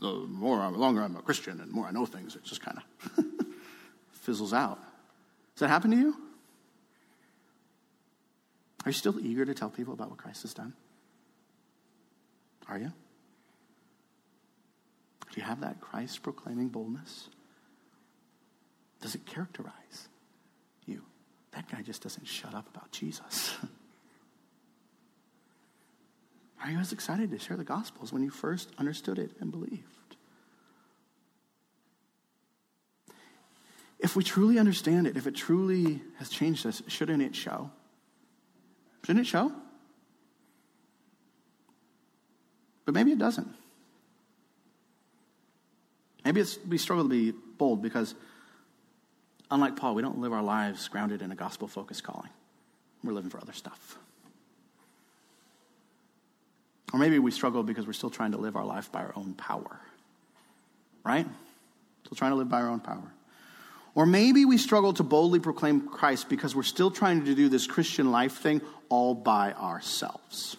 the 0.00 0.12
more, 0.28 0.58
the 0.70 0.78
longer 0.78 1.02
I'm 1.02 1.16
a 1.16 1.22
Christian 1.22 1.60
and 1.60 1.70
more 1.70 1.86
I 1.86 1.92
know 1.92 2.06
things, 2.06 2.34
it 2.34 2.42
just 2.44 2.60
kind 2.60 2.78
of 2.78 3.24
fizzles 4.12 4.52
out. 4.52 4.78
Does 5.54 5.60
that 5.60 5.68
happen 5.68 5.90
to 5.92 5.96
you? 5.96 6.16
Are 8.84 8.88
you 8.88 8.94
still 8.94 9.20
eager 9.20 9.44
to 9.44 9.54
tell 9.54 9.70
people 9.70 9.94
about 9.94 10.10
what 10.10 10.18
Christ 10.18 10.42
has 10.42 10.54
done? 10.54 10.72
Are 12.68 12.78
you? 12.78 12.92
Do 15.32 15.40
you 15.40 15.42
have 15.42 15.60
that 15.60 15.80
Christ 15.80 16.22
proclaiming 16.22 16.68
boldness? 16.68 17.28
Does 19.00 19.14
it 19.14 19.24
characterize? 19.26 20.08
That 21.52 21.70
guy 21.70 21.82
just 21.82 22.02
doesn't 22.02 22.26
shut 22.26 22.54
up 22.54 22.68
about 22.74 22.90
Jesus. 22.92 23.54
Are 26.64 26.70
you 26.70 26.78
as 26.78 26.92
excited 26.92 27.30
to 27.32 27.38
share 27.38 27.56
the 27.56 27.64
gospel 27.64 28.02
as 28.04 28.12
when 28.12 28.22
you 28.22 28.30
first 28.30 28.70
understood 28.78 29.18
it 29.18 29.32
and 29.40 29.50
believed? 29.50 29.82
If 33.98 34.16
we 34.16 34.24
truly 34.24 34.58
understand 34.58 35.06
it, 35.06 35.16
if 35.16 35.26
it 35.26 35.34
truly 35.34 36.02
has 36.18 36.28
changed 36.28 36.66
us, 36.66 36.82
shouldn't 36.88 37.22
it 37.22 37.36
show? 37.36 37.70
Shouldn't 39.04 39.26
it 39.26 39.28
show? 39.28 39.52
But 42.84 42.94
maybe 42.94 43.12
it 43.12 43.18
doesn't. 43.18 43.54
Maybe 46.24 46.44
we 46.68 46.78
struggle 46.78 47.04
to 47.04 47.10
be 47.10 47.32
bold 47.58 47.82
because, 47.82 48.14
unlike 49.52 49.76
Paul, 49.76 49.94
we 49.94 50.02
don't 50.02 50.18
live 50.18 50.32
our 50.32 50.42
lives 50.42 50.88
grounded 50.88 51.22
in 51.22 51.30
a 51.30 51.36
gospel 51.36 51.68
focused 51.68 52.02
calling. 52.02 52.30
We're 53.04 53.12
living 53.12 53.30
for 53.30 53.38
other 53.38 53.52
stuff. 53.52 53.98
Or 56.92 56.98
maybe 56.98 57.18
we 57.18 57.30
struggle 57.30 57.62
because 57.62 57.86
we're 57.86 57.92
still 57.92 58.10
trying 58.10 58.32
to 58.32 58.38
live 58.38 58.56
our 58.56 58.64
life 58.64 58.90
by 58.90 59.00
our 59.00 59.12
own 59.14 59.34
power. 59.34 59.78
Right? 61.04 61.26
Still 62.04 62.16
trying 62.16 62.32
to 62.32 62.36
live 62.36 62.48
by 62.48 62.62
our 62.62 62.68
own 62.68 62.80
power. 62.80 63.12
Or 63.94 64.06
maybe 64.06 64.46
we 64.46 64.56
struggle 64.56 64.94
to 64.94 65.02
boldly 65.02 65.38
proclaim 65.38 65.86
Christ 65.88 66.30
because 66.30 66.56
we're 66.56 66.62
still 66.62 66.90
trying 66.90 67.26
to 67.26 67.34
do 67.34 67.48
this 67.50 67.66
Christian 67.66 68.10
life 68.10 68.38
thing 68.38 68.62
all 68.88 69.14
by 69.14 69.52
ourselves. 69.52 70.56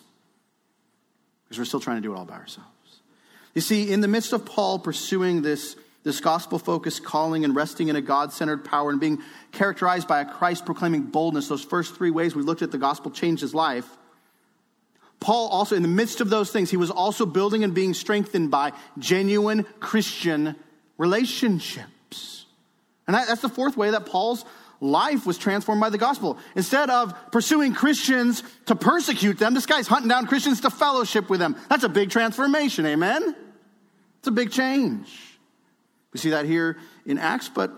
Because 1.45 1.57
we're 1.57 1.65
still 1.65 1.79
trying 1.79 1.97
to 1.97 2.01
do 2.01 2.13
it 2.13 2.17
all 2.17 2.25
by 2.25 2.35
ourselves. 2.35 2.69
You 3.55 3.61
see, 3.61 3.91
in 3.91 4.01
the 4.01 4.07
midst 4.07 4.33
of 4.33 4.45
Paul 4.45 4.79
pursuing 4.79 5.41
this, 5.41 5.75
this 6.03 6.19
gospel 6.19 6.59
focused 6.59 7.03
calling 7.03 7.45
and 7.45 7.55
resting 7.55 7.87
in 7.87 7.95
a 7.95 8.01
God 8.01 8.33
centered 8.33 8.65
power 8.65 8.89
and 8.89 8.99
being 8.99 9.21
characterized 9.51 10.07
by 10.07 10.21
a 10.21 10.25
Christ 10.25 10.65
proclaiming 10.65 11.03
boldness, 11.03 11.47
those 11.47 11.63
first 11.63 11.95
three 11.95 12.11
ways 12.11 12.35
we 12.35 12.43
looked 12.43 12.61
at 12.61 12.71
the 12.71 12.77
gospel 12.77 13.09
changed 13.09 13.41
his 13.41 13.53
life. 13.53 13.87
Paul 15.19 15.47
also, 15.47 15.75
in 15.77 15.81
the 15.81 15.87
midst 15.87 16.19
of 16.19 16.29
those 16.29 16.51
things, 16.51 16.69
he 16.69 16.75
was 16.75 16.91
also 16.91 17.25
building 17.25 17.63
and 17.63 17.73
being 17.73 17.93
strengthened 17.93 18.51
by 18.51 18.73
genuine 18.99 19.63
Christian 19.79 20.57
relationships. 20.97 22.45
And 23.07 23.15
that's 23.15 23.41
the 23.41 23.49
fourth 23.49 23.77
way 23.77 23.91
that 23.91 24.05
Paul's 24.05 24.43
life 24.81 25.25
was 25.25 25.37
transformed 25.37 25.79
by 25.79 25.89
the 25.89 25.97
gospel. 25.97 26.37
Instead 26.55 26.89
of 26.89 27.13
pursuing 27.31 27.73
Christians 27.73 28.43
to 28.65 28.75
persecute 28.75 29.39
them, 29.39 29.53
this 29.53 29.65
guy's 29.65 29.87
hunting 29.87 30.09
down 30.09 30.27
Christians 30.27 30.59
to 30.61 30.69
fellowship 30.69 31.29
with 31.29 31.39
them. 31.39 31.55
That's 31.69 31.85
a 31.85 31.89
big 31.89 32.09
transformation, 32.09 32.85
amen? 32.85 33.33
It's 34.19 34.27
a 34.27 34.31
big 34.31 34.51
change. 34.51 35.32
We 36.13 36.19
see 36.19 36.29
that 36.29 36.45
here 36.45 36.77
in 37.05 37.17
Acts, 37.17 37.49
but 37.49 37.71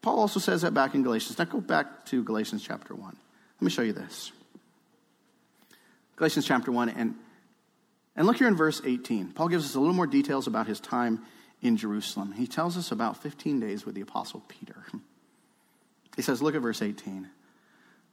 Paul 0.00 0.18
also 0.18 0.40
says 0.40 0.62
that 0.62 0.72
back 0.72 0.94
in 0.94 1.02
Galatians. 1.02 1.38
Now 1.38 1.44
go 1.44 1.60
back 1.60 2.06
to 2.06 2.22
Galatians 2.22 2.62
chapter 2.62 2.94
1. 2.94 3.04
Let 3.04 3.62
me 3.62 3.70
show 3.70 3.82
you 3.82 3.92
this. 3.92 4.32
Galatians 6.16 6.46
chapter 6.46 6.70
1, 6.70 6.90
and, 6.90 7.14
and 8.16 8.26
look 8.26 8.36
here 8.36 8.48
in 8.48 8.56
verse 8.56 8.80
18. 8.84 9.32
Paul 9.32 9.48
gives 9.48 9.64
us 9.64 9.74
a 9.74 9.80
little 9.80 9.94
more 9.94 10.06
details 10.06 10.46
about 10.46 10.66
his 10.66 10.80
time 10.80 11.22
in 11.60 11.76
Jerusalem. 11.76 12.32
He 12.32 12.46
tells 12.46 12.76
us 12.76 12.92
about 12.92 13.22
15 13.22 13.60
days 13.60 13.86
with 13.86 13.94
the 13.94 14.00
Apostle 14.00 14.42
Peter. 14.48 14.84
He 16.14 16.20
says, 16.20 16.42
Look 16.42 16.54
at 16.54 16.60
verse 16.60 16.82
18. 16.82 17.26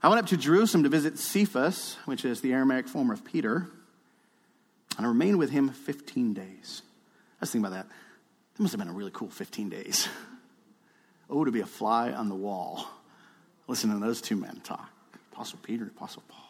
I 0.01 0.07
went 0.07 0.19
up 0.19 0.27
to 0.27 0.37
Jerusalem 0.37 0.83
to 0.83 0.89
visit 0.89 1.19
Cephas, 1.19 1.97
which 2.05 2.23
is 2.23 2.39
the 2.39 2.53
Aramaic 2.53 2.87
form 2.87 3.11
of 3.11 3.25
Peter, 3.25 3.67
and 4.97 5.05
I 5.05 5.09
remained 5.09 5.37
with 5.37 5.49
him 5.49 5.67
15 5.69 6.33
days. 6.33 6.81
I 6.81 7.41
was 7.41 7.51
thinking 7.51 7.65
about 7.65 7.75
that. 7.75 7.93
That 8.59 8.63
must 8.63 8.73
have 8.73 8.79
been 8.79 8.89
a 8.89 8.93
really 8.93 9.11
cool 9.13 9.29
15 9.29 9.69
days. 9.69 10.07
Oh, 11.31 11.45
to 11.45 11.51
be 11.51 11.59
a 11.59 11.65
fly 11.67 12.11
on 12.11 12.27
the 12.27 12.33
wall. 12.33 12.87
Listen 13.67 13.91
to 13.91 13.99
those 13.99 14.19
two 14.19 14.35
men 14.35 14.61
talk 14.63 14.89
Apostle 15.31 15.59
Peter 15.61 15.85
Apostle 15.85 16.23
Paul. 16.27 16.49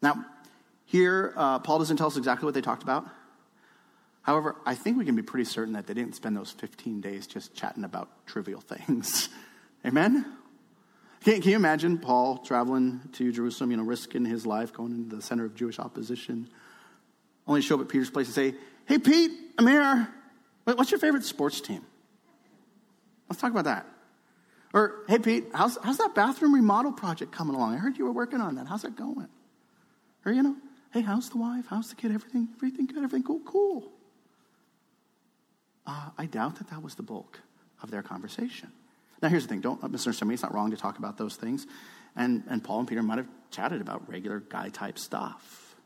Now, 0.00 0.24
here, 0.86 1.34
uh, 1.36 1.58
Paul 1.58 1.80
doesn't 1.80 1.98
tell 1.98 2.06
us 2.06 2.16
exactly 2.16 2.46
what 2.46 2.54
they 2.54 2.62
talked 2.62 2.82
about. 2.82 3.06
However, 4.22 4.56
I 4.64 4.74
think 4.74 4.96
we 4.96 5.04
can 5.04 5.16
be 5.16 5.20
pretty 5.20 5.44
certain 5.44 5.74
that 5.74 5.86
they 5.86 5.92
didn't 5.92 6.14
spend 6.14 6.34
those 6.34 6.50
15 6.50 7.02
days 7.02 7.26
just 7.26 7.54
chatting 7.54 7.84
about 7.84 8.08
trivial 8.24 8.62
things. 8.62 9.28
Amen? 9.84 10.24
Can, 11.22 11.42
can 11.42 11.50
you 11.50 11.56
imagine 11.56 11.98
Paul 11.98 12.38
traveling 12.38 13.02
to 13.12 13.32
Jerusalem, 13.32 13.70
you 13.70 13.76
know, 13.76 13.82
risking 13.82 14.24
his 14.24 14.46
life, 14.46 14.72
going 14.72 14.92
into 14.92 15.16
the 15.16 15.20
center 15.20 15.44
of 15.44 15.54
Jewish 15.54 15.78
opposition, 15.78 16.48
only 17.46 17.60
to 17.60 17.66
show 17.66 17.74
up 17.74 17.82
at 17.82 17.88
Peter's 17.90 18.08
place 18.08 18.28
and 18.28 18.34
say, 18.34 18.54
Hey, 18.86 18.98
Pete, 18.98 19.32
I'm 19.58 19.66
here. 19.66 20.08
What's 20.74 20.90
your 20.90 20.98
favorite 20.98 21.24
sports 21.24 21.60
team? 21.60 21.82
Let's 23.28 23.40
talk 23.40 23.52
about 23.52 23.64
that. 23.64 23.86
Or, 24.72 25.04
hey, 25.08 25.18
Pete, 25.18 25.46
how's, 25.54 25.78
how's 25.82 25.98
that 25.98 26.14
bathroom 26.14 26.54
remodel 26.54 26.92
project 26.92 27.32
coming 27.32 27.54
along? 27.54 27.74
I 27.74 27.76
heard 27.78 27.96
you 27.96 28.04
were 28.04 28.12
working 28.12 28.40
on 28.40 28.56
that. 28.56 28.66
How's 28.66 28.82
that 28.82 28.96
going? 28.96 29.28
Or, 30.24 30.32
you 30.32 30.42
know, 30.42 30.56
hey, 30.92 31.02
how's 31.02 31.30
the 31.30 31.38
wife? 31.38 31.66
How's 31.70 31.88
the 31.88 31.94
kid? 31.94 32.10
Everything, 32.12 32.48
everything 32.56 32.86
good? 32.86 32.98
Everything 32.98 33.22
cool? 33.22 33.40
Cool. 33.44 33.92
Uh, 35.86 36.10
I 36.18 36.26
doubt 36.26 36.56
that 36.56 36.68
that 36.70 36.82
was 36.82 36.96
the 36.96 37.02
bulk 37.04 37.38
of 37.82 37.92
their 37.92 38.02
conversation. 38.02 38.72
Now, 39.22 39.28
here's 39.28 39.44
the 39.44 39.48
thing 39.48 39.60
don't 39.60 39.80
misunderstand 39.90 40.28
me. 40.28 40.34
It's 40.34 40.42
not 40.42 40.52
wrong 40.52 40.72
to 40.72 40.76
talk 40.76 40.98
about 40.98 41.16
those 41.16 41.36
things. 41.36 41.66
And, 42.16 42.42
and 42.48 42.62
Paul 42.62 42.80
and 42.80 42.88
Peter 42.88 43.04
might 43.04 43.18
have 43.18 43.28
chatted 43.50 43.80
about 43.80 44.08
regular 44.10 44.40
guy 44.40 44.68
type 44.70 44.98
stuff. 44.98 45.76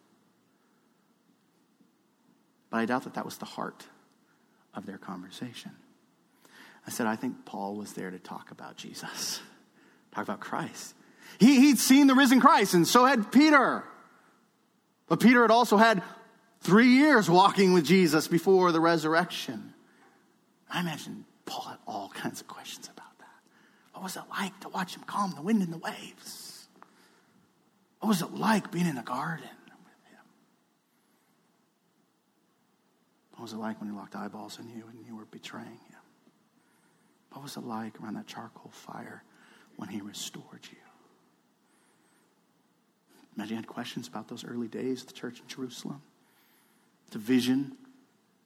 But 2.70 2.78
I 2.78 2.86
doubt 2.86 3.04
that 3.04 3.14
that 3.14 3.26
was 3.26 3.36
the 3.36 3.44
heart 3.44 3.84
of 4.74 4.86
their 4.86 4.98
conversation. 4.98 5.72
I 6.86 6.90
said, 6.90 7.06
I 7.06 7.16
think 7.16 7.44
Paul 7.44 7.76
was 7.76 7.92
there 7.92 8.10
to 8.10 8.18
talk 8.18 8.50
about 8.50 8.76
Jesus, 8.76 9.40
talk 10.14 10.24
about 10.24 10.40
Christ. 10.40 10.94
He, 11.38 11.60
he'd 11.60 11.78
seen 11.78 12.06
the 12.06 12.14
risen 12.14 12.40
Christ, 12.40 12.74
and 12.74 12.86
so 12.86 13.04
had 13.04 13.30
Peter. 13.30 13.84
But 15.08 15.20
Peter 15.20 15.42
had 15.42 15.50
also 15.50 15.76
had 15.76 16.02
three 16.60 16.88
years 16.88 17.28
walking 17.28 17.72
with 17.72 17.84
Jesus 17.84 18.28
before 18.28 18.72
the 18.72 18.80
resurrection. 18.80 19.74
I 20.70 20.80
imagine 20.80 21.24
Paul 21.46 21.62
had 21.62 21.78
all 21.86 22.08
kinds 22.14 22.40
of 22.40 22.46
questions 22.46 22.88
about 22.88 23.18
that. 23.18 23.26
What 23.92 24.04
was 24.04 24.16
it 24.16 24.22
like 24.30 24.58
to 24.60 24.68
watch 24.68 24.94
him 24.94 25.02
calm 25.06 25.32
the 25.34 25.42
wind 25.42 25.62
and 25.62 25.72
the 25.72 25.78
waves? 25.78 26.68
What 28.00 28.08
was 28.08 28.22
it 28.22 28.32
like 28.32 28.70
being 28.70 28.86
in 28.86 28.94
the 28.94 29.02
garden 29.02 29.44
with 29.44 30.10
him? 30.10 30.24
What 33.40 33.44
was 33.44 33.52
it 33.54 33.56
like 33.56 33.80
when 33.80 33.88
he 33.88 33.96
locked 33.96 34.14
eyeballs 34.14 34.58
on 34.58 34.68
you 34.68 34.84
and 34.90 35.02
you 35.06 35.16
were 35.16 35.24
betraying 35.24 35.66
him? 35.66 36.02
What 37.32 37.42
was 37.42 37.56
it 37.56 37.64
like 37.64 37.98
around 37.98 38.16
that 38.16 38.26
charcoal 38.26 38.70
fire 38.70 39.22
when 39.76 39.88
he 39.88 40.02
restored 40.02 40.60
you? 40.70 40.76
Imagine 43.34 43.52
you 43.52 43.56
had 43.56 43.66
questions 43.66 44.06
about 44.08 44.28
those 44.28 44.44
early 44.44 44.68
days 44.68 45.00
of 45.00 45.06
the 45.06 45.14
church 45.14 45.40
in 45.40 45.46
Jerusalem, 45.48 46.02
the 47.12 47.18
vision 47.18 47.78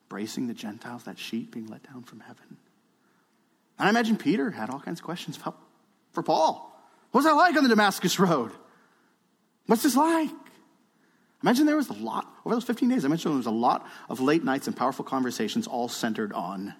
embracing 0.05 0.47
the 0.47 0.55
Gentiles, 0.55 1.03
that 1.03 1.19
sheep 1.19 1.53
being 1.53 1.67
let 1.67 1.83
down 1.83 2.05
from 2.05 2.21
heaven. 2.21 2.57
And 3.81 3.89
I 3.89 3.91
imagine 3.91 4.17
Peter 4.17 4.53
had 4.53 4.71
all 4.71 4.79
kinds 4.79 5.01
of 5.01 5.05
questions 5.05 5.37
about, 5.37 5.59
for 6.13 6.23
Paul. 6.23 6.73
What 7.11 7.19
was 7.19 7.25
that 7.25 7.35
like 7.35 7.57
on 7.57 7.65
the 7.65 7.69
Damascus 7.69 8.21
Road? 8.21 8.53
What's 9.67 9.83
this 9.83 9.97
like? 9.97 10.31
Imagine 11.45 11.67
there 11.67 11.77
was 11.77 11.91
a 11.91 11.93
lot, 11.93 12.27
over 12.47 12.55
those 12.55 12.65
15 12.65 12.89
days, 12.89 13.05
I 13.05 13.09
mentioned 13.09 13.33
there 13.33 13.37
was 13.37 13.45
a 13.45 13.51
lot 13.51 13.87
of 14.09 14.19
late 14.19 14.43
nights 14.43 14.67
and 14.67 14.75
powerful 14.75 15.05
conversations 15.05 15.67
all 15.67 15.91
centered 15.91 16.33
on, 16.33 16.73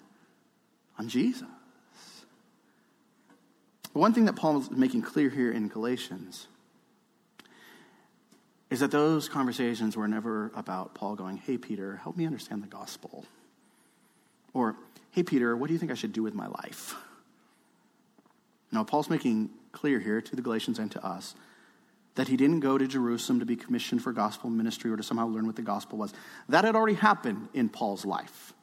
on 0.97 1.07
Jesus. 1.07 1.47
But 3.93 3.99
one 3.99 4.11
thing 4.11 4.25
that 4.25 4.35
Paul 4.35 4.61
is 4.61 4.71
making 4.71 5.03
clear 5.03 5.29
here 5.29 5.51
in 5.51 5.67
Galatians 5.67 6.47
is 8.71 8.79
that 8.79 8.89
those 8.89 9.29
conversations 9.29 9.95
were 9.95 10.07
never 10.07 10.51
about 10.55 10.95
Paul 10.95 11.15
going, 11.15 11.37
Hey, 11.37 11.59
Peter, 11.59 11.97
help 11.97 12.17
me 12.17 12.25
understand 12.25 12.63
the 12.63 12.67
gospel. 12.67 13.23
Or, 14.51 14.77
Hey, 15.11 15.21
Peter, 15.21 15.55
what 15.55 15.67
do 15.67 15.73
you 15.73 15.79
think 15.79 15.91
I 15.91 15.95
should 15.95 16.11
do 16.11 16.23
with 16.23 16.33
my 16.33 16.47
life? 16.47 16.95
Now, 18.71 18.83
Paul's 18.83 19.11
making 19.11 19.51
clear 19.71 19.99
here 19.99 20.21
to 20.21 20.35
the 20.35 20.41
Galatians 20.41 20.79
and 20.79 20.91
to 20.91 21.05
us 21.05 21.35
that 22.15 22.27
he 22.29 22.37
didn't 22.37 22.61
go 22.61 22.77
to 22.77 22.87
Jerusalem 22.87 23.39
to 23.39 23.45
be 23.45 23.55
commissioned 23.55 24.01
for 24.01 24.13
gospel 24.13 24.49
ministry 24.49 24.89
or 24.89 24.97
to 24.97 25.03
somehow 25.03 25.27
learn 25.27 25.45
what 25.45 25.55
the 25.55 25.61
gospel 25.61 25.97
was. 25.97 26.13
That 26.49 26.63
had 26.63 26.75
already 26.75 26.95
happened 26.95 27.49
in 27.53 27.69
Paul's 27.69 28.05
life. 28.05 28.53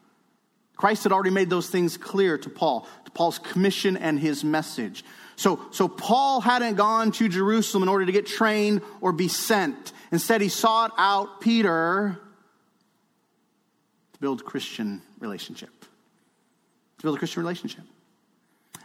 Christ 0.76 1.04
had 1.04 1.12
already 1.12 1.30
made 1.30 1.50
those 1.50 1.68
things 1.68 1.96
clear 1.96 2.38
to 2.38 2.50
Paul, 2.50 2.88
to 3.04 3.10
Paul's 3.10 3.38
commission 3.38 3.96
and 3.96 4.18
his 4.18 4.42
message. 4.42 5.04
So, 5.36 5.60
so 5.70 5.86
Paul 5.86 6.40
hadn't 6.40 6.74
gone 6.74 7.12
to 7.12 7.28
Jerusalem 7.28 7.82
in 7.82 7.88
order 7.88 8.06
to 8.06 8.12
get 8.12 8.26
trained 8.26 8.80
or 9.00 9.12
be 9.12 9.28
sent. 9.28 9.92
Instead, 10.10 10.40
he 10.40 10.48
sought 10.48 10.92
out 10.96 11.40
Peter 11.40 12.18
to 14.14 14.18
build 14.18 14.44
Christian 14.44 15.02
relationship. 15.20 15.70
To 16.98 17.02
build 17.02 17.16
a 17.16 17.18
Christian 17.18 17.42
relationship. 17.42 17.84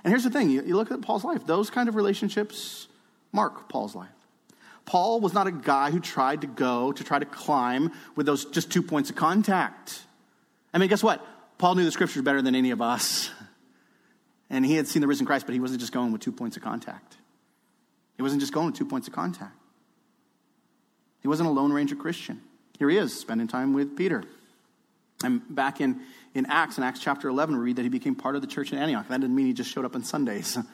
And 0.04 0.12
here's 0.12 0.24
the 0.24 0.30
thing 0.30 0.50
you, 0.50 0.62
you 0.64 0.76
look 0.76 0.92
at 0.92 1.02
Paul's 1.02 1.24
life, 1.24 1.46
those 1.46 1.70
kind 1.70 1.88
of 1.90 1.96
relationships 1.96 2.88
mark 3.32 3.70
Paul's 3.70 3.96
life. 3.96 4.10
Paul 4.88 5.20
was 5.20 5.34
not 5.34 5.48
a 5.48 5.52
guy 5.52 5.92
who 5.92 6.00
tried 6.00 6.42
to 6.42 6.48
go 6.48 6.94
to 6.94 7.04
try 7.04 7.20
to 7.20 7.26
climb 7.26 7.92
with 8.16 8.26
those 8.26 8.46
just 8.46 8.72
two 8.72 8.82
points 8.82 9.10
of 9.10 9.18
contact. 9.18 10.02
I 10.74 10.78
mean, 10.78 10.88
guess 10.88 11.04
what? 11.04 11.24
Paul 11.58 11.76
knew 11.76 11.84
the 11.84 11.92
scriptures 11.92 12.24
better 12.24 12.42
than 12.42 12.56
any 12.56 12.72
of 12.72 12.82
us. 12.82 13.30
And 14.50 14.66
he 14.66 14.76
had 14.76 14.88
seen 14.88 15.02
the 15.02 15.10
risen 15.10 15.26
Christ, 15.26 15.46
but 15.46 15.52
he 15.52 15.60
wasn't 15.60 15.82
just 15.82 15.92
going 15.92 16.14
with 16.14 16.22
two 16.22 16.32
points 16.32 16.56
of 16.56 16.64
contact. 16.64 17.18
He 18.16 18.24
wasn't 18.24 18.40
just 18.40 18.54
going 18.54 18.68
with 18.68 18.76
two 18.76 18.86
points 18.86 19.10
of 19.10 19.14
contact. 19.14 19.52
He 21.22 21.28
wasn't 21.28 21.50
a 21.50 21.52
Lone 21.52 21.74
Ranger 21.74 21.98
Christian. 21.98 22.42
Here 22.80 22.90
he 22.90 22.96
is, 22.96 23.14
spending 23.14 23.50
time 23.50 23.74
with 23.74 23.98
Peter. 23.98 24.24
And 25.22 25.42
back 25.54 25.82
in, 25.82 26.00
in 26.34 26.46
Acts, 26.46 26.78
in 26.78 26.86
Acts 26.86 27.02
chapter 27.02 27.28
11, 27.28 27.58
we 27.58 27.62
read 27.62 27.76
that 27.76 27.84
he 27.84 27.90
became 27.90 28.16
part 28.16 28.38
of 28.38 28.42
the 28.42 28.48
church 28.48 28.72
in 28.72 28.78
Antioch. 28.78 29.10
That 29.10 29.20
didn't 29.20 29.36
mean 29.36 29.48
he 29.48 29.54
just 29.54 29.70
showed 29.70 29.84
up 29.84 29.96
on 29.96 30.06
Sundays. 30.06 30.58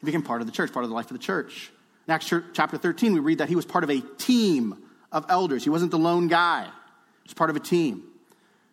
He 0.00 0.04
became 0.04 0.22
part 0.22 0.40
of 0.40 0.48
the 0.48 0.52
church, 0.52 0.72
part 0.72 0.84
of 0.84 0.90
the 0.90 0.96
life 0.96 1.06
of 1.06 1.16
the 1.16 1.22
church. 1.22 1.70
In 2.06 2.12
Acts 2.12 2.32
chapter 2.52 2.78
13, 2.78 3.14
we 3.14 3.20
read 3.20 3.38
that 3.38 3.48
he 3.48 3.56
was 3.56 3.64
part 3.64 3.82
of 3.84 3.90
a 3.90 4.00
team 4.00 4.76
of 5.10 5.26
elders. 5.28 5.64
He 5.64 5.70
wasn't 5.70 5.90
the 5.90 5.98
lone 5.98 6.28
guy, 6.28 6.64
he 6.64 7.28
was 7.28 7.34
part 7.34 7.50
of 7.50 7.56
a 7.56 7.60
team. 7.60 8.04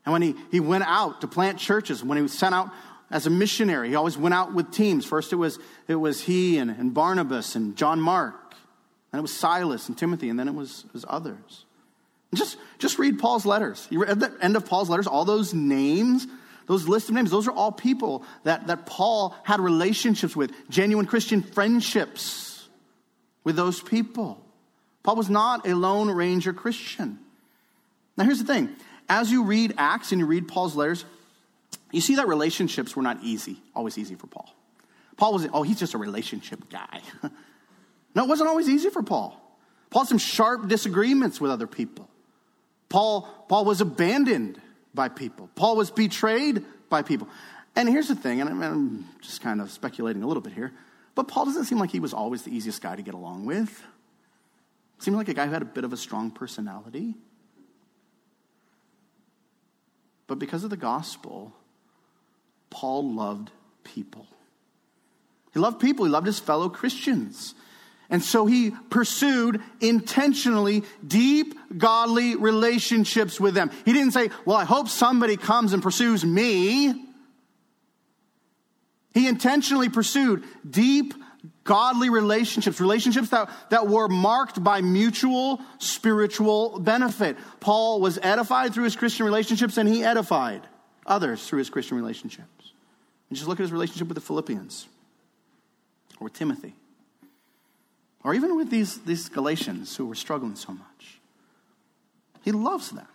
And 0.06 0.12
when 0.12 0.22
he, 0.22 0.36
he 0.52 0.60
went 0.60 0.84
out 0.86 1.22
to 1.22 1.28
plant 1.28 1.60
churches, 1.60 2.04
when 2.04 2.18
he 2.18 2.22
was 2.22 2.38
sent 2.38 2.54
out 2.54 2.70
as 3.10 3.26
a 3.26 3.30
missionary, 3.30 3.90
he 3.90 3.96
always 3.96 4.18
went 4.18 4.36
out 4.36 4.54
with 4.54 4.72
teams. 4.72 5.06
First, 5.06 5.32
it 5.32 5.38
was, 5.38 5.60
it 5.88 5.96
was 5.96 6.22
he 6.22 6.58
and, 6.58 6.70
and 6.70 6.94
Barnabas 6.94 7.56
and 7.56 7.78
John 7.78 8.02
Mark. 8.02 8.36
Then 9.12 9.20
it 9.20 9.22
was 9.22 9.34
Silas 9.34 9.88
and 9.88 9.98
Timothy, 9.98 10.28
and 10.30 10.38
then 10.38 10.50
it 10.50 10.54
was, 10.54 10.84
it 10.88 10.94
was 10.94 11.06
others. 11.08 11.66
And 12.32 12.38
just, 12.38 12.58
just 12.80 13.00
read 13.00 13.18
Paul's 13.18 13.46
letters. 13.46 13.88
You 13.90 14.02
read 14.02 14.20
the 14.20 14.36
end 14.42 14.58
of 14.58 14.66
Paul's 14.66 14.90
letters, 14.90 15.08
all 15.08 15.24
those 15.24 15.54
names, 15.54 16.28
those 16.68 16.88
list 16.88 17.08
of 17.08 17.16
names, 17.16 17.32
those 17.32 17.48
are 17.48 17.52
all 17.52 17.72
people 17.72 18.24
that, 18.44 18.68
that 18.68 18.86
Paul 18.86 19.36
had 19.44 19.62
relationships 19.62 20.36
with, 20.36 20.52
genuine 20.70 21.06
Christian 21.06 21.44
friendships 21.44 22.53
with 23.44 23.56
those 23.56 23.82
people. 23.82 24.44
Paul 25.04 25.16
was 25.16 25.30
not 25.30 25.68
a 25.68 25.76
Lone 25.76 26.10
Ranger 26.10 26.54
Christian. 26.54 27.20
Now, 28.18 28.26
here's 28.26 28.40
the 28.40 28.46
thing 28.46 28.76
as 29.10 29.32
you 29.32 29.44
read 29.44 29.74
Acts 29.78 30.12
and 30.12 30.20
you 30.20 30.26
read 30.26 30.48
Paul's 30.48 30.76
letters, 30.76 31.06
you 31.92 32.02
see 32.02 32.16
that 32.16 32.28
relationships 32.28 32.96
were 32.96 33.04
not 33.04 33.20
easy, 33.22 33.58
always 33.76 33.98
easy 33.98 34.16
for 34.16 34.28
Paul. 34.28 34.50
Paul 35.18 35.34
was, 35.34 35.48
oh, 35.54 35.64
he's 35.64 35.80
just 35.80 35.94
a 35.94 35.98
relationship 35.98 36.70
guy. 36.70 37.02
no, 38.16 38.24
it 38.24 38.28
wasn't 38.28 38.50
always 38.50 38.68
easy 38.68 38.90
for 38.90 39.04
Paul. 39.04 39.40
Paul 39.90 40.04
had 40.04 40.10
some 40.10 40.18
sharp 40.18 40.68
disagreements 40.68 41.40
with 41.40 41.52
other 41.52 41.68
people. 41.68 42.10
Paul, 42.90 43.22
Paul 43.48 43.66
was 43.66 43.82
abandoned 43.82 44.60
by 44.94 45.10
people. 45.10 45.50
Paul 45.56 45.76
was 45.76 45.92
betrayed 45.92 46.64
by 46.90 47.04
people. 47.04 47.28
And 47.76 47.90
here's 47.90 48.08
the 48.08 48.16
thing, 48.16 48.42
and 48.42 48.50
I'm 48.64 49.08
just 49.22 49.42
kind 49.42 49.62
of 49.62 49.72
speculating 49.72 50.24
a 50.24 50.28
little 50.28 50.42
bit 50.42 50.54
here. 50.54 50.72
But 51.16 51.28
Paul 51.28 51.46
doesn't 51.46 51.66
seem 51.66 51.80
like 51.80 51.92
he 51.92 52.00
was 52.00 52.14
always 52.14 52.44
the 52.44 52.56
easiest 52.56 52.82
guy 52.82 52.96
to 52.96 53.02
get 53.02 53.14
along 53.14 53.46
with. 53.46 53.84
Seemed 55.00 55.18
like 55.18 55.30
a 55.30 55.34
guy 55.34 55.46
who 55.46 55.52
had 55.52 55.62
a 55.62 55.66
bit 55.66 55.84
of 55.84 55.94
a 55.94 55.98
strong 55.98 56.32
personality. 56.32 57.16
But 60.28 60.40
because 60.40 60.64
of 60.64 60.70
the 60.70 60.78
gospel, 60.78 61.54
Paul 62.70 63.14
loved 63.14 63.52
people. 63.84 64.28
He 65.54 65.60
loved 65.60 65.80
people, 65.80 66.06
he 66.06 66.12
loved 66.12 66.26
his 66.26 66.40
fellow 66.40 66.70
Christians. 66.70 67.54
And 68.10 68.22
so 68.24 68.46
he 68.46 68.72
pursued 68.90 69.62
intentionally 69.80 70.84
deep, 71.06 71.56
godly 71.78 72.36
relationships 72.36 73.40
with 73.40 73.54
them. 73.54 73.72
He 73.86 73.94
didn't 73.94 74.12
say, 74.12 74.30
Well, 74.46 74.58
I 74.58 74.66
hope 74.66 74.88
somebody 74.88 75.38
comes 75.38 75.74
and 75.74 75.82
pursues 75.82 76.26
me. 76.26 77.13
He 79.14 79.28
intentionally 79.28 79.90
pursued 79.90 80.44
deep, 80.68 81.14
godly 81.64 82.10
relationships, 82.10 82.80
relationships 82.80 83.30
that, 83.30 83.50
that 83.70 83.88
were 83.88 84.08
marked 84.08 84.64
by 84.64 84.82
mutual 84.82 85.62
spiritual 85.78 86.80
benefit. 86.80 87.38
Paul 87.60 88.02
was 88.02 88.18
edified 88.22 88.74
through 88.74 88.86
his 88.86 88.96
Christian 88.96 89.26
relationships, 89.26 89.78
and 89.78 89.88
he 89.88 90.04
edified 90.04 90.62
others 91.06 91.48
through 91.48 91.60
his 91.60 91.70
Christian 91.70 91.98
relationships. 91.98 92.74
And 93.30 93.38
just 93.38 93.48
look 93.48 93.60
at 93.60 93.64
his 93.64 93.72
relationship 93.72 94.08
with 94.08 94.16
the 94.16 94.22
Philippians, 94.22 94.88
or 96.20 96.26
with 96.26 96.34
Timothy, 96.34 96.76
or 98.24 98.34
even 98.34 98.56
with 98.56 98.70
these, 98.70 99.00
these 99.02 99.30
Galatians 99.30 99.96
who 99.96 100.08
were 100.08 100.16
struggling 100.16 100.56
so 100.56 100.72
much. 100.72 101.20
He 102.42 102.52
loves 102.52 102.90
them. 102.92 103.08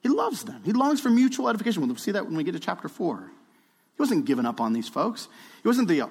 He 0.00 0.08
loves 0.08 0.44
them. 0.44 0.62
He 0.64 0.72
longs 0.72 1.00
for 1.00 1.10
mutual 1.10 1.48
edification. 1.48 1.86
We'll 1.86 1.96
see 1.96 2.12
that 2.12 2.24
when 2.24 2.36
we 2.36 2.44
get 2.44 2.52
to 2.52 2.60
chapter 2.60 2.88
4. 2.88 3.30
He 3.98 4.02
wasn't 4.02 4.26
giving 4.26 4.46
up 4.46 4.60
on 4.60 4.72
these 4.72 4.88
folks. 4.88 5.26
He 5.60 5.66
wasn't 5.66 5.88
the 5.88 6.02
uh, 6.02 6.08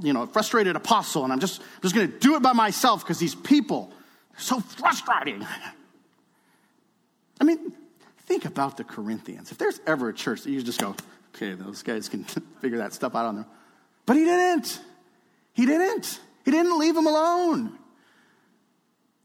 you 0.00 0.12
know, 0.12 0.24
frustrated 0.26 0.76
apostle, 0.76 1.24
and 1.24 1.32
I'm 1.32 1.40
just, 1.40 1.60
just 1.82 1.92
going 1.92 2.10
to 2.10 2.18
do 2.18 2.36
it 2.36 2.42
by 2.42 2.52
myself 2.52 3.02
because 3.02 3.18
these 3.18 3.34
people 3.34 3.92
are 4.36 4.40
so 4.40 4.60
frustrating. 4.60 5.44
I 7.40 7.44
mean, 7.44 7.72
think 8.26 8.44
about 8.44 8.76
the 8.76 8.84
Corinthians. 8.84 9.50
If 9.50 9.58
there's 9.58 9.80
ever 9.84 10.10
a 10.10 10.14
church 10.14 10.42
that 10.42 10.50
you 10.52 10.62
just 10.62 10.80
go, 10.80 10.94
okay, 11.34 11.54
those 11.54 11.82
guys 11.82 12.08
can 12.08 12.22
figure 12.60 12.78
that 12.78 12.92
stuff 12.92 13.16
out 13.16 13.26
on 13.26 13.34
their 13.34 13.44
own. 13.44 13.50
But 14.06 14.16
he 14.16 14.24
didn't. 14.24 14.80
He 15.54 15.66
didn't. 15.66 16.20
He 16.44 16.52
didn't 16.52 16.78
leave 16.78 16.94
them 16.94 17.08
alone. 17.08 17.76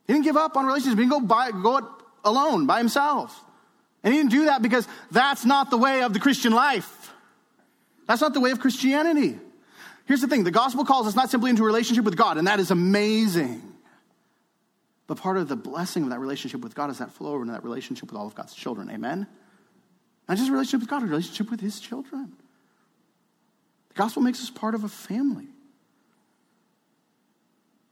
He 0.07 0.13
didn't 0.13 0.25
give 0.25 0.37
up 0.37 0.57
on 0.57 0.65
relationships. 0.65 0.97
He 0.97 1.07
didn't 1.07 1.11
go, 1.11 1.19
by, 1.19 1.51
go 1.51 1.87
alone 2.25 2.65
by 2.65 2.79
himself. 2.79 3.39
And 4.03 4.11
he 4.11 4.19
didn't 4.19 4.31
do 4.31 4.45
that 4.45 4.63
because 4.63 4.87
that's 5.11 5.45
not 5.45 5.69
the 5.69 5.77
way 5.77 6.01
of 6.01 6.13
the 6.13 6.19
Christian 6.19 6.53
life. 6.53 6.98
That's 8.09 8.21
not 8.21 8.33
the 8.33 8.39
way 8.39 8.49
of 8.49 8.59
Christianity. 8.59 9.37
Here's 10.05 10.21
the 10.21 10.27
thing 10.27 10.43
the 10.43 10.49
gospel 10.49 10.83
calls 10.83 11.05
us 11.05 11.15
not 11.15 11.29
simply 11.29 11.51
into 11.51 11.61
a 11.61 11.65
relationship 11.67 12.03
with 12.03 12.17
God, 12.17 12.39
and 12.39 12.47
that 12.47 12.59
is 12.59 12.71
amazing. 12.71 13.61
But 15.05 15.19
part 15.19 15.37
of 15.37 15.47
the 15.47 15.55
blessing 15.55 16.01
of 16.01 16.09
that 16.09 16.19
relationship 16.19 16.61
with 16.61 16.73
God 16.73 16.89
is 16.89 16.97
that 16.97 17.11
flow 17.11 17.33
over 17.33 17.43
into 17.43 17.53
that 17.53 17.63
relationship 17.63 18.09
with 18.11 18.19
all 18.19 18.25
of 18.25 18.33
God's 18.33 18.55
children. 18.55 18.89
Amen? 18.89 19.27
Not 20.27 20.37
just 20.37 20.49
a 20.49 20.51
relationship 20.51 20.79
with 20.79 20.89
God, 20.89 21.03
a 21.03 21.05
relationship 21.05 21.51
with 21.51 21.59
His 21.59 21.79
children. 21.79 22.33
The 23.89 23.93
gospel 23.93 24.23
makes 24.23 24.41
us 24.41 24.49
part 24.49 24.73
of 24.73 24.83
a 24.83 24.89
family. 24.89 25.49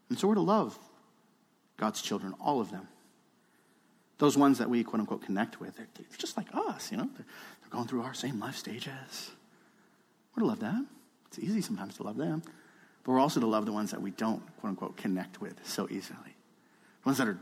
And 0.09 0.17
so 0.17 0.27
we're 0.27 0.33
to 0.33 0.41
love 0.41 0.79
God's 1.77 2.01
children, 2.01 2.33
all 2.39 2.59
of 2.59 2.71
them. 2.71 2.87
Those 4.17 4.35
ones 4.35 4.57
that 4.57 4.67
we, 4.67 4.83
quote 4.83 4.99
unquote, 4.99 5.21
connect 5.21 5.59
with, 5.59 5.77
they're, 5.77 5.87
they're 5.93 6.17
just 6.17 6.37
like 6.37 6.47
us, 6.55 6.91
you 6.91 6.97
know? 6.97 7.07
They're, 7.15 7.25
they're 7.61 7.69
going 7.69 7.87
through 7.87 8.01
our 8.01 8.15
same 8.15 8.39
life 8.39 8.55
stages. 8.55 9.29
We're 10.37 10.41
to 10.41 10.47
love 10.47 10.59
them. 10.59 10.87
It's 11.29 11.39
easy 11.39 11.61
sometimes 11.61 11.97
to 11.97 12.03
love 12.03 12.15
them. 12.15 12.43
But 13.03 13.11
we're 13.11 13.19
also 13.19 13.39
to 13.39 13.47
love 13.47 13.65
the 13.65 13.71
ones 13.71 13.89
that 13.89 14.01
we 14.01 14.11
don't, 14.11 14.43
quote 14.57 14.69
unquote, 14.69 14.95
connect 14.95 15.41
with 15.41 15.59
so 15.65 15.87
easily. 15.89 16.35
The 17.01 17.09
ones 17.09 17.17
that 17.17 17.27
are 17.27 17.39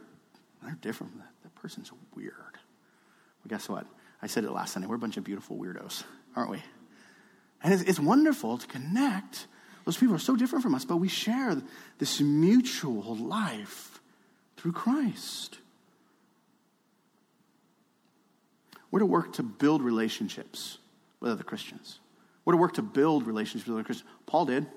they're 0.64 0.78
different. 0.82 1.14
That, 1.18 1.54
person's 1.56 1.92
weird. 2.16 2.34
Well, 2.38 3.50
guess 3.50 3.68
what? 3.68 3.88
I 4.22 4.28
said 4.28 4.44
it 4.44 4.52
last 4.52 4.74
Sunday. 4.74 4.88
We're 4.88 4.96
a 4.96 5.00
bunch 5.00 5.18
of 5.18 5.24
beautiful 5.24 5.58
weirdos, 5.58 6.04
aren't 6.36 6.52
we? 6.52 6.62
And 7.64 7.74
it's, 7.74 7.82
it's 7.84 8.00
wonderful 8.00 8.60
to 8.60 8.68
connect. 8.68 9.48
Those 9.84 9.98
people 9.98 10.14
are 10.14 10.20
so 10.20 10.36
different 10.36 10.62
from 10.62 10.76
us, 10.76 10.86
but 10.86 10.98
we 10.98 11.08
share 11.08 11.60
this 11.98 12.22
mutual 12.22 13.16
life 13.16 14.00
through 14.58 14.74
Christ. 14.74 15.58
We're 18.92 19.00
to 19.00 19.06
work 19.08 19.34
to 19.34 19.44
build 19.44 19.82
relationships 19.82 20.78
with 21.20 21.32
other 21.32 21.44
Christians. 21.44 22.00
We're 22.46 22.54
to 22.54 22.58
work 22.58 22.76
to 22.76 22.84
build 22.84 23.26
relationships 23.26 23.68
with 23.68 23.76
other 23.76 23.84
Christians. 23.84 24.10
Paul 24.28 24.46
did. 24.46 24.68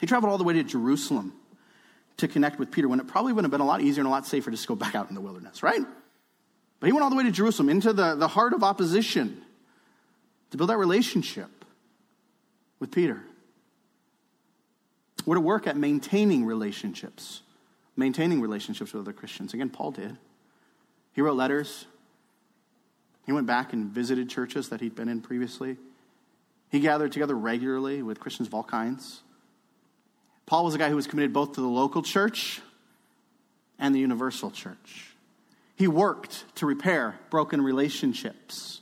He 0.00 0.06
traveled 0.06 0.32
all 0.32 0.38
the 0.38 0.44
way 0.44 0.54
to 0.54 0.64
Jerusalem 0.64 1.34
to 2.16 2.28
connect 2.28 2.58
with 2.58 2.70
Peter 2.70 2.88
when 2.88 3.00
it 3.00 3.06
probably 3.06 3.32
would 3.32 3.44
have 3.44 3.50
been 3.50 3.60
a 3.60 3.66
lot 3.66 3.80
easier 3.80 4.00
and 4.00 4.08
a 4.08 4.10
lot 4.10 4.26
safer 4.26 4.50
just 4.50 4.62
to 4.64 4.68
go 4.68 4.74
back 4.74 4.94
out 4.94 5.08
in 5.08 5.14
the 5.14 5.20
wilderness, 5.20 5.62
right? 5.62 5.82
But 6.80 6.86
he 6.86 6.92
went 6.92 7.04
all 7.04 7.10
the 7.10 7.16
way 7.16 7.24
to 7.24 7.30
Jerusalem, 7.30 7.68
into 7.68 7.92
the, 7.92 8.14
the 8.14 8.28
heart 8.28 8.52
of 8.52 8.62
opposition, 8.62 9.42
to 10.50 10.56
build 10.56 10.70
that 10.70 10.78
relationship 10.78 11.64
with 12.78 12.90
Peter. 12.90 13.22
We're 15.26 15.36
to 15.36 15.40
work 15.40 15.66
at 15.66 15.76
maintaining 15.76 16.44
relationships, 16.44 17.42
maintaining 17.96 18.40
relationships 18.40 18.92
with 18.92 19.02
other 19.02 19.12
Christians. 19.12 19.54
Again, 19.54 19.70
Paul 19.70 19.92
did. 19.92 20.16
He 21.14 21.22
wrote 21.22 21.36
letters. 21.36 21.86
He 23.24 23.32
went 23.32 23.46
back 23.46 23.72
and 23.72 23.86
visited 23.86 24.28
churches 24.28 24.68
that 24.68 24.80
he'd 24.80 24.94
been 24.94 25.08
in 25.08 25.22
previously. 25.22 25.76
He 26.74 26.80
gathered 26.80 27.12
together 27.12 27.36
regularly 27.36 28.02
with 28.02 28.18
Christians 28.18 28.48
of 28.48 28.54
all 28.54 28.64
kinds. 28.64 29.22
Paul 30.44 30.64
was 30.64 30.74
a 30.74 30.78
guy 30.78 30.88
who 30.88 30.96
was 30.96 31.06
committed 31.06 31.32
both 31.32 31.52
to 31.52 31.60
the 31.60 31.68
local 31.68 32.02
church 32.02 32.60
and 33.78 33.94
the 33.94 34.00
universal 34.00 34.50
church. 34.50 35.14
He 35.76 35.86
worked 35.86 36.42
to 36.56 36.66
repair 36.66 37.20
broken 37.30 37.60
relationships. 37.60 38.80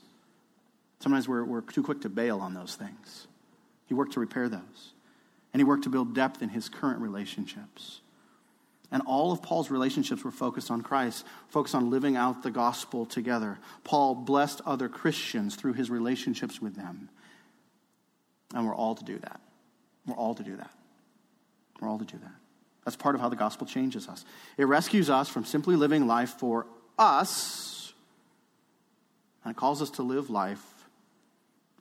Sometimes 1.00 1.28
we're, 1.28 1.44
we're 1.44 1.60
too 1.60 1.82
quick 1.82 2.00
to 2.00 2.08
bail 2.08 2.40
on 2.40 2.54
those 2.54 2.76
things. 2.76 3.26
He 3.88 3.92
worked 3.92 4.14
to 4.14 4.20
repair 4.20 4.48
those. 4.48 4.92
And 5.52 5.60
he 5.60 5.64
worked 5.64 5.84
to 5.84 5.90
build 5.90 6.14
depth 6.14 6.40
in 6.40 6.48
his 6.48 6.70
current 6.70 7.00
relationships. 7.00 8.00
And 8.90 9.02
all 9.04 9.32
of 9.32 9.42
Paul's 9.42 9.70
relationships 9.70 10.24
were 10.24 10.30
focused 10.30 10.70
on 10.70 10.80
Christ, 10.80 11.26
focused 11.50 11.74
on 11.74 11.90
living 11.90 12.16
out 12.16 12.42
the 12.42 12.50
gospel 12.50 13.04
together. 13.04 13.58
Paul 13.84 14.14
blessed 14.14 14.62
other 14.64 14.88
Christians 14.88 15.56
through 15.56 15.74
his 15.74 15.90
relationships 15.90 16.62
with 16.62 16.74
them. 16.74 17.10
And 18.54 18.66
we're 18.66 18.74
all 18.74 18.94
to 18.94 19.04
do 19.04 19.18
that. 19.18 19.40
We're 20.06 20.16
all 20.16 20.34
to 20.34 20.42
do 20.42 20.56
that. 20.56 20.70
We're 21.80 21.88
all 21.88 21.98
to 21.98 22.04
do 22.04 22.18
that. 22.18 22.32
That's 22.84 22.96
part 22.96 23.14
of 23.14 23.20
how 23.20 23.28
the 23.28 23.36
gospel 23.36 23.66
changes 23.66 24.08
us. 24.08 24.24
It 24.56 24.64
rescues 24.64 25.08
us 25.08 25.28
from 25.28 25.44
simply 25.44 25.76
living 25.76 26.06
life 26.06 26.30
for 26.30 26.66
us, 26.98 27.92
and 29.44 29.52
it 29.52 29.56
calls 29.56 29.80
us 29.80 29.90
to 29.90 30.02
live 30.02 30.30
life 30.30 30.62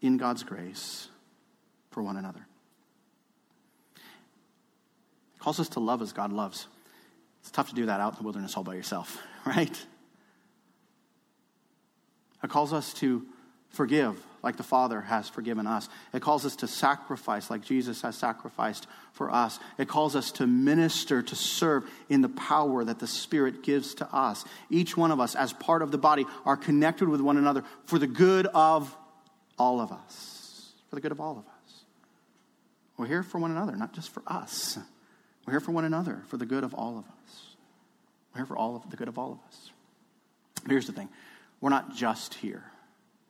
in 0.02 0.18
God's 0.18 0.44
grace 0.44 1.08
for 1.92 2.04
one 2.04 2.18
another. 2.18 2.46
It 3.96 5.40
calls 5.40 5.60
us 5.60 5.70
to 5.70 5.80
love 5.80 6.02
as 6.02 6.14
God 6.14 6.32
loves. 6.32 6.68
It's 7.42 7.52
tough 7.52 7.70
to 7.70 7.76
do 7.76 7.88
that 7.88 8.00
out 8.00 8.14
in 8.14 8.18
the 8.18 8.24
wilderness 8.24 8.56
all 8.56 8.64
by 8.64 8.76
yourself, 8.76 9.20
right? 9.46 9.86
It 12.44 12.50
calls 12.50 12.74
us 12.74 12.94
to 12.96 13.26
forgive 13.70 14.24
like 14.44 14.58
the 14.58 14.64
Father 14.64 15.02
has 15.02 15.30
forgiven 15.30 15.68
us. 15.68 15.90
It 16.14 16.22
calls 16.22 16.46
us 16.46 16.56
to 16.58 16.68
sacrifice 16.68 17.50
like 17.50 17.64
Jesus 17.64 18.02
has 18.02 18.16
sacrificed 18.16 18.88
for 19.14 19.32
us. 19.32 19.60
It 19.78 19.88
calls 19.88 20.16
us 20.16 20.32
to 20.34 20.48
minister, 20.48 21.22
to 21.22 21.36
serve 21.36 21.90
in 22.10 22.22
the 22.22 22.30
power 22.30 22.84
that 22.84 23.00
the 23.00 23.08
Spirit 23.08 23.64
gives 23.64 23.94
to 23.96 24.16
us. 24.16 24.46
Each 24.70 24.98
one 24.98 25.12
of 25.12 25.20
us, 25.20 25.36
as 25.36 25.54
part 25.54 25.82
of 25.82 25.92
the 25.92 25.98
body, 25.98 26.26
are 26.46 26.58
connected 26.58 27.08
with 27.08 27.22
one 27.22 27.38
another 27.38 27.64
for 27.86 28.00
the 28.00 28.08
good 28.08 28.48
of 28.48 28.96
all 29.58 29.80
of 29.80 29.92
us. 29.92 30.72
For 30.90 30.96
the 30.96 31.02
good 31.02 31.12
of 31.12 31.20
all 31.20 31.38
of 31.38 31.46
us. 31.46 31.84
We're 32.98 33.08
here 33.08 33.24
for 33.24 33.40
one 33.40 33.52
another, 33.52 33.76
not 33.76 33.94
just 33.94 34.10
for 34.10 34.24
us. 34.28 34.78
We're 35.46 35.54
here 35.54 35.60
for 35.60 35.72
one 35.72 35.86
another, 35.86 36.24
for 36.28 36.38
the 36.38 36.46
good 36.46 36.64
of 36.64 36.74
all 36.74 36.98
of 36.98 37.06
us. 37.06 37.56
We're 38.34 38.40
here 38.40 38.46
for 38.46 38.58
all 38.58 38.76
of 38.76 38.90
the 38.90 38.98
good 38.98 39.08
of 39.08 39.18
all 39.18 39.32
of 39.32 39.40
us. 39.48 39.72
Here's 40.68 40.88
the 40.88 40.94
thing 40.94 41.10
we're 41.60 41.70
not 41.70 41.96
just 41.96 42.36
here 42.36 42.64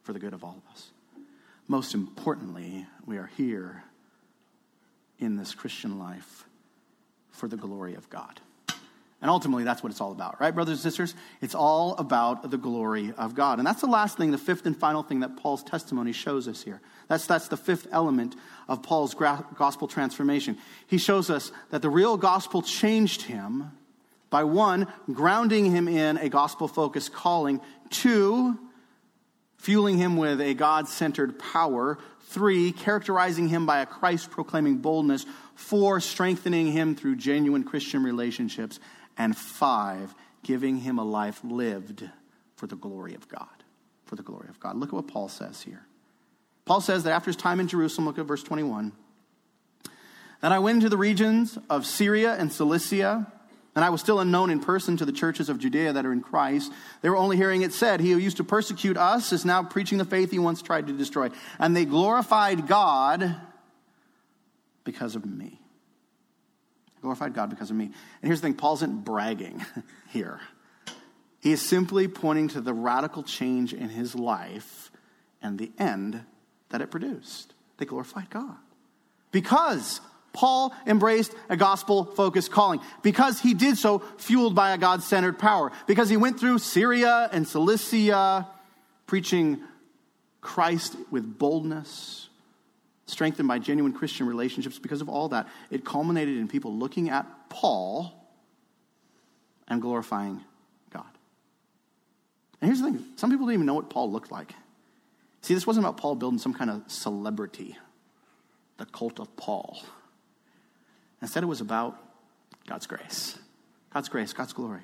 for 0.04 0.14
the 0.14 0.20
good 0.20 0.34
of 0.34 0.44
all 0.44 0.62
of 0.66 0.74
us. 0.74 0.92
Most 1.72 1.94
importantly, 1.94 2.86
we 3.06 3.16
are 3.16 3.32
here 3.38 3.86
in 5.20 5.38
this 5.38 5.56
Christian 5.56 6.00
life 6.00 6.44
for 7.30 7.48
the 7.48 7.56
glory 7.56 7.96
of 7.96 8.10
God. 8.10 8.42
And 9.22 9.32
ultimately, 9.32 9.64
that's 9.64 9.82
what 9.82 9.90
it's 9.90 10.02
all 10.02 10.12
about, 10.12 10.42
right, 10.42 10.54
brothers 10.54 10.80
and 10.80 10.82
sisters? 10.82 11.16
It's 11.40 11.56
all 11.56 11.96
about 11.96 12.52
the 12.52 12.58
glory 12.58 13.14
of 13.18 13.36
God. 13.36 13.58
And 13.58 13.66
that's 13.66 13.80
the 13.80 13.88
last 13.88 14.18
thing, 14.18 14.32
the 14.32 14.38
fifth 14.38 14.66
and 14.66 14.76
final 14.76 15.02
thing 15.02 15.22
that 15.22 15.38
Paul's 15.38 15.64
testimony 15.64 16.12
shows 16.12 16.50
us 16.50 16.62
here. 16.62 16.82
That's, 17.08 17.26
that's 17.26 17.48
the 17.48 17.56
fifth 17.56 17.88
element 17.94 18.36
of 18.68 18.84
Paul's 18.84 19.14
gospel 19.14 19.88
transformation. 19.88 20.58
He 20.88 20.98
shows 20.98 21.30
us 21.30 21.54
that 21.70 21.82
the 21.82 21.90
real 21.90 22.18
gospel 22.18 22.62
changed 22.62 23.22
him 23.22 23.72
by 24.30 24.44
one, 24.44 24.88
grounding 25.14 25.72
him 25.72 25.88
in 25.88 26.18
a 26.18 26.28
gospel 26.28 26.68
focused 26.68 27.14
calling, 27.14 27.62
two, 27.90 28.60
fueling 29.62 29.98
him 29.98 30.18
with 30.18 30.42
a 30.42 30.54
God 30.56 30.88
centered 30.88 31.38
power. 31.38 31.98
Three, 32.30 32.72
characterizing 32.72 33.48
him 33.48 33.66
by 33.66 33.80
a 33.80 33.86
Christ 33.86 34.32
proclaiming 34.32 34.78
boldness. 34.78 35.26
Four, 35.54 36.00
strengthening 36.00 36.72
him 36.72 36.96
through 36.96 37.18
genuine 37.18 37.64
Christian 37.64 38.04
relationships. 38.04 38.80
And 39.18 39.38
five, 39.38 40.16
giving 40.44 40.78
him 40.78 40.98
a 40.98 41.04
life 41.04 41.40
lived 41.44 42.10
for 42.56 42.66
the 42.66 42.76
glory 42.76 43.14
of 43.14 43.30
God. 43.30 43.48
For 44.06 44.16
the 44.16 44.24
glory 44.24 44.50
of 44.50 44.60
God. 44.60 44.76
Look 44.78 44.90
at 44.90 44.96
what 44.96 45.08
Paul 45.08 45.30
says 45.30 45.62
here. 45.62 45.86
Paul 46.66 46.82
says 46.82 47.04
that 47.04 47.14
after 47.14 47.30
his 47.30 47.36
time 47.36 47.60
in 47.60 47.68
Jerusalem, 47.68 48.08
look 48.08 48.18
at 48.18 48.26
verse 48.26 48.44
21. 48.44 48.94
Then 50.42 50.52
I 50.52 50.58
went 50.58 50.78
into 50.78 50.90
the 50.90 50.98
regions 50.98 51.60
of 51.70 51.86
Syria 51.86 52.34
and 52.34 52.52
Cilicia 52.52 53.32
and 53.76 53.86
I 53.86 53.90
was 53.90 54.02
still 54.02 54.20
unknown 54.20 54.50
in 54.50 54.60
person 54.60 54.98
to 54.98 55.06
the 55.06 55.14
churches 55.14 55.48
of 55.48 55.58
Judea 55.58 55.94
that 55.94 56.06
are 56.06 56.12
in 56.12 56.22
Christ. 56.22 56.72
They 57.02 57.10
were 57.10 57.16
only 57.16 57.38
hearing 57.38 57.62
it 57.62 57.72
said, 57.72 58.02
He 58.02 58.12
who 58.12 58.18
used 58.18 58.38
to 58.38 58.44
persecute 58.44 58.98
us 58.98 59.32
is 59.32 59.46
now 59.46 59.64
preaching 59.64 59.98
the 59.98 60.06
faith 60.06 60.32
he 60.32 60.40
once 60.40 60.62
tried 60.62 60.88
to 60.88 60.94
destroy. 60.94 61.30
And 61.58 61.76
they 61.76 61.86
glorified 61.86 62.68
God 62.68 63.36
because 64.84 65.16
of 65.16 65.26
me. 65.26 65.60
Glorified 67.02 67.34
God 67.34 67.50
because 67.50 67.70
of 67.70 67.78
me. 67.78 67.86
And 67.86 67.94
here's 68.22 68.42
the 68.42 68.48
thing 68.48 68.56
Paul 68.56 68.74
isn't 68.76 69.06
bragging 69.06 69.64
here. 70.10 70.42
He 71.40 71.54
is 71.54 71.62
simply 71.62 72.08
pointing 72.08 72.50
to 72.50 72.62
the 72.62 72.74
radical 72.74 73.24
change 73.24 73.74
in 73.74 73.90
his 73.90 74.16
life 74.16 74.92
and 75.42 75.58
the 75.58 75.72
end 75.80 76.22
that 76.70 76.82
it 76.82 76.92
produced. 76.92 77.54
They 77.78 77.86
glorified 77.86 78.30
God. 78.30 78.58
Because 79.32 80.02
Paul 80.34 80.74
embraced 80.88 81.34
a 81.50 81.58
gospel 81.58 82.06
focused 82.06 82.52
calling 82.52 82.80
because 83.02 83.40
he 83.40 83.54
did 83.54 83.78
so 83.78 84.00
fueled 84.18 84.56
by 84.56 84.72
a 84.72 84.78
God 84.78 85.04
centered 85.04 85.38
power. 85.38 85.72
Because 85.88 86.10
he 86.10 86.18
went 86.18 86.40
through 86.40 86.60
Syria 86.60 87.30
and 87.32 87.48
Cilicia 87.48 88.48
preaching 89.08 89.60
Christ 90.40 90.96
with 91.12 91.38
boldness, 91.38 92.30
strengthened 93.06 93.48
by 93.48 93.60
genuine 93.60 93.94
Christian 93.94 94.26
relationships. 94.26 94.80
Because 94.80 95.02
of 95.02 95.10
all 95.10 95.30
that, 95.30 95.48
it 95.70 95.84
culminated 95.84 96.38
in 96.38 96.48
people 96.48 96.74
looking 96.74 97.10
at 97.10 97.26
Paul 97.50 98.14
and 99.68 99.82
glorifying 99.82 100.42
God. 100.92 101.06
And 102.62 102.70
here's 102.70 102.80
the 102.80 102.92
thing 102.92 103.06
some 103.18 103.30
people 103.30 103.48
don't 103.48 103.54
even 103.54 103.66
know 103.66 103.74
what 103.74 103.90
Paul 103.90 104.12
looked 104.12 104.32
like. 104.32 104.54
See, 105.42 105.54
this 105.54 105.66
wasn't 105.68 105.86
about 105.86 105.98
Paul 105.98 106.16
building 106.16 106.40
some 106.40 106.54
kind 106.54 106.70
of 106.70 106.84
celebrity, 106.88 107.76
the 108.78 108.86
cult 108.86 109.20
of 109.20 109.36
Paul. 109.36 109.82
Instead, 111.22 111.44
it 111.44 111.48
was 111.48 111.62
about 111.62 111.98
God's 112.68 112.88
grace. 112.88 113.38
God's 113.94 114.10
grace, 114.10 114.34
God's 114.34 114.54
glory. 114.54 114.82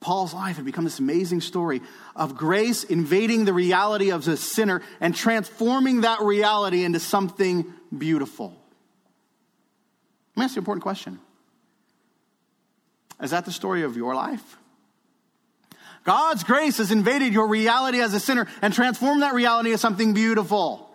Paul's 0.00 0.34
life 0.34 0.56
had 0.56 0.64
become 0.64 0.84
this 0.84 0.98
amazing 0.98 1.40
story 1.40 1.80
of 2.14 2.36
grace 2.36 2.84
invading 2.84 3.44
the 3.44 3.52
reality 3.52 4.10
of 4.10 4.24
the 4.24 4.36
sinner 4.36 4.82
and 5.00 5.14
transforming 5.14 6.02
that 6.02 6.20
reality 6.20 6.84
into 6.84 7.00
something 7.00 7.72
beautiful. 7.96 8.54
Let 10.34 10.40
me 10.40 10.44
ask 10.44 10.54
you 10.54 10.60
an 10.60 10.62
important 10.62 10.82
question 10.82 11.18
Is 13.22 13.30
that 13.30 13.46
the 13.46 13.52
story 13.52 13.82
of 13.82 13.96
your 13.96 14.14
life? 14.14 14.58
God's 16.04 16.44
grace 16.44 16.78
has 16.78 16.92
invaded 16.92 17.32
your 17.32 17.48
reality 17.48 18.00
as 18.00 18.14
a 18.14 18.20
sinner 18.20 18.46
and 18.62 18.72
transformed 18.72 19.22
that 19.22 19.34
reality 19.34 19.70
into 19.70 19.78
something 19.78 20.14
beautiful. 20.14 20.88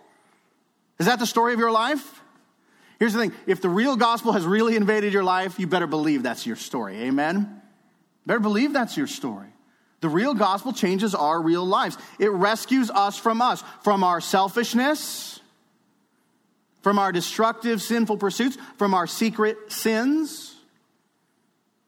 Is 0.98 1.04
that 1.04 1.18
the 1.18 1.26
story 1.26 1.52
of 1.52 1.58
your 1.58 1.70
life? 1.70 2.21
Here's 3.02 3.14
the 3.14 3.18
thing 3.18 3.32
if 3.48 3.60
the 3.60 3.68
real 3.68 3.96
gospel 3.96 4.30
has 4.30 4.46
really 4.46 4.76
invaded 4.76 5.12
your 5.12 5.24
life, 5.24 5.58
you 5.58 5.66
better 5.66 5.88
believe 5.88 6.22
that's 6.22 6.46
your 6.46 6.54
story. 6.54 6.98
Amen? 7.02 7.60
Better 8.26 8.38
believe 8.38 8.72
that's 8.72 8.96
your 8.96 9.08
story. 9.08 9.48
The 10.02 10.08
real 10.08 10.34
gospel 10.34 10.72
changes 10.72 11.12
our 11.12 11.42
real 11.42 11.66
lives. 11.66 11.98
It 12.20 12.30
rescues 12.30 12.90
us 12.90 13.18
from 13.18 13.42
us, 13.42 13.64
from 13.82 14.04
our 14.04 14.20
selfishness, 14.20 15.40
from 16.82 17.00
our 17.00 17.10
destructive, 17.10 17.82
sinful 17.82 18.18
pursuits, 18.18 18.56
from 18.76 18.94
our 18.94 19.08
secret 19.08 19.72
sins, 19.72 20.54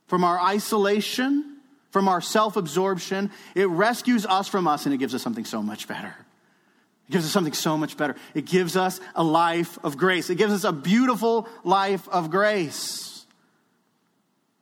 from 0.08 0.24
our 0.24 0.40
isolation, 0.40 1.58
from 1.92 2.08
our 2.08 2.20
self 2.20 2.56
absorption. 2.56 3.30
It 3.54 3.68
rescues 3.68 4.26
us 4.26 4.48
from 4.48 4.66
us 4.66 4.84
and 4.84 4.92
it 4.92 4.98
gives 4.98 5.14
us 5.14 5.22
something 5.22 5.44
so 5.44 5.62
much 5.62 5.86
better. 5.86 6.16
It 7.08 7.12
gives 7.12 7.26
us 7.26 7.32
something 7.32 7.52
so 7.52 7.76
much 7.76 7.96
better. 7.96 8.16
It 8.34 8.46
gives 8.46 8.76
us 8.76 9.00
a 9.14 9.22
life 9.22 9.78
of 9.84 9.96
grace. 9.96 10.30
It 10.30 10.36
gives 10.36 10.52
us 10.52 10.64
a 10.64 10.72
beautiful 10.72 11.48
life 11.62 12.08
of 12.08 12.30
grace. 12.30 13.26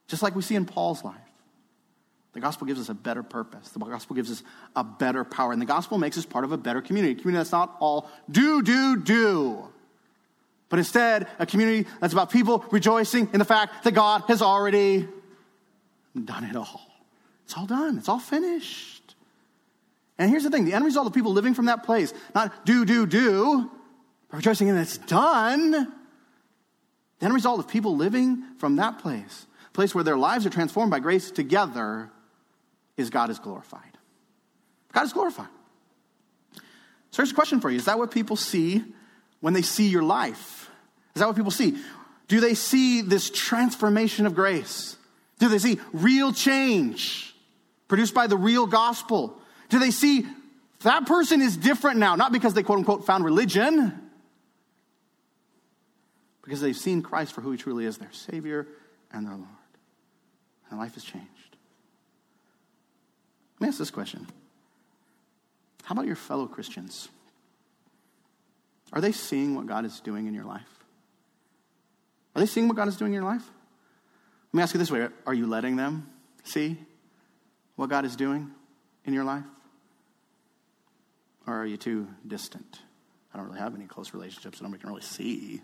Just 0.09 0.22
like 0.22 0.34
we 0.34 0.43
see 0.43 0.57
in 0.57 0.64
Paul's 0.64 1.05
life. 1.05 1.16
The 2.32 2.40
gospel 2.40 2.66
gives 2.66 2.80
us 2.80 2.88
a 2.88 2.95
better 2.95 3.22
purpose. 3.22 3.68
The 3.70 3.78
gospel 3.78 4.16
gives 4.16 4.30
us 4.30 4.43
a 4.74 4.82
better 4.82 5.22
power. 5.22 5.53
And 5.53 5.61
the 5.61 5.66
gospel 5.66 5.99
makes 5.99 6.16
us 6.18 6.24
part 6.24 6.45
of 6.45 6.53
a 6.53 6.57
better 6.57 6.80
community. 6.80 7.12
A 7.12 7.16
community 7.16 7.40
that's 7.40 7.53
not 7.53 7.76
all 7.78 8.11
do, 8.30 8.62
do, 8.62 8.97
do, 8.97 9.68
but 10.68 10.78
instead 10.78 11.28
a 11.38 11.45
community 11.45 11.86
that's 12.01 12.14
about 12.14 12.30
people 12.30 12.64
rejoicing 12.70 13.28
in 13.34 13.38
the 13.38 13.45
fact 13.45 13.84
that 13.84 13.93
God 13.93 14.22
has 14.28 14.40
already 14.40 15.07
done 16.24 16.45
it 16.45 16.57
all. 16.57 16.80
It's 17.45 17.57
all 17.57 17.66
done, 17.66 17.99
it's 17.99 18.09
all 18.09 18.18
finished. 18.18 18.91
And 20.23 20.31
here's 20.31 20.45
the 20.45 20.51
thing 20.51 20.64
the 20.64 20.73
end 20.73 20.85
result 20.85 21.09
of 21.09 21.12
people 21.12 21.33
living 21.33 21.53
from 21.53 21.64
that 21.64 21.83
place, 21.83 22.14
not 22.33 22.64
do, 22.64 22.85
do, 22.85 23.07
do, 23.07 23.68
rejoicing 24.31 24.68
in 24.68 24.77
it's 24.77 24.97
done. 24.97 25.73
The 25.73 27.25
end 27.25 27.35
result 27.35 27.59
of 27.59 27.66
people 27.66 27.97
living 27.97 28.45
from 28.59 28.77
that 28.77 29.01
place, 29.01 29.49
place 29.73 29.97
where 29.97 30.05
their 30.05 30.16
lives 30.16 30.47
are 30.47 30.51
transformed 30.51 30.93
by 30.93 31.01
grace 31.01 31.33
together, 31.33 32.09
is 32.97 33.11
God 33.11 33.31
is 33.31 33.41
glorified. 33.41 33.99
God 34.93 35.03
is 35.03 35.12
glorified. 35.12 35.49
So 37.11 37.16
here's 37.16 37.33
a 37.33 37.35
question 37.35 37.61
for 37.61 37.68
you 37.68 37.79
Is 37.79 37.87
that 37.87 37.99
what 37.99 38.12
people 38.12 38.37
see 38.37 38.85
when 39.41 39.55
they 39.55 39.62
see 39.62 39.89
your 39.89 40.05
life? 40.05 40.70
Is 41.16 41.20
that 41.20 41.27
what 41.27 41.35
people 41.35 41.51
see? 41.51 41.77
Do 42.29 42.39
they 42.39 42.55
see 42.55 43.01
this 43.01 43.29
transformation 43.29 44.27
of 44.27 44.37
grace? 44.37 44.97
Do 45.41 45.49
they 45.49 45.59
see 45.59 45.81
real 45.93 46.33
change 46.33 47.35
produced 47.89 48.14
by 48.14 48.29
the 48.29 48.37
real 48.37 48.68
gospel? 48.68 49.41
Do 49.73 49.79
they 49.79 49.91
see 49.91 50.27
that 50.81 51.07
person 51.07 51.41
is 51.41 51.57
different 51.57 51.97
now? 51.97 52.14
Not 52.14 52.31
because 52.31 52.53
they 52.53 52.62
quote 52.62 52.81
unquote 52.81 53.07
found 53.07 53.25
religion, 53.25 53.99
because 56.43 56.61
they've 56.61 56.77
seen 56.77 57.01
Christ 57.01 57.33
for 57.33 57.41
who 57.41 57.53
he 57.53 57.57
truly 57.57 57.87
is, 57.87 57.97
their 57.97 58.12
Savior 58.12 58.66
and 59.11 59.27
their 59.27 59.35
Lord. 59.35 59.49
And 60.68 60.79
life 60.79 60.93
has 60.93 61.05
changed. 61.05 61.27
Let 63.59 63.62
me 63.62 63.68
ask 63.68 63.79
this 63.79 63.91
question 63.91 64.27
How 65.85 65.95
about 65.95 66.05
your 66.05 66.16
fellow 66.16 66.47
Christians? 66.47 67.09
Are 68.93 69.01
they 69.01 69.12
seeing 69.12 69.55
what 69.55 69.64
God 69.64 69.87
is 69.87 70.01
doing 70.01 70.27
in 70.27 70.35
your 70.35 70.45
life? 70.45 70.68
Are 72.37 72.41
they 72.41 72.47
seeing 72.47 72.68
what 72.68 72.77
God 72.77 72.89
is 72.89 72.99
doing 72.99 73.12
in 73.12 73.14
your 73.14 73.25
life? 73.25 73.45
Let 74.53 74.59
me 74.59 74.62
ask 74.64 74.75
you 74.75 74.79
this 74.79 74.91
way 74.91 75.09
Are 75.25 75.33
you 75.33 75.47
letting 75.47 75.77
them 75.77 76.11
see 76.45 76.77
what 77.77 77.89
God 77.89 78.05
is 78.05 78.16
doing 78.16 78.51
in 79.07 79.14
your 79.14 79.25
life? 79.25 79.45
Or 81.47 81.55
are 81.55 81.66
you 81.66 81.76
too 81.76 82.09
distant? 82.26 82.80
I 83.32 83.38
don't 83.38 83.47
really 83.47 83.59
have 83.59 83.74
any 83.74 83.86
close 83.86 84.14
relationships, 84.14 84.59
so 84.59 84.64
nobody 84.64 84.80
can 84.80 84.90
really 84.90 85.03
see 85.03 85.61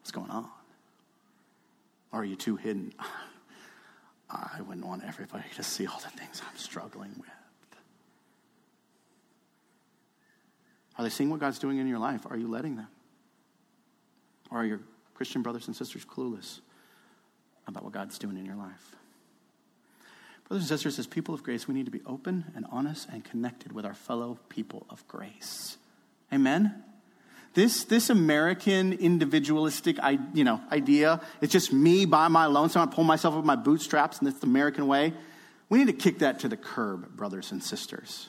what's 0.00 0.10
going 0.10 0.30
on. 0.30 0.48
Or 2.12 2.20
are 2.20 2.24
you 2.24 2.36
too 2.36 2.56
hidden? 2.56 2.94
I 4.30 4.60
wouldn't 4.62 4.86
want 4.86 5.02
everybody 5.04 5.44
to 5.56 5.62
see 5.62 5.86
all 5.86 5.98
the 5.98 6.10
things 6.10 6.40
I'm 6.48 6.56
struggling 6.56 7.14
with. 7.18 7.28
Are 10.96 11.02
they 11.02 11.10
seeing 11.10 11.30
what 11.30 11.40
God's 11.40 11.58
doing 11.58 11.78
in 11.78 11.88
your 11.88 11.98
life? 11.98 12.26
Are 12.28 12.36
you 12.36 12.46
letting 12.46 12.76
them? 12.76 12.88
Or 14.50 14.58
are 14.58 14.64
your 14.64 14.80
Christian 15.14 15.42
brothers 15.42 15.66
and 15.66 15.74
sisters 15.74 16.04
clueless 16.04 16.60
about 17.66 17.84
what 17.84 17.92
God's 17.92 18.18
doing 18.18 18.36
in 18.36 18.44
your 18.44 18.56
life? 18.56 18.96
Brothers 20.50 20.68
and 20.68 20.80
sisters, 20.80 20.98
as 20.98 21.06
people 21.06 21.32
of 21.32 21.44
grace, 21.44 21.68
we 21.68 21.74
need 21.74 21.84
to 21.84 21.92
be 21.92 22.00
open 22.04 22.44
and 22.56 22.66
honest 22.72 23.08
and 23.12 23.24
connected 23.24 23.70
with 23.70 23.86
our 23.86 23.94
fellow 23.94 24.36
people 24.48 24.84
of 24.90 25.06
grace. 25.06 25.76
Amen? 26.32 26.82
This, 27.54 27.84
this 27.84 28.10
American 28.10 28.92
individualistic 28.92 29.98
you 30.34 30.42
know, 30.42 30.60
idea, 30.72 31.20
it's 31.40 31.52
just 31.52 31.72
me 31.72 32.04
by 32.04 32.26
my 32.26 32.46
lonesome. 32.46 32.82
I 32.82 32.92
pull 32.92 33.04
myself 33.04 33.36
up 33.36 33.44
my 33.44 33.54
bootstraps, 33.54 34.18
and 34.18 34.26
it's 34.26 34.40
the 34.40 34.48
American 34.48 34.88
way. 34.88 35.14
We 35.68 35.78
need 35.78 35.86
to 35.86 35.92
kick 35.92 36.18
that 36.18 36.40
to 36.40 36.48
the 36.48 36.56
curb, 36.56 37.16
brothers 37.16 37.52
and 37.52 37.62
sisters. 37.62 38.28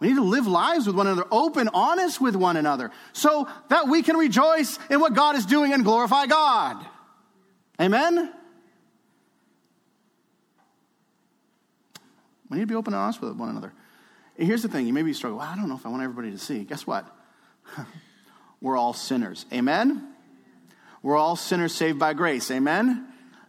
We 0.00 0.08
need 0.08 0.16
to 0.16 0.24
live 0.24 0.46
lives 0.46 0.86
with 0.86 0.96
one 0.96 1.08
another, 1.08 1.26
open, 1.30 1.68
honest 1.74 2.22
with 2.22 2.36
one 2.36 2.56
another, 2.56 2.90
so 3.12 3.46
that 3.68 3.88
we 3.88 4.02
can 4.02 4.16
rejoice 4.16 4.78
in 4.88 5.00
what 5.00 5.12
God 5.12 5.36
is 5.36 5.44
doing 5.44 5.74
and 5.74 5.84
glorify 5.84 6.24
God. 6.24 6.86
Amen? 7.78 8.32
We 12.50 12.56
need 12.56 12.62
to 12.62 12.66
be 12.66 12.74
open 12.74 12.94
and 12.94 13.02
honest 13.02 13.20
with 13.20 13.34
one 13.36 13.48
another. 13.48 13.72
And 14.38 14.46
here's 14.46 14.62
the 14.62 14.68
thing 14.68 14.86
you 14.86 14.92
maybe 14.92 15.12
struggle, 15.12 15.38
well, 15.38 15.48
I 15.48 15.56
don't 15.56 15.68
know 15.68 15.74
if 15.74 15.86
I 15.86 15.88
want 15.88 16.02
everybody 16.02 16.30
to 16.30 16.38
see. 16.38 16.64
Guess 16.64 16.86
what? 16.86 17.06
We're 18.60 18.76
all 18.76 18.92
sinners. 18.92 19.46
Amen? 19.52 20.12
We're 21.02 21.16
all 21.16 21.36
sinners 21.36 21.74
saved 21.74 21.98
by 21.98 22.14
grace. 22.14 22.50
Amen? 22.50 23.06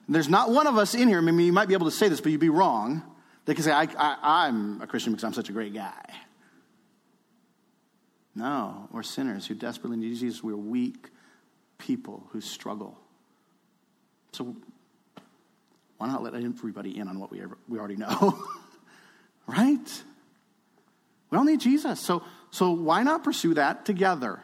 There's 0.09 0.29
not 0.29 0.51
one 0.51 0.67
of 0.67 0.77
us 0.77 0.95
in 0.95 1.07
here, 1.07 1.17
I 1.17 1.21
mean, 1.21 1.39
you 1.39 1.51
might 1.51 1.67
be 1.67 1.73
able 1.73 1.89
to 1.89 1.95
say 1.95 2.07
this, 2.07 2.21
but 2.21 2.31
you'd 2.31 2.39
be 2.39 2.49
wrong. 2.49 3.03
They 3.45 3.53
can 3.53 3.63
say, 3.63 3.71
I, 3.71 3.83
I, 3.97 4.17
I'm 4.47 4.81
a 4.81 4.87
Christian 4.87 5.13
because 5.13 5.23
I'm 5.25 5.33
such 5.33 5.49
a 5.49 5.53
great 5.53 5.73
guy. 5.73 6.13
No, 8.35 8.87
we're 8.91 9.03
sinners 9.03 9.47
who 9.47 9.55
desperately 9.55 9.97
need 9.97 10.15
Jesus. 10.15 10.43
We're 10.43 10.55
weak 10.55 11.09
people 11.77 12.27
who 12.31 12.39
struggle. 12.39 12.97
So 14.31 14.55
why 15.97 16.07
not 16.07 16.23
let 16.23 16.35
everybody 16.35 16.97
in 16.97 17.07
on 17.07 17.19
what 17.19 17.31
we, 17.31 17.41
ever, 17.41 17.57
we 17.67 17.79
already 17.79 17.95
know? 17.95 18.39
right? 19.47 20.03
We 21.29 21.37
all 21.37 21.43
need 21.43 21.59
Jesus. 21.59 21.99
So, 21.99 22.23
so 22.51 22.71
why 22.71 23.03
not 23.03 23.23
pursue 23.23 23.55
that 23.55 23.85
together? 23.85 24.39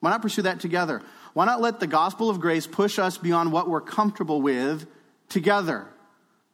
Why 0.00 0.10
not 0.10 0.22
pursue 0.22 0.42
that 0.42 0.60
together? 0.60 1.00
Why 1.32 1.46
not 1.46 1.60
let 1.60 1.80
the 1.80 1.86
gospel 1.86 2.28
of 2.28 2.40
grace 2.40 2.66
push 2.66 2.98
us 2.98 3.16
beyond 3.16 3.52
what 3.52 3.68
we're 3.68 3.80
comfortable 3.80 4.42
with 4.42 4.86
together? 5.28 5.86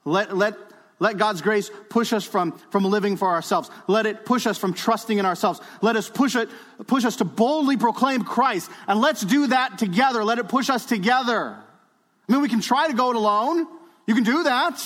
Let, 0.04 0.36
let 0.36 0.54
let 1.00 1.16
God's 1.16 1.42
grace 1.42 1.70
push 1.88 2.12
us 2.12 2.24
from, 2.24 2.58
from 2.70 2.84
living 2.84 3.16
for 3.16 3.28
ourselves. 3.28 3.70
Let 3.86 4.06
it 4.06 4.24
push 4.24 4.46
us 4.46 4.58
from 4.58 4.74
trusting 4.74 5.16
in 5.16 5.26
ourselves. 5.26 5.60
Let 5.80 5.96
us 5.96 6.08
push 6.08 6.34
it, 6.34 6.48
push 6.86 7.04
us 7.04 7.16
to 7.16 7.24
boldly 7.24 7.76
proclaim 7.76 8.24
Christ. 8.24 8.68
And 8.88 9.00
let's 9.00 9.22
do 9.22 9.48
that 9.48 9.78
together. 9.78 10.24
Let 10.24 10.38
it 10.38 10.48
push 10.48 10.68
us 10.68 10.84
together. 10.84 11.56
I 12.28 12.32
mean, 12.32 12.42
we 12.42 12.48
can 12.48 12.60
try 12.60 12.88
to 12.88 12.94
go 12.94 13.10
it 13.10 13.16
alone. 13.16 13.66
You 14.06 14.14
can 14.14 14.24
do 14.24 14.42
that. 14.44 14.84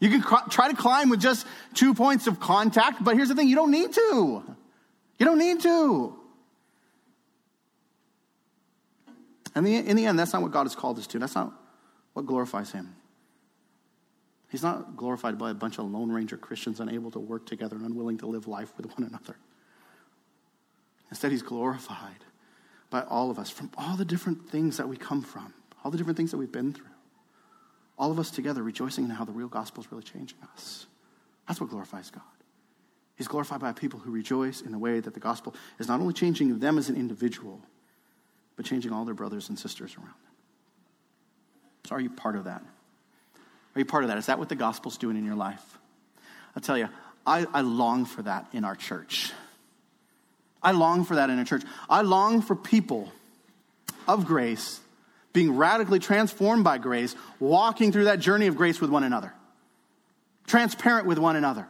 You 0.00 0.08
can 0.08 0.22
cr- 0.22 0.48
try 0.48 0.70
to 0.70 0.76
climb 0.76 1.10
with 1.10 1.20
just 1.20 1.46
two 1.74 1.94
points 1.94 2.26
of 2.26 2.40
contact, 2.40 3.04
but 3.04 3.14
here's 3.14 3.28
the 3.28 3.34
thing 3.34 3.48
you 3.48 3.56
don't 3.56 3.70
need 3.70 3.92
to. 3.92 4.42
You 5.18 5.26
don't 5.26 5.38
need 5.38 5.60
to. 5.60 6.16
And 9.54 9.66
in 9.66 9.96
the 9.96 10.06
end, 10.06 10.18
that's 10.18 10.32
not 10.32 10.42
what 10.42 10.52
God 10.52 10.62
has 10.62 10.74
called 10.74 10.98
us 10.98 11.06
to. 11.08 11.18
That's 11.18 11.34
not 11.34 11.52
what 12.14 12.24
glorifies 12.24 12.72
Him. 12.72 12.94
He's 14.50 14.62
not 14.62 14.96
glorified 14.96 15.38
by 15.38 15.50
a 15.50 15.54
bunch 15.54 15.78
of 15.78 15.90
Lone 15.90 16.10
Ranger 16.10 16.36
Christians 16.36 16.80
unable 16.80 17.10
to 17.12 17.20
work 17.20 17.46
together 17.46 17.76
and 17.76 17.84
unwilling 17.84 18.18
to 18.18 18.26
live 18.26 18.48
life 18.48 18.72
with 18.76 18.86
one 18.86 19.06
another. 19.06 19.36
Instead, 21.10 21.30
he's 21.30 21.42
glorified 21.42 22.24
by 22.88 23.02
all 23.02 23.30
of 23.30 23.38
us 23.38 23.50
from 23.50 23.70
all 23.76 23.96
the 23.96 24.04
different 24.04 24.48
things 24.48 24.76
that 24.76 24.88
we 24.88 24.96
come 24.96 25.22
from, 25.22 25.52
all 25.84 25.90
the 25.90 25.98
different 25.98 26.16
things 26.16 26.30
that 26.30 26.36
we've 26.38 26.50
been 26.50 26.72
through. 26.72 26.89
All 28.00 28.10
of 28.10 28.18
us 28.18 28.30
together 28.30 28.62
rejoicing 28.62 29.04
in 29.04 29.10
how 29.10 29.26
the 29.26 29.32
real 29.32 29.48
gospel 29.48 29.84
is 29.84 29.92
really 29.92 30.02
changing 30.02 30.38
us. 30.54 30.86
That's 31.46 31.60
what 31.60 31.68
glorifies 31.68 32.10
God. 32.10 32.22
He's 33.14 33.28
glorified 33.28 33.60
by 33.60 33.72
people 33.72 34.00
who 34.00 34.10
rejoice 34.10 34.62
in 34.62 34.72
the 34.72 34.78
way 34.78 35.00
that 35.00 35.12
the 35.12 35.20
gospel 35.20 35.54
is 35.78 35.86
not 35.86 36.00
only 36.00 36.14
changing 36.14 36.58
them 36.60 36.78
as 36.78 36.88
an 36.88 36.96
individual, 36.96 37.60
but 38.56 38.64
changing 38.64 38.90
all 38.90 39.04
their 39.04 39.14
brothers 39.14 39.50
and 39.50 39.58
sisters 39.58 39.94
around 39.96 40.06
them. 40.08 40.14
So, 41.84 41.96
are 41.96 42.00
you 42.00 42.08
part 42.08 42.36
of 42.36 42.44
that? 42.44 42.62
Are 43.74 43.78
you 43.78 43.84
part 43.84 44.04
of 44.04 44.08
that? 44.08 44.16
Is 44.16 44.26
that 44.26 44.38
what 44.38 44.48
the 44.48 44.56
gospel's 44.56 44.96
doing 44.96 45.18
in 45.18 45.26
your 45.26 45.36
life? 45.36 45.78
I'll 46.56 46.62
tell 46.62 46.78
you, 46.78 46.88
I, 47.26 47.46
I 47.52 47.60
long 47.60 48.06
for 48.06 48.22
that 48.22 48.46
in 48.54 48.64
our 48.64 48.76
church. 48.76 49.30
I 50.62 50.72
long 50.72 51.04
for 51.04 51.16
that 51.16 51.28
in 51.28 51.38
our 51.38 51.44
church. 51.44 51.64
I 51.88 52.00
long 52.00 52.40
for 52.40 52.56
people 52.56 53.12
of 54.08 54.24
grace 54.24 54.80
being 55.32 55.56
radically 55.56 55.98
transformed 55.98 56.64
by 56.64 56.78
grace, 56.78 57.14
walking 57.38 57.92
through 57.92 58.04
that 58.04 58.18
journey 58.18 58.46
of 58.46 58.56
grace 58.56 58.80
with 58.80 58.90
one 58.90 59.04
another, 59.04 59.32
transparent 60.46 61.06
with 61.06 61.18
one 61.18 61.36
another. 61.36 61.66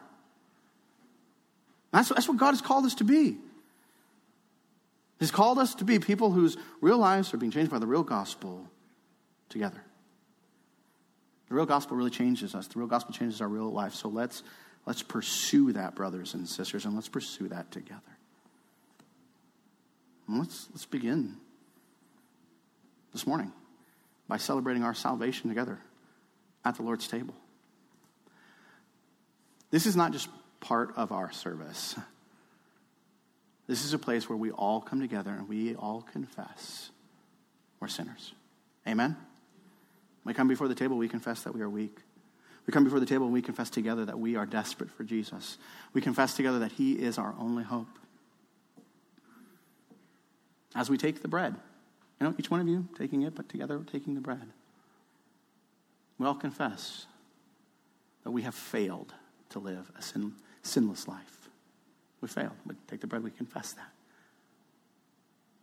That's, 1.93 2.09
that's 2.09 2.29
what 2.29 2.37
God 2.37 2.53
has 2.53 2.63
called 2.63 2.87
us 2.87 2.95
to 2.97 3.05
be. 3.05 3.37
He's 5.19 5.31
called 5.31 5.59
us 5.59 5.75
to 5.77 5.85
be 5.85 5.99
people 5.99 6.31
whose 6.31 6.57
real 6.81 6.97
lives 6.97 7.35
are 7.35 7.37
being 7.37 7.53
changed 7.53 7.71
by 7.71 7.79
the 7.79 7.87
real 7.87 8.03
gospel 8.03 8.67
together. 9.51 9.83
The 11.49 11.55
real 11.55 11.67
gospel 11.67 11.97
really 11.97 12.11
changes 12.11 12.55
us. 12.55 12.69
The 12.69 12.79
real 12.79 12.89
gospel 12.89 13.13
changes 13.13 13.41
our 13.43 13.49
real 13.49 13.71
life. 13.71 13.93
So 13.93 14.09
let's, 14.09 14.43
let's 14.87 15.03
pursue 15.03 15.73
that, 15.73 15.95
brothers 15.95 16.33
and 16.33 16.49
sisters, 16.49 16.87
and 16.87 16.95
let's 16.95 17.09
pursue 17.09 17.49
that 17.49 17.71
together. 17.71 18.01
And 20.27 20.39
let's, 20.39 20.69
let's 20.73 20.87
begin 20.87 21.37
this 23.13 23.27
morning 23.27 23.53
by 24.29 24.37
celebrating 24.37 24.83
our 24.83 24.95
salvation 24.95 25.49
together 25.49 25.79
at 26.65 26.77
the 26.77 26.83
Lord's 26.83 27.09
table. 27.09 27.35
This 29.71 29.87
is 29.87 29.97
not 29.97 30.13
just 30.13 30.29
part 30.61 30.93
of 30.97 31.13
our 31.13 31.33
service. 31.33 31.97
This 33.67 33.85
is 33.85 33.93
a 33.93 33.99
place 33.99 34.29
where 34.29 34.37
we 34.37 34.51
all 34.51 34.81
come 34.81 35.01
together 35.01 35.31
and 35.31 35.49
we 35.49 35.75
all 35.75 36.03
confess 36.13 36.91
we're 37.81 37.89
sinners. 37.89 38.35
Amen? 38.87 39.17
We 40.25 40.35
come 40.35 40.49
before 40.49 40.69
the 40.69 40.75
table, 40.75 40.97
we 40.97 41.09
confess 41.09 41.43
that 41.43 41.55
we 41.55 41.63
are 41.63 41.69
weak. 41.69 41.97
We 42.67 42.73
come 42.73 42.85
before 42.85 43.01
the 43.01 43.07
table 43.07 43.25
and 43.25 43.33
we 43.33 43.43
confess 43.43 43.71
together 43.71 44.05
that 44.05 44.19
we 44.19 44.37
are 44.37 44.45
desperate 44.45 44.91
for 44.91 45.03
Jesus. 45.03 45.57
We 45.93 46.01
confess 46.03 46.35
together 46.35 46.59
that 46.61 46.73
He 46.73 46.93
is 46.93 47.17
our 47.17 47.35
only 47.39 47.65
hope. 47.65 47.89
As 50.75 50.91
we 50.91 50.99
take 50.99 51.23
the 51.23 51.29
bread 51.29 51.57
You 52.21 52.27
know, 52.27 52.35
each 52.39 52.51
one 52.51 52.61
of 52.61 52.69
you 52.69 52.87
taking 52.99 53.23
it, 53.23 53.35
but 53.35 53.49
together 53.49 53.81
taking 53.91 54.15
the 54.15 54.21
bread. 54.21 54.53
We 56.19 56.27
all 56.27 56.35
confess 56.35 57.07
that 58.25 58.31
we 58.31 58.43
have 58.43 58.55
failed 58.55 59.15
to 59.51 59.59
live 59.59 59.91
a 59.99 60.03
sin, 60.03 60.35
sinless 60.63 61.09
life. 61.09 61.49
We 62.21 62.29
failed. 62.29 62.53
We 62.67 62.75
take 62.87 63.01
the 63.01 63.07
bread, 63.07 63.25
we 63.25 63.31
confess 63.31 63.73
that. 63.73 63.91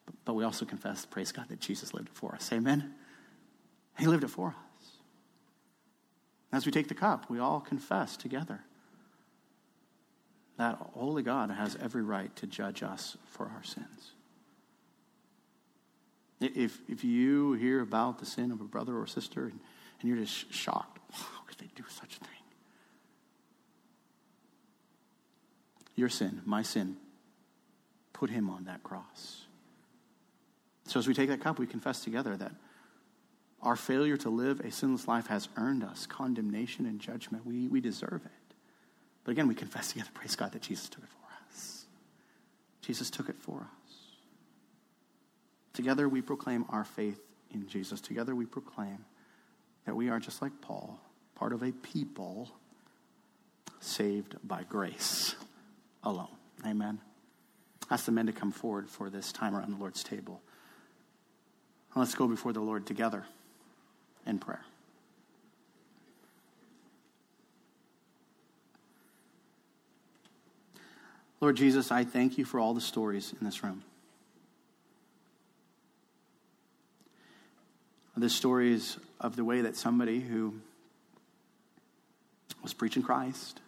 But, 0.07 0.15
but 0.25 0.33
we 0.33 0.43
also 0.43 0.65
confess, 0.65 1.05
praise 1.05 1.31
God, 1.31 1.47
that 1.49 1.59
Jesus 1.59 1.93
lived 1.93 2.07
it 2.07 2.15
for 2.15 2.33
us. 2.33 2.51
Amen? 2.51 2.95
He 3.99 4.07
lived 4.07 4.23
it 4.23 4.29
for 4.29 4.47
us. 4.49 4.87
As 6.51 6.65
we 6.65 6.71
take 6.71 6.87
the 6.87 6.95
cup, 6.95 7.29
we 7.29 7.37
all 7.39 7.59
confess 7.59 8.17
together 8.17 8.61
that 10.57 10.77
holy 10.95 11.21
God 11.21 11.51
has 11.51 11.77
every 11.79 12.01
right 12.01 12.35
to 12.37 12.47
judge 12.47 12.81
us 12.81 13.15
for 13.25 13.45
our 13.45 13.63
sins. 13.63 14.13
If, 16.39 16.79
if 16.87 17.03
you 17.03 17.53
hear 17.53 17.81
about 17.81 18.19
the 18.19 18.25
sin 18.25 18.51
of 18.51 18.61
a 18.61 18.65
brother 18.65 18.97
or 18.97 19.07
sister 19.07 19.45
and, 19.45 19.59
and 19.99 20.09
you're 20.09 20.19
just 20.19 20.53
shocked, 20.53 20.99
how 21.11 21.41
could 21.47 21.57
they 21.57 21.69
do 21.75 21.83
such 21.89 22.17
a 22.17 22.19
thing? 22.19 22.29
Your 25.95 26.09
sin, 26.09 26.41
my 26.45 26.61
sin, 26.61 26.97
put 28.13 28.29
him 28.29 28.49
on 28.49 28.65
that 28.65 28.83
cross. 28.83 29.45
So 30.85 30.99
as 30.99 31.07
we 31.07 31.13
take 31.13 31.29
that 31.29 31.41
cup, 31.41 31.57
we 31.57 31.65
confess 31.65 32.01
together 32.01 32.37
that 32.37 32.51
our 33.63 33.75
failure 33.75 34.17
to 34.17 34.29
live 34.29 34.59
a 34.59 34.71
sinless 34.71 35.07
life 35.07 35.27
has 35.27 35.49
earned 35.57 35.83
us 35.83 36.05
condemnation 36.05 36.85
and 36.85 36.99
judgment. 36.99 37.45
We, 37.45 37.67
we 37.67 37.81
deserve 37.81 38.21
it. 38.23 38.55
But 39.23 39.31
again, 39.31 39.47
we 39.47 39.55
confess 39.55 39.91
together, 39.91 40.09
praise 40.13 40.35
God, 40.35 40.51
that 40.51 40.61
Jesus 40.61 40.87
took 40.87 41.03
it 41.03 41.09
for 41.09 41.27
us. 41.51 41.85
Jesus 42.81 43.09
took 43.09 43.27
it 43.27 43.35
for 43.39 43.61
us. 43.61 43.76
Together 45.77 46.09
we 46.09 46.23
proclaim 46.23 46.65
our 46.69 46.83
faith 46.83 47.19
in 47.53 47.67
Jesus. 47.67 48.01
Together 48.01 48.33
we 48.33 48.47
proclaim 48.47 49.05
that 49.85 49.95
we 49.95 50.09
are 50.09 50.17
just 50.17 50.41
like 50.41 50.59
Paul, 50.59 50.99
part 51.35 51.53
of 51.53 51.61
a 51.61 51.71
people 51.71 52.49
saved 53.79 54.37
by 54.43 54.63
grace 54.63 55.35
alone. 56.03 56.35
Amen. 56.65 56.97
Ask 57.91 58.07
the 58.07 58.11
men 58.11 58.25
to 58.25 58.31
come 58.31 58.51
forward 58.51 58.89
for 58.89 59.11
this 59.11 59.31
time 59.31 59.55
around 59.55 59.71
the 59.71 59.77
Lord's 59.77 60.03
table. 60.03 60.41
Let's 61.95 62.15
go 62.15 62.27
before 62.27 62.53
the 62.53 62.59
Lord 62.59 62.87
together 62.87 63.27
in 64.25 64.39
prayer. 64.39 64.65
Lord 71.39 71.55
Jesus, 71.55 71.91
I 71.91 72.03
thank 72.03 72.39
you 72.39 72.45
for 72.45 72.59
all 72.59 72.73
the 72.73 72.81
stories 72.81 73.31
in 73.39 73.45
this 73.45 73.63
room. 73.63 73.83
The 78.17 78.29
stories 78.29 78.97
of 79.21 79.35
the 79.35 79.43
way 79.43 79.61
that 79.61 79.75
somebody 79.75 80.19
who 80.19 80.55
was 82.63 82.73
preaching 82.73 83.03
Christ, 83.03 83.61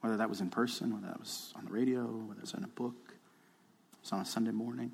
whether 0.00 0.18
that 0.18 0.28
was 0.28 0.40
in 0.40 0.50
person, 0.50 0.92
whether 0.92 1.06
that 1.06 1.18
was 1.18 1.52
on 1.56 1.64
the 1.64 1.70
radio, 1.70 2.02
whether 2.02 2.40
it 2.40 2.42
was 2.42 2.54
in 2.54 2.62
a 2.62 2.68
book, 2.68 2.94
it 3.08 4.00
was 4.02 4.12
on 4.12 4.20
a 4.20 4.24
Sunday 4.26 4.50
morning. 4.50 4.92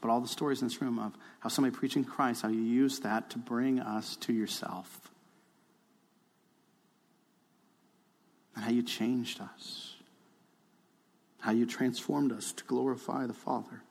But 0.00 0.10
all 0.10 0.20
the 0.20 0.28
stories 0.28 0.60
in 0.60 0.68
this 0.68 0.80
room 0.80 0.98
of 0.98 1.14
how 1.40 1.48
somebody 1.48 1.74
preaching 1.74 2.04
Christ, 2.04 2.42
how 2.42 2.48
you 2.48 2.60
use 2.60 3.00
that 3.00 3.30
to 3.30 3.38
bring 3.38 3.80
us 3.80 4.16
to 4.16 4.32
yourself. 4.32 5.10
And 8.54 8.64
how 8.64 8.70
you 8.70 8.82
changed 8.82 9.40
us. 9.40 9.94
How 11.40 11.52
you 11.52 11.66
transformed 11.66 12.32
us 12.32 12.52
to 12.52 12.64
glorify 12.64 13.26
the 13.26 13.32
Father. 13.32 13.82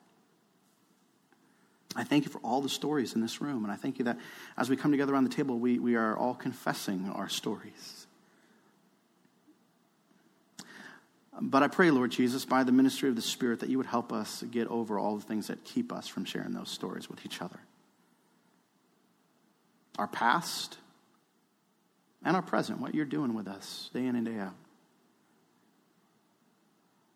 I 1.98 2.04
thank 2.04 2.26
you 2.26 2.32
for 2.32 2.38
all 2.44 2.62
the 2.62 2.70
stories 2.70 3.16
in 3.16 3.22
this 3.22 3.42
room. 3.42 3.64
And 3.64 3.74
I 3.74 3.76
thank 3.76 3.98
you 3.98 4.06
that 4.06 4.20
as 4.56 4.70
we 4.70 4.78
come 4.78 4.92
together 4.92 5.14
around 5.14 5.24
the 5.24 5.36
table, 5.36 5.58
we, 5.58 5.80
we 5.80 5.96
are 5.96 6.16
all 6.16 6.36
confessing 6.36 7.10
our 7.14 7.28
stories. 7.28 8.06
But 11.42 11.64
I 11.64 11.68
pray, 11.68 11.90
Lord 11.90 12.12
Jesus, 12.12 12.46
by 12.46 12.64
the 12.64 12.72
ministry 12.72 13.10
of 13.10 13.16
the 13.16 13.22
Spirit, 13.22 13.62
that 13.62 13.70
you 13.70 13.78
would 13.78 13.88
help 13.88 14.14
us 14.14 14.44
get 14.44 14.68
over 14.68 15.00
all 15.00 15.18
the 15.18 15.26
things 15.26 15.48
that 15.48 15.66
keep 15.66 15.92
us 15.92 16.08
from 16.08 16.24
sharing 16.24 16.54
those 16.54 16.70
stories 16.70 17.10
with 17.10 17.26
each 17.26 17.42
other. 17.42 17.60
Our 19.98 20.08
past 20.08 20.78
and 22.24 22.36
our 22.36 22.44
present, 22.44 22.80
what 22.80 22.94
you're 22.94 23.06
doing 23.06 23.34
with 23.34 23.48
us 23.48 23.90
day 23.94 24.06
in 24.06 24.16
and 24.16 24.26
day 24.26 24.38
out. 24.38 24.54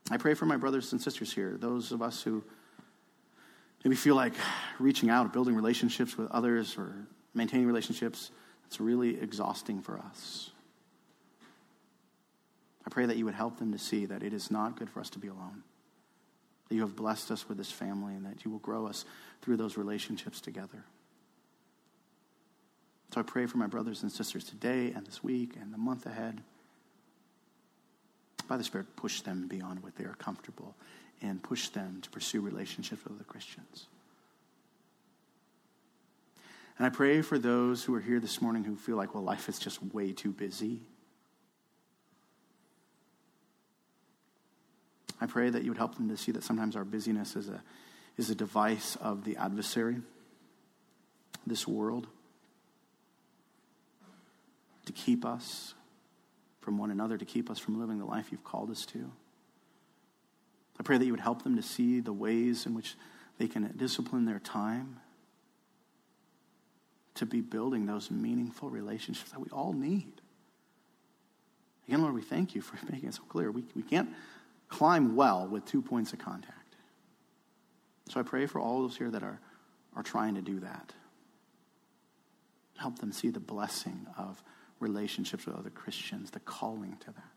I 0.09 0.17
pray 0.17 0.33
for 0.33 0.45
my 0.45 0.57
brothers 0.57 0.91
and 0.91 0.99
sisters 0.99 1.31
here, 1.31 1.55
those 1.59 1.91
of 1.91 2.01
us 2.01 2.23
who 2.23 2.43
maybe 3.83 3.95
feel 3.95 4.15
like 4.15 4.33
reaching 4.79 5.09
out, 5.09 5.33
building 5.33 5.55
relationships 5.55 6.17
with 6.17 6.29
others, 6.31 6.77
or 6.77 6.93
maintaining 7.33 7.67
relationships, 7.67 8.31
it's 8.65 8.79
really 8.79 9.19
exhausting 9.21 9.81
for 9.81 9.97
us. 9.97 10.51
I 12.85 12.89
pray 12.89 13.05
that 13.05 13.17
you 13.17 13.25
would 13.25 13.33
help 13.33 13.57
them 13.57 13.71
to 13.71 13.77
see 13.77 14.05
that 14.05 14.23
it 14.23 14.33
is 14.33 14.51
not 14.51 14.77
good 14.77 14.89
for 14.89 14.99
us 14.99 15.09
to 15.11 15.19
be 15.19 15.27
alone. 15.27 15.63
That 16.69 16.75
you 16.75 16.81
have 16.81 16.95
blessed 16.95 17.31
us 17.31 17.47
with 17.47 17.57
this 17.57 17.71
family 17.71 18.13
and 18.13 18.25
that 18.25 18.43
you 18.43 18.51
will 18.51 18.59
grow 18.59 18.87
us 18.87 19.05
through 19.41 19.57
those 19.57 19.77
relationships 19.77 20.41
together. 20.41 20.83
So 23.13 23.19
I 23.19 23.23
pray 23.23 23.45
for 23.45 23.57
my 23.57 23.67
brothers 23.67 24.03
and 24.03 24.11
sisters 24.11 24.45
today 24.45 24.93
and 24.95 25.05
this 25.05 25.23
week 25.23 25.55
and 25.59 25.73
the 25.73 25.77
month 25.77 26.05
ahead. 26.05 26.41
By 28.47 28.57
the 28.57 28.63
Spirit, 28.63 28.95
push 28.95 29.21
them 29.21 29.47
beyond 29.47 29.83
what 29.83 29.95
they 29.95 30.05
are 30.05 30.15
comfortable 30.15 30.75
and 31.21 31.41
push 31.41 31.69
them 31.69 31.99
to 32.01 32.09
pursue 32.09 32.41
relationships 32.41 33.03
with 33.03 33.13
other 33.13 33.23
Christians. 33.23 33.87
And 36.77 36.85
I 36.85 36.89
pray 36.89 37.21
for 37.21 37.37
those 37.37 37.83
who 37.83 37.93
are 37.93 37.99
here 37.99 38.19
this 38.19 38.41
morning 38.41 38.63
who 38.63 38.75
feel 38.75 38.95
like, 38.95 39.13
well, 39.13 39.23
life 39.23 39.47
is 39.49 39.59
just 39.59 39.83
way 39.93 40.13
too 40.13 40.31
busy. 40.31 40.81
I 45.19 45.27
pray 45.27 45.51
that 45.51 45.63
you 45.63 45.69
would 45.69 45.77
help 45.77 45.95
them 45.95 46.09
to 46.09 46.17
see 46.17 46.31
that 46.31 46.43
sometimes 46.43 46.75
our 46.75 46.83
busyness 46.83 47.35
is 47.35 47.49
a, 47.49 47.61
is 48.17 48.31
a 48.31 48.35
device 48.35 48.95
of 48.95 49.23
the 49.23 49.37
adversary, 49.37 49.97
this 51.45 51.67
world, 51.67 52.07
to 54.85 54.91
keep 54.91 55.23
us 55.23 55.75
from 56.61 56.79
one 56.79 56.89
another, 56.89 57.17
to 57.17 57.25
keep 57.25 57.51
us 57.51 57.59
from 57.59 57.79
living 57.79 57.99
the 57.99 58.05
life 58.05 58.31
you've 58.31 58.43
called 58.43 58.71
us 58.71 58.85
to. 58.87 59.11
I 60.81 60.83
pray 60.83 60.97
that 60.97 61.05
you 61.05 61.11
would 61.11 61.19
help 61.19 61.43
them 61.43 61.57
to 61.57 61.61
see 61.61 61.99
the 61.99 62.11
ways 62.11 62.65
in 62.65 62.73
which 62.73 62.95
they 63.37 63.47
can 63.47 63.71
discipline 63.77 64.25
their 64.25 64.39
time 64.39 64.99
to 67.13 67.27
be 67.27 67.39
building 67.39 67.85
those 67.85 68.09
meaningful 68.09 68.67
relationships 68.67 69.29
that 69.29 69.39
we 69.39 69.47
all 69.51 69.73
need. 69.73 70.11
Again, 71.87 72.01
Lord, 72.01 72.15
we 72.15 72.23
thank 72.23 72.55
you 72.55 72.61
for 72.61 72.79
making 72.91 73.09
it 73.09 73.13
so 73.13 73.21
clear. 73.29 73.51
We, 73.51 73.63
we 73.75 73.83
can't 73.83 74.09
climb 74.69 75.15
well 75.15 75.47
with 75.47 75.65
two 75.65 75.83
points 75.83 76.13
of 76.13 76.19
contact. 76.19 76.75
So 78.09 78.19
I 78.19 78.23
pray 78.23 78.47
for 78.47 78.59
all 78.59 78.81
those 78.81 78.97
here 78.97 79.11
that 79.11 79.21
are, 79.21 79.39
are 79.95 80.01
trying 80.01 80.33
to 80.33 80.41
do 80.41 80.61
that. 80.61 80.93
Help 82.79 82.97
them 82.97 83.11
see 83.11 83.29
the 83.29 83.39
blessing 83.39 84.07
of 84.17 84.41
relationships 84.79 85.45
with 85.45 85.55
other 85.55 85.69
Christians, 85.69 86.31
the 86.31 86.39
calling 86.39 86.97
to 87.01 87.11
that. 87.11 87.30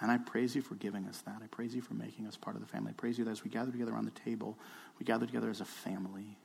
And 0.00 0.10
I 0.10 0.16
praise 0.16 0.56
you 0.56 0.62
for 0.62 0.76
giving 0.76 1.06
us 1.06 1.20
that. 1.26 1.36
I 1.42 1.46
praise 1.48 1.74
you 1.74 1.82
for 1.82 1.94
making 1.94 2.26
us 2.26 2.36
part 2.36 2.56
of 2.56 2.62
the 2.62 2.68
family. 2.68 2.90
I 2.90 2.94
praise 2.94 3.18
you 3.18 3.24
that 3.26 3.30
as 3.30 3.44
we 3.44 3.50
gather 3.50 3.70
together 3.70 3.92
around 3.92 4.06
the 4.06 4.20
table, 4.20 4.58
we 4.98 5.04
gather 5.04 5.26
together 5.26 5.50
as 5.50 5.60
a 5.60 5.66
family, 5.66 6.38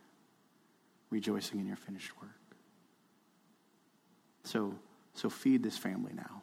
rejoicing 1.09 1.59
in 1.59 1.65
your 1.65 1.77
finished 1.77 2.11
work. 2.21 2.31
So, 4.43 4.75
so 5.13 5.29
feed 5.29 5.63
this 5.63 5.77
family 5.77 6.11
now 6.13 6.41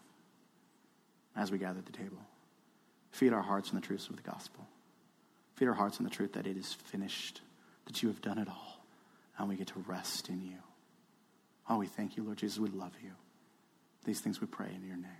as 1.36 1.52
we 1.52 1.58
gather 1.58 1.80
at 1.80 1.86
the 1.86 1.92
table. 1.92 2.18
Feed 3.10 3.34
our 3.34 3.42
hearts 3.42 3.70
in 3.70 3.74
the 3.76 3.86
truths 3.86 4.08
of 4.08 4.16
the 4.16 4.22
gospel. 4.22 4.66
Feed 5.56 5.68
our 5.68 5.74
hearts 5.74 5.98
in 5.98 6.04
the 6.04 6.10
truth 6.10 6.32
that 6.32 6.46
it 6.46 6.56
is 6.56 6.72
finished, 6.72 7.42
that 7.84 8.02
you 8.02 8.08
have 8.08 8.22
done 8.22 8.38
it 8.38 8.48
all, 8.48 8.84
and 9.36 9.48
we 9.48 9.56
get 9.56 9.66
to 9.68 9.84
rest 9.86 10.30
in 10.30 10.40
you. 10.40 10.56
Oh, 11.68 11.76
we 11.76 11.86
thank 11.86 12.16
you, 12.16 12.24
Lord 12.24 12.38
Jesus. 12.38 12.58
We 12.58 12.70
love 12.70 12.92
you. 13.02 13.10
These 14.04 14.20
things 14.20 14.40
we 14.40 14.46
pray 14.46 14.70
in 14.74 14.86
your 14.86 14.96
name. 14.96 15.10